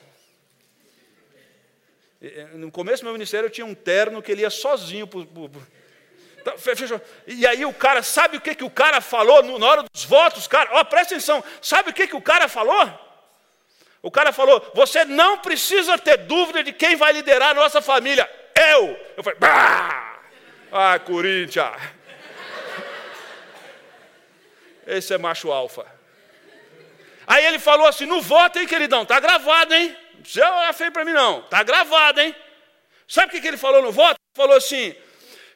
No 2.55 2.71
começo 2.71 3.03
do 3.03 3.07
meu 3.07 3.13
ministério 3.13 3.47
eu 3.47 3.51
tinha 3.51 3.67
um 3.67 3.75
terno 3.75 4.23
que 4.23 4.33
ele 4.33 4.43
ia 4.43 4.49
sozinho. 4.49 5.09
Então, 6.41 6.55
e 7.27 7.47
aí 7.47 7.65
o 7.65 7.75
cara, 7.75 8.03
sabe 8.03 8.37
o 8.37 8.41
que, 8.41 8.55
que 8.55 8.65
o 8.65 8.71
cara 8.71 9.01
falou 9.01 9.59
na 9.59 9.67
hora 9.67 9.83
dos 9.93 10.05
votos? 10.05 10.47
Cara, 10.47 10.71
ó, 10.73 10.85
presta 10.85 11.15
atenção, 11.15 11.45
sabe 11.61 11.91
o 11.91 11.93
que, 11.93 12.07
que 12.07 12.17
o 12.17 12.23
cara 12.23 12.49
falou? 12.49 12.91
O 14.03 14.11
cara 14.11 14.33
falou: 14.33 14.73
Você 14.75 15.05
não 15.05 15.39
precisa 15.39 15.97
ter 15.97 16.17
dúvida 16.19 16.65
de 16.65 16.73
quem 16.73 16.97
vai 16.97 17.13
liderar 17.13 17.51
a 17.51 17.55
nossa 17.55 17.81
família. 17.81 18.29
Eu. 18.55 18.99
Eu 19.17 19.23
falei: 19.23 19.39
bah! 19.39 20.19
Ah, 20.71 20.99
Corinthians. 20.99 21.77
Esse 24.87 25.15
é 25.15 25.19
macho 25.19 25.53
alfa. 25.53 25.87
Aí 27.27 27.45
ele 27.47 27.59
falou 27.59 27.87
assim: 27.87 28.07
No 28.07 28.21
voto, 28.21 28.59
hein, 28.59 28.67
queridão? 28.67 29.05
Tá 29.05 29.21
gravado, 29.21 29.75
hein? 29.75 29.97
Não 30.15 30.23
precisa 30.23 30.51
olhar 30.51 30.73
feio 30.73 30.93
para 30.93 31.05
mim, 31.05 31.13
não. 31.13 31.43
Tá 31.43 31.63
gravado, 31.63 32.21
hein? 32.21 32.35
Sabe 33.07 33.37
o 33.37 33.41
que 33.41 33.47
ele 33.47 33.57
falou 33.57 33.83
no 33.83 33.93
voto? 33.93 34.17
Ele 34.17 34.37
falou 34.37 34.57
assim: 34.57 34.95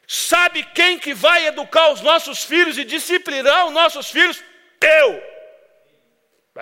Sabe 0.06 0.62
quem 0.62 0.98
que 0.98 1.12
vai 1.14 1.46
educar 1.46 1.90
os 1.90 2.00
nossos 2.00 2.44
filhos 2.44 2.78
e 2.78 2.84
disciplinar 2.84 3.66
os 3.66 3.72
nossos 3.72 4.10
filhos? 4.10 4.42
Eu. 4.80 5.36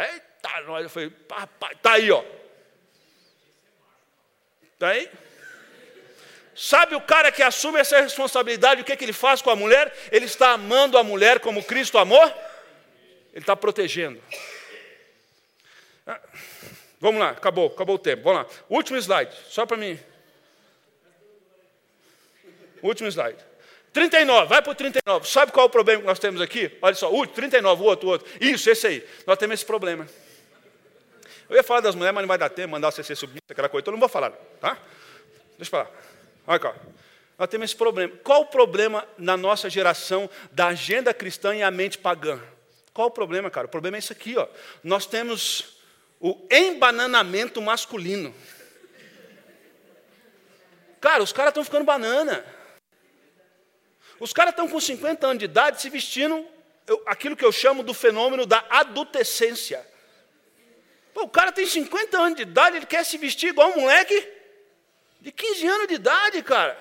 Eita 0.01 0.61
nós. 0.67 0.85
Eu 0.85 0.91
falei, 0.91 1.11
papai, 1.11 1.75
tá 1.77 1.93
aí, 1.93 2.11
ó. 2.11 2.25
Tá 4.79 4.89
aí? 4.89 5.11
Sabe 6.55 6.95
o 6.95 7.01
cara 7.01 7.33
que 7.33 7.43
assume 7.43 7.81
essa 7.81 8.01
responsabilidade, 8.01 8.83
o 8.83 8.85
que, 8.85 8.93
é 8.93 8.97
que 8.97 9.05
ele 9.05 9.13
faz 9.13 9.43
com 9.43 9.51
a 9.51 9.57
mulher? 9.57 9.93
Ele 10.13 10.27
está 10.27 10.51
amando 10.51 10.97
a 10.97 11.03
mulher 11.03 11.41
como 11.41 11.65
Cristo 11.65 11.99
amou? 11.99 12.23
Ele 13.33 13.43
está 13.43 13.57
protegendo. 13.57 14.23
Vamos 17.01 17.21
lá, 17.21 17.31
acabou, 17.31 17.67
acabou 17.67 17.97
o 17.97 17.99
tempo. 17.99 18.23
Vamos 18.23 18.45
lá. 18.45 18.47
Último 18.71 18.99
slide, 18.99 19.35
só 19.49 19.67
para 19.67 19.77
mim. 19.77 19.99
Último 22.83 23.09
slide. 23.09 23.39
39, 23.93 24.49
vai 24.49 24.63
para 24.63 24.73
o 24.73 24.75
39. 24.75 25.29
Sabe 25.29 25.53
qual 25.53 25.65
é 25.65 25.69
o 25.69 25.71
problema 25.71 26.01
que 26.03 26.07
nós 26.07 26.19
temos 26.19 26.41
aqui? 26.41 26.77
Olha 26.81 26.95
só, 26.95 27.13
o 27.13 27.27
39, 27.27 27.83
o 27.83 27.87
outro, 27.87 28.09
o 28.09 28.13
outro. 28.13 28.29
Isso, 28.41 28.71
esse 28.71 28.87
aí. 28.87 29.09
Nós 29.27 29.39
temos 29.39 29.55
esse 29.55 29.65
problema. 29.67 30.07
Eu 31.49 31.57
ia 31.57 31.63
falar 31.63 31.81
das 31.81 31.95
mulheres, 31.95 32.15
mas 32.15 32.23
não 32.23 32.29
vai 32.29 32.39
dar 32.39 32.49
tempo, 32.49 32.71
mandar 32.71 32.89
o 32.89 32.93
CC 32.93 33.15
subir, 33.15 33.43
aquela 33.49 33.69
coisa. 33.69 33.83
Então 33.83 33.93
não 33.93 34.01
vou 34.01 34.09
falar, 34.09 34.31
tá? 34.61 34.79
Deixa 35.57 35.63
eu 35.63 35.67
falar. 35.67 35.91
Olha 36.47 36.59
cá. 36.59 36.75
Nós 37.39 37.49
temos 37.49 37.71
esse 37.71 37.77
problema. 37.77 38.15
Qual 38.23 38.43
o 38.43 38.47
problema 38.47 39.07
na 39.19 39.37
nossa 39.37 39.69
geração 39.69 40.29
da 40.53 40.69
agenda 40.69 41.13
cristã 41.13 41.55
e 41.55 41.63
a 41.63 41.71
mente 41.71 41.99
pagã? 41.99 42.41
Qual 42.93 43.09
o 43.09 43.11
problema, 43.11 43.51
cara? 43.51 43.67
O 43.67 43.71
problema 43.71 43.97
é 43.97 43.99
isso 43.99 44.13
aqui, 44.13 44.37
ó. 44.37 44.47
Nós 44.83 45.05
temos 45.05 45.79
o 46.21 46.47
embananamento 46.51 47.61
masculino. 47.61 48.35
Cara, 51.01 51.23
os 51.23 51.33
caras 51.33 51.51
estão 51.51 51.65
ficando 51.65 51.85
banana. 51.85 52.45
Os 54.21 54.33
caras 54.33 54.53
estão 54.53 54.69
com 54.69 54.79
50 54.79 55.27
anos 55.27 55.39
de 55.39 55.45
idade 55.45 55.83
se 55.83 55.91
vestindo 55.91 56.47
eu, 56.87 57.03
aquilo 57.07 57.37
que 57.37 57.45
eu 57.45 57.51
chamo 57.51 57.83
do 57.83 57.93
fenômeno 57.93 58.47
da 58.47 58.65
adultescência. 58.71 59.85
Pô, 61.13 61.23
o 61.23 61.29
cara 61.29 61.51
tem 61.51 61.67
50 61.67 62.17
anos 62.17 62.37
de 62.37 62.43
idade, 62.43 62.77
ele 62.77 62.87
quer 62.87 63.05
se 63.05 63.19
vestir 63.19 63.49
igual 63.49 63.71
um 63.71 63.81
moleque 63.83 64.34
de 65.25 65.33
15 65.33 65.67
anos 65.67 65.89
de 65.89 65.95
idade, 65.95 66.43
cara. 66.43 66.79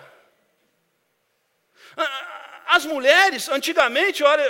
As 2.67 2.85
mulheres, 2.85 3.47
antigamente, 3.47 4.21
olha, 4.21 4.43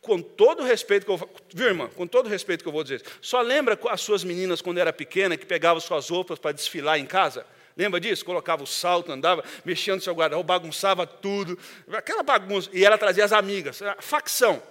com 0.00 0.22
todo 0.22 0.62
o 0.62 0.64
respeito 0.64 1.04
que 1.04 1.10
eu 1.10 1.16
vou, 1.16 1.28
viu, 1.52 1.66
irmã? 1.66 1.88
Com 1.88 2.06
todo 2.06 2.26
o 2.26 2.28
respeito 2.28 2.62
que 2.62 2.68
eu 2.68 2.72
vou 2.72 2.84
dizer, 2.84 3.02
só 3.20 3.40
lembra 3.40 3.76
as 3.90 4.00
suas 4.00 4.22
meninas 4.22 4.62
quando 4.62 4.78
era 4.78 4.92
pequena 4.92 5.36
que 5.36 5.44
pegavam 5.44 5.80
suas 5.80 6.08
roupas 6.08 6.38
para 6.38 6.52
desfilar 6.52 7.00
em 7.00 7.06
casa? 7.06 7.44
Lembra 7.76 7.98
disso? 7.98 8.24
Colocava 8.24 8.62
o 8.62 8.66
salto, 8.66 9.10
andava, 9.10 9.44
mexia 9.64 9.94
no 9.96 10.00
seu 10.00 10.14
guarda-roupa, 10.14 10.52
bagunçava 10.52 11.04
tudo. 11.04 11.58
Aquela 11.92 12.22
bagunça. 12.22 12.70
E 12.72 12.84
ela 12.84 12.96
trazia 12.96 13.24
as 13.24 13.32
amigas. 13.32 13.80
Facção. 14.00 14.62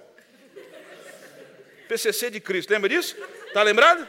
PCC 1.90 2.30
de 2.30 2.40
Cristo. 2.40 2.70
Lembra 2.72 2.88
disso? 2.88 3.18
Está 3.48 3.64
lembrado? 3.64 4.08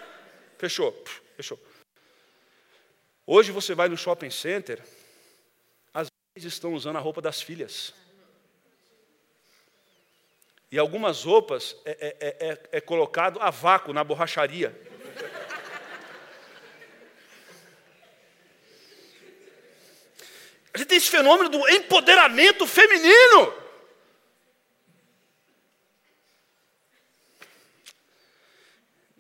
Fechou. 0.57 1.05
Fechou. 1.37 1.59
Hoje 3.31 3.53
você 3.53 3.75
vai 3.75 3.91
no 3.91 3.97
shopping 3.99 4.31
center, 4.31 4.83
as 5.93 6.09
mães 6.35 6.47
estão 6.47 6.73
usando 6.73 6.97
a 6.97 6.99
roupa 6.99 7.21
das 7.21 7.43
filhas. 7.43 7.93
E 10.73 10.79
algumas 10.79 11.25
roupas 11.25 11.77
é, 11.85 12.17
é, 12.21 12.49
é, 12.49 12.59
é 12.73 12.81
colocado 12.81 13.39
a 13.43 13.51
vácuo 13.51 13.93
na 13.93 14.03
borracharia. 14.03 14.75
A 20.73 20.79
gente 20.79 20.89
tem 20.89 20.97
esse 20.97 21.11
fenômeno 21.11 21.51
do 21.51 21.69
empoderamento 21.69 22.67
feminino. 22.67 23.53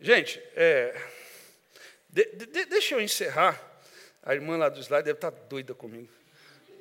Gente, 0.00 0.42
é, 0.56 0.98
de, 2.08 2.24
de, 2.24 2.64
deixa 2.64 2.94
eu 2.94 3.02
encerrar. 3.02 3.68
A 4.28 4.34
irmã 4.34 4.58
lá 4.58 4.68
do 4.68 4.78
slide 4.78 5.06
deve 5.06 5.16
estar 5.16 5.30
doida 5.30 5.74
comigo. 5.74 6.10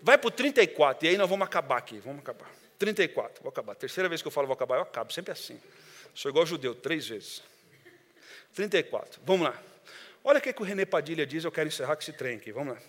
Vai 0.02 0.18
para 0.18 0.28
o 0.28 0.32
34, 0.32 1.06
e 1.06 1.10
aí 1.10 1.18
nós 1.18 1.30
vamos 1.30 1.48
acabar 1.48 1.78
aqui. 1.78 1.98
Vamos 2.00 2.20
acabar. 2.20 2.52
34, 2.78 3.42
vou 3.42 3.50
acabar. 3.50 3.74
Terceira 3.74 4.10
vez 4.10 4.22
que 4.22 4.28
eu 4.28 4.32
falo 4.32 4.48
vou 4.48 4.54
acabar, 4.54 4.76
eu 4.76 4.82
acabo, 4.82 5.14
sempre 5.14 5.32
assim. 5.32 5.58
Sou 6.14 6.30
igual 6.30 6.46
judeu, 6.46 6.76
três 6.76 7.08
vezes. 7.08 7.42
34, 8.54 9.22
vamos 9.24 9.48
lá. 9.48 9.58
Olha 10.26 10.40
o 10.40 10.42
que, 10.42 10.52
que 10.52 10.62
o 10.62 10.66
René 10.66 10.84
Padilha 10.84 11.26
diz, 11.26 11.46
eu 11.46 11.52
quero 11.52 11.70
encerrar 11.70 11.96
com 11.96 12.02
esse 12.02 12.12
trem 12.12 12.36
aqui, 12.36 12.52
vamos 12.52 12.74
lá. 12.74 12.82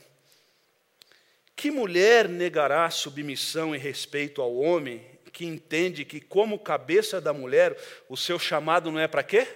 Que 1.54 1.70
mulher 1.70 2.28
negará 2.28 2.90
submissão 2.90 3.76
e 3.76 3.78
respeito 3.78 4.42
ao 4.42 4.56
homem 4.56 5.06
que 5.32 5.46
entende 5.46 6.04
que, 6.04 6.20
como 6.20 6.58
cabeça 6.58 7.20
da 7.20 7.32
mulher, 7.32 7.76
o 8.08 8.16
seu 8.16 8.40
chamado 8.40 8.90
não 8.90 8.98
é 8.98 9.06
para 9.06 9.22
quê? 9.22 9.46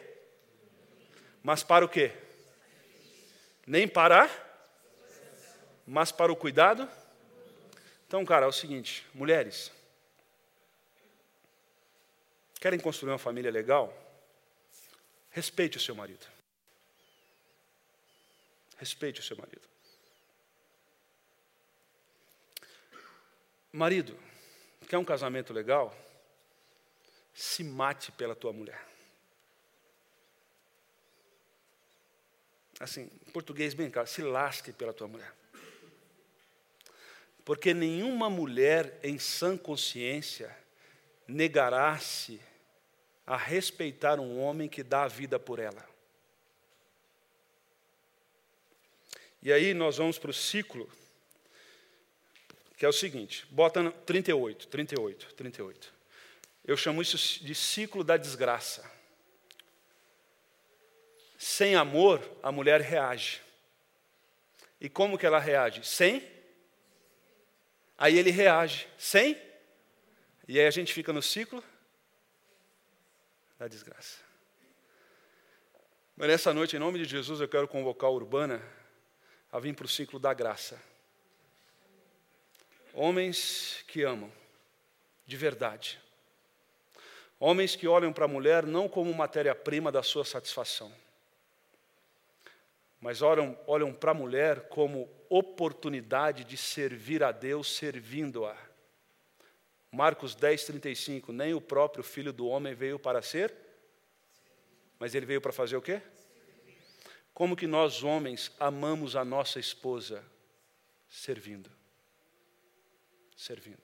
Mas 1.42 1.64
para 1.64 1.84
o 1.84 1.88
quê? 1.88 2.12
Nem 3.66 3.88
para, 3.88 4.30
mas 5.86 6.12
para 6.12 6.32
o 6.32 6.36
cuidado? 6.36 6.88
Então, 8.06 8.24
cara, 8.24 8.46
é 8.46 8.48
o 8.48 8.52
seguinte, 8.52 9.06
mulheres, 9.14 9.72
querem 12.60 12.78
construir 12.78 13.10
uma 13.12 13.18
família 13.18 13.50
legal? 13.50 13.92
Respeite 15.30 15.78
o 15.78 15.80
seu 15.80 15.94
marido. 15.94 16.26
Respeite 18.76 19.20
o 19.20 19.22
seu 19.22 19.36
marido. 19.36 19.66
Marido, 23.72 24.18
quer 24.88 24.98
um 24.98 25.04
casamento 25.04 25.52
legal? 25.52 25.96
Se 27.32 27.64
mate 27.64 28.12
pela 28.12 28.36
tua 28.36 28.52
mulher. 28.52 28.86
Assim, 32.78 33.08
português 33.32 33.72
bem 33.72 33.90
claro, 33.90 34.08
se 34.08 34.20
lasque 34.20 34.72
pela 34.72 34.92
tua 34.92 35.08
mulher. 35.08 35.32
Porque 37.44 37.74
nenhuma 37.74 38.30
mulher 38.30 38.98
em 39.02 39.18
sã 39.18 39.56
consciência 39.56 40.56
negará-se 41.26 42.40
a 43.26 43.36
respeitar 43.36 44.20
um 44.20 44.40
homem 44.40 44.68
que 44.68 44.82
dá 44.82 45.04
a 45.04 45.08
vida 45.08 45.38
por 45.38 45.58
ela. 45.58 45.88
E 49.42 49.52
aí 49.52 49.74
nós 49.74 49.96
vamos 49.96 50.18
para 50.18 50.30
o 50.30 50.34
ciclo 50.34 50.88
que 52.82 52.86
é 52.86 52.88
o 52.88 52.92
seguinte, 52.92 53.46
bota 53.48 53.80
no 53.80 53.92
38, 53.92 54.66
38, 54.66 55.34
38. 55.36 55.94
Eu 56.64 56.76
chamo 56.76 57.00
isso 57.00 57.16
de 57.44 57.54
ciclo 57.54 58.02
da 58.02 58.16
desgraça. 58.16 58.90
Sem 61.38 61.76
amor, 61.76 62.20
a 62.42 62.50
mulher 62.50 62.80
reage. 62.80 63.40
E 64.80 64.88
como 64.88 65.16
que 65.16 65.24
ela 65.24 65.38
reage? 65.38 65.86
Sem? 65.86 66.28
Aí 68.02 68.18
ele 68.18 68.32
reage. 68.32 68.88
Sem? 68.98 69.40
E 70.48 70.58
aí 70.58 70.66
a 70.66 70.70
gente 70.72 70.92
fica 70.92 71.12
no 71.12 71.22
ciclo 71.22 71.62
da 73.56 73.68
desgraça. 73.68 74.18
Mas 76.16 76.26
nessa 76.26 76.52
noite, 76.52 76.74
em 76.74 76.80
nome 76.80 76.98
de 76.98 77.04
Jesus, 77.04 77.40
eu 77.40 77.46
quero 77.46 77.68
convocar 77.68 78.10
a 78.10 78.12
Urbana 78.12 78.60
a 79.52 79.60
vir 79.60 79.72
para 79.76 79.84
o 79.84 79.88
ciclo 79.88 80.18
da 80.18 80.34
graça. 80.34 80.82
Homens 82.92 83.84
que 83.86 84.02
amam, 84.02 84.32
de 85.24 85.36
verdade. 85.36 86.00
Homens 87.38 87.76
que 87.76 87.86
olham 87.86 88.12
para 88.12 88.24
a 88.24 88.28
mulher 88.28 88.66
não 88.66 88.88
como 88.88 89.14
matéria-prima 89.14 89.92
da 89.92 90.02
sua 90.02 90.24
satisfação, 90.24 90.92
mas 93.02 93.20
olham, 93.20 93.58
olham 93.66 93.92
para 93.92 94.12
a 94.12 94.14
mulher 94.14 94.68
como 94.70 95.10
oportunidade 95.28 96.42
de 96.44 96.56
servir 96.56 97.22
a 97.22 97.30
Deus 97.30 97.76
servindo-a. 97.76 98.56
Marcos 99.90 100.34
10, 100.34 100.64
35. 100.64 101.30
Nem 101.30 101.52
o 101.52 101.60
próprio 101.60 102.02
filho 102.02 102.32
do 102.32 102.46
homem 102.46 102.74
veio 102.74 102.98
para 102.98 103.20
ser, 103.20 103.54
mas 104.98 105.14
ele 105.14 105.26
veio 105.26 105.42
para 105.42 105.52
fazer 105.52 105.76
o 105.76 105.82
quê? 105.82 106.00
Como 107.34 107.54
que 107.54 107.66
nós, 107.66 108.02
homens, 108.02 108.50
amamos 108.58 109.16
a 109.16 109.24
nossa 109.24 109.60
esposa? 109.60 110.24
Servindo 111.10 111.70
servindo. 113.42 113.82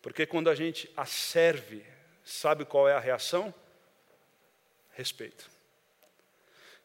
Porque 0.00 0.26
quando 0.26 0.48
a 0.48 0.54
gente 0.54 0.90
a 0.96 1.06
serve, 1.06 1.84
sabe 2.24 2.64
qual 2.64 2.88
é 2.88 2.94
a 2.94 3.00
reação? 3.00 3.54
Respeito. 4.92 5.50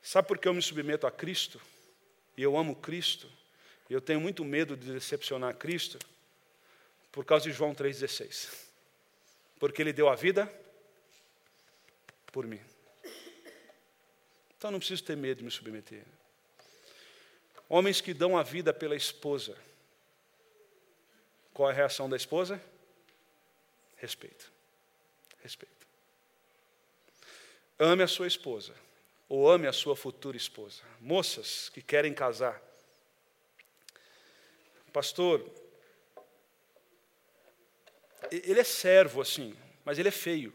Sabe 0.01 0.27
por 0.27 0.37
que 0.37 0.47
eu 0.47 0.53
me 0.53 0.61
submeto 0.61 1.05
a 1.05 1.11
Cristo? 1.11 1.61
E 2.37 2.43
eu 2.43 2.57
amo 2.57 2.75
Cristo? 2.75 3.29
E 3.89 3.93
eu 3.93 4.01
tenho 4.01 4.19
muito 4.19 4.45
medo 4.45 4.77
de 4.77 4.91
decepcionar 4.93 5.55
Cristo? 5.55 5.99
Por 7.11 7.25
causa 7.25 7.45
de 7.45 7.51
João 7.51 7.73
3,16. 7.73 8.53
Porque 9.59 9.81
Ele 9.81 9.91
deu 9.91 10.07
a 10.07 10.15
vida 10.15 10.51
por 12.31 12.45
mim. 12.45 12.61
Então 14.57 14.71
não 14.71 14.79
preciso 14.79 15.03
ter 15.03 15.17
medo 15.17 15.39
de 15.39 15.43
me 15.43 15.51
submeter. 15.51 16.03
Homens 17.67 18.01
que 18.01 18.13
dão 18.13 18.37
a 18.37 18.43
vida 18.43 18.73
pela 18.73 18.95
esposa 18.95 19.55
qual 21.59 21.69
é 21.69 21.73
a 21.73 21.75
reação 21.75 22.09
da 22.09 22.15
esposa? 22.15 22.61
Respeito. 23.97 24.49
Respeito. 25.43 25.85
Ame 27.77 28.01
a 28.01 28.07
sua 28.07 28.27
esposa, 28.27 28.73
ou 29.29 29.47
ame 29.47 29.67
a 29.67 29.73
sua 29.73 29.95
futura 29.95 30.35
esposa. 30.35 30.81
Moças 30.99 31.69
que 31.69 31.83
querem 31.83 32.13
casar. 32.13 32.59
Pastor, 34.91 35.47
ele 38.31 38.59
é 38.59 38.63
servo 38.63 39.21
assim, 39.21 39.55
mas 39.85 39.99
ele 39.99 40.09
é 40.09 40.11
feio. 40.11 40.51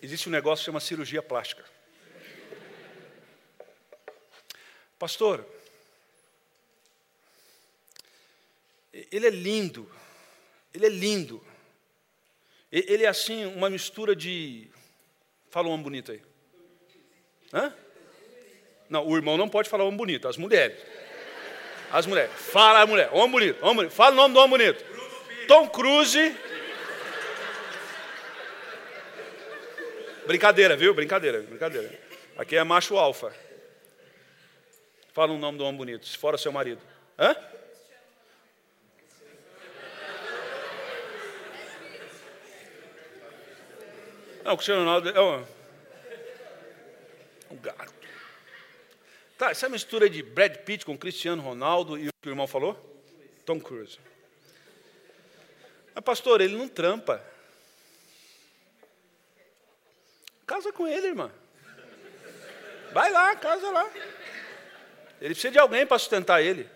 Existe 0.00 0.28
um 0.28 0.32
negócio 0.32 0.62
que 0.62 0.66
chama 0.66 0.80
cirurgia 0.80 1.22
plástica. 1.22 1.64
Pastor, 4.98 5.44
ele 8.92 9.26
é 9.26 9.30
lindo, 9.30 9.90
ele 10.72 10.86
é 10.86 10.88
lindo. 10.88 11.51
Ele 12.72 13.04
é 13.04 13.08
assim, 13.08 13.44
uma 13.44 13.68
mistura 13.68 14.16
de. 14.16 14.70
Fala 15.50 15.68
um 15.68 15.72
homem 15.72 15.84
bonito 15.84 16.10
aí. 16.10 16.22
Hã? 17.52 17.74
Não, 18.88 19.06
o 19.06 19.14
irmão 19.14 19.36
não 19.36 19.48
pode 19.48 19.68
falar 19.68 19.84
homem 19.84 19.96
bonito, 19.96 20.26
as 20.26 20.38
mulheres. 20.38 20.78
As 21.90 22.06
mulheres. 22.06 22.32
Fala 22.34 22.80
a 22.80 22.86
mulher, 22.86 23.10
homem 23.12 23.30
bonito, 23.30 23.62
homem 23.62 23.76
bonito. 23.76 23.92
Fala 23.92 24.12
o 24.12 24.16
nome 24.16 24.32
do 24.32 24.40
homem 24.40 24.58
bonito. 24.58 24.82
Tom 25.46 25.68
Cruise. 25.68 26.34
Brincadeira, 30.26 30.74
viu? 30.74 30.94
Brincadeira, 30.94 31.42
brincadeira. 31.42 32.00
Aqui 32.38 32.56
é 32.56 32.64
macho 32.64 32.96
alfa. 32.96 33.34
Fala 35.12 35.32
o 35.32 35.38
nome 35.38 35.58
do 35.58 35.64
homem 35.64 35.76
bonito, 35.76 36.18
fora 36.18 36.38
seu 36.38 36.50
marido. 36.50 36.80
Hã? 37.18 37.36
Não, 44.44 44.54
o 44.54 44.56
Cristiano 44.56 44.80
Ronaldo 44.80 45.08
é 45.08 45.20
um, 45.20 45.46
um 47.52 47.56
gato. 47.56 47.92
Tá, 49.38 49.50
essa 49.50 49.68
mistura 49.68 50.08
de 50.10 50.22
Brad 50.22 50.56
Pitt 50.58 50.84
com 50.84 50.96
Cristiano 50.98 51.42
Ronaldo 51.42 51.98
e 51.98 52.08
o 52.08 52.10
que 52.20 52.28
o 52.28 52.32
irmão 52.32 52.46
falou? 52.46 52.74
Tom 53.44 53.60
Cruise. 53.60 53.98
Mas, 55.94 56.04
pastor, 56.04 56.40
ele 56.40 56.56
não 56.56 56.68
trampa. 56.68 57.24
Casa 60.46 60.72
com 60.72 60.86
ele, 60.86 61.08
irmã. 61.08 61.30
Vai 62.92 63.10
lá, 63.10 63.34
casa 63.36 63.70
lá. 63.70 63.90
Ele 65.20 65.34
precisa 65.34 65.52
de 65.52 65.58
alguém 65.58 65.86
para 65.86 65.98
sustentar 65.98 66.42
ele. 66.42 66.68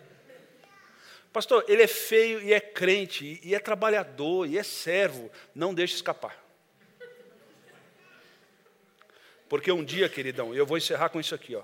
Pastor, 1.33 1.65
ele 1.69 1.83
é 1.83 1.87
feio 1.87 2.41
e 2.41 2.53
é 2.53 2.61
crente, 2.61 3.41
e 3.43 3.55
é 3.55 3.59
trabalhador, 3.59 4.47
e 4.49 4.57
é 4.57 4.63
servo. 4.63 5.31
Não 5.55 5.75
deixe 5.75 5.95
escapar. 5.95 6.46
Porque 9.49 9.71
um 9.71 9.85
dia, 9.85 10.09
queridão, 10.09 10.55
eu 10.55 10.67
vou 10.67 10.77
encerrar 10.77 11.09
com 11.09 11.21
isso 11.21 11.35
aqui, 11.35 11.55
ó. 11.55 11.63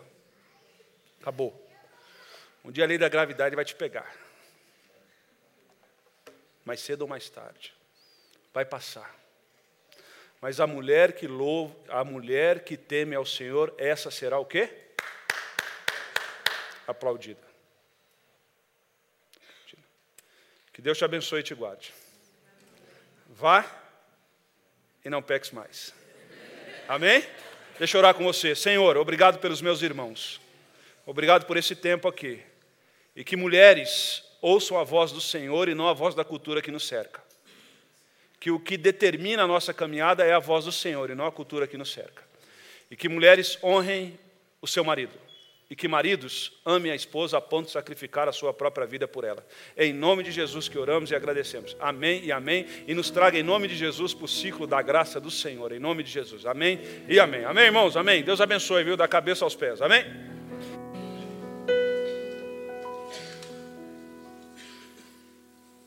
Acabou. 1.21 1.69
Um 2.65 2.71
dia 2.71 2.85
a 2.85 2.87
lei 2.87 2.99
da 2.99 3.09
gravidade 3.09 3.57
vai 3.57 3.65
te 3.65 3.75
pegar. 3.75 4.15
Mais 6.65 6.81
cedo 6.81 7.03
ou 7.03 7.09
mais 7.09 7.29
tarde. 7.29 7.75
Vai 8.55 8.65
passar. 8.65 9.15
Mas 10.41 10.61
a 10.61 10.67
mulher 10.67 11.13
que 11.13 11.27
louva, 11.27 11.75
a 11.89 12.05
mulher 12.05 12.65
que 12.65 12.77
teme 12.77 13.15
ao 13.15 13.25
Senhor, 13.25 13.75
essa 13.79 14.11
será 14.11 14.39
o 14.39 14.45
quê? 14.45 14.69
Aplaudida. 16.87 17.53
Que 20.73 20.81
Deus 20.81 20.99
te 20.99 21.05
abençoe 21.05 21.41
e 21.41 21.45
te 21.45 21.55
guarde. 21.55 21.93
Vá 23.29 23.65
e 25.05 25.11
não 25.11 25.23
peques 25.23 25.51
mais. 25.51 25.95
Amém? 26.89 27.25
Deixa 27.79 27.97
eu 27.97 28.01
orar 28.01 28.15
com 28.15 28.25
você. 28.25 28.55
Senhor, 28.55 28.97
obrigado 28.97 29.39
pelos 29.39 29.63
meus 29.63 29.83
irmãos. 29.83 30.41
Obrigado 31.07 31.47
por 31.47 31.57
esse 31.57 31.75
tempo 31.75 32.09
aqui. 32.09 32.41
E 33.15 33.25
que 33.25 33.37
mulheres 33.37 34.23
ouçam 34.41 34.79
a 34.79 34.85
voz 34.85 35.13
do 35.13 35.21
Senhor 35.21 35.69
e 35.69 35.75
não 35.75 35.89
a 35.89 35.93
voz 35.93 36.15
da 36.15 36.25
cultura 36.25 36.61
que 36.61 36.71
nos 36.71 36.87
cerca. 36.87 37.23
Que 38.41 38.51
o 38.51 38.59
que 38.59 38.77
determina 38.77 39.45
a 39.45 39.47
nossa 39.47 39.73
caminhada 39.73 40.25
é 40.25 40.33
a 40.33 40.39
voz 40.39 40.65
do 40.65 40.73
Senhor 40.73 41.11
e 41.11 41.15
não 41.15 41.27
a 41.27 41.33
cultura 41.33 41.67
que 41.67 41.77
nos 41.77 41.93
cerca. 41.93 42.23
E 42.91 42.97
que 42.97 43.09
mulheres 43.09 43.59
honrem 43.63 44.19
o 44.61 44.67
seu 44.67 44.85
marido 44.85 45.22
e 45.73 45.75
que 45.75 45.89
maridos 45.89 46.53
amem 46.67 46.93
a 46.93 46.95
esposa 46.95 47.39
a 47.39 47.41
ponto 47.41 47.65
de 47.65 47.73
sacrificar 47.73 48.29
a 48.29 48.33
sua 48.33 48.53
própria 48.53 48.87
vida 48.87 49.09
por 49.09 49.25
ela. 49.25 49.43
É 49.75 49.87
em 49.87 49.93
nome 49.95 50.23
de 50.23 50.31
Jesus 50.31 50.69
que 50.69 50.77
oramos 50.77 51.11
e 51.11 51.15
agradecemos. 51.15 51.75
Amém 51.81 52.23
e 52.23 52.31
amém. 52.31 52.67
E 52.87 52.93
nos 52.93 53.09
traga 53.09 53.39
em 53.39 53.43
nome 53.43 53.69
de 53.69 53.75
Jesus 53.75 54.13
para 54.13 54.27
o 54.27 54.29
ciclo 54.29 54.67
da 54.67 54.83
graça 54.83 55.19
do 55.19 55.31
Senhor. 55.31 55.73
Em 55.73 55.79
nome 55.79 56.03
de 56.03 56.11
Jesus. 56.11 56.45
Amém 56.45 56.79
e 57.09 57.19
amém. 57.19 57.47
Amém, 57.47 57.65
irmãos? 57.65 57.97
Amém. 57.97 58.23
Deus 58.23 58.39
abençoe, 58.39 58.85
viu? 58.85 58.99
Da 58.99 59.09
cabeça 59.09 59.47
aos 59.47 59.57
pés. 59.57 59.81
Amém? 59.81 60.05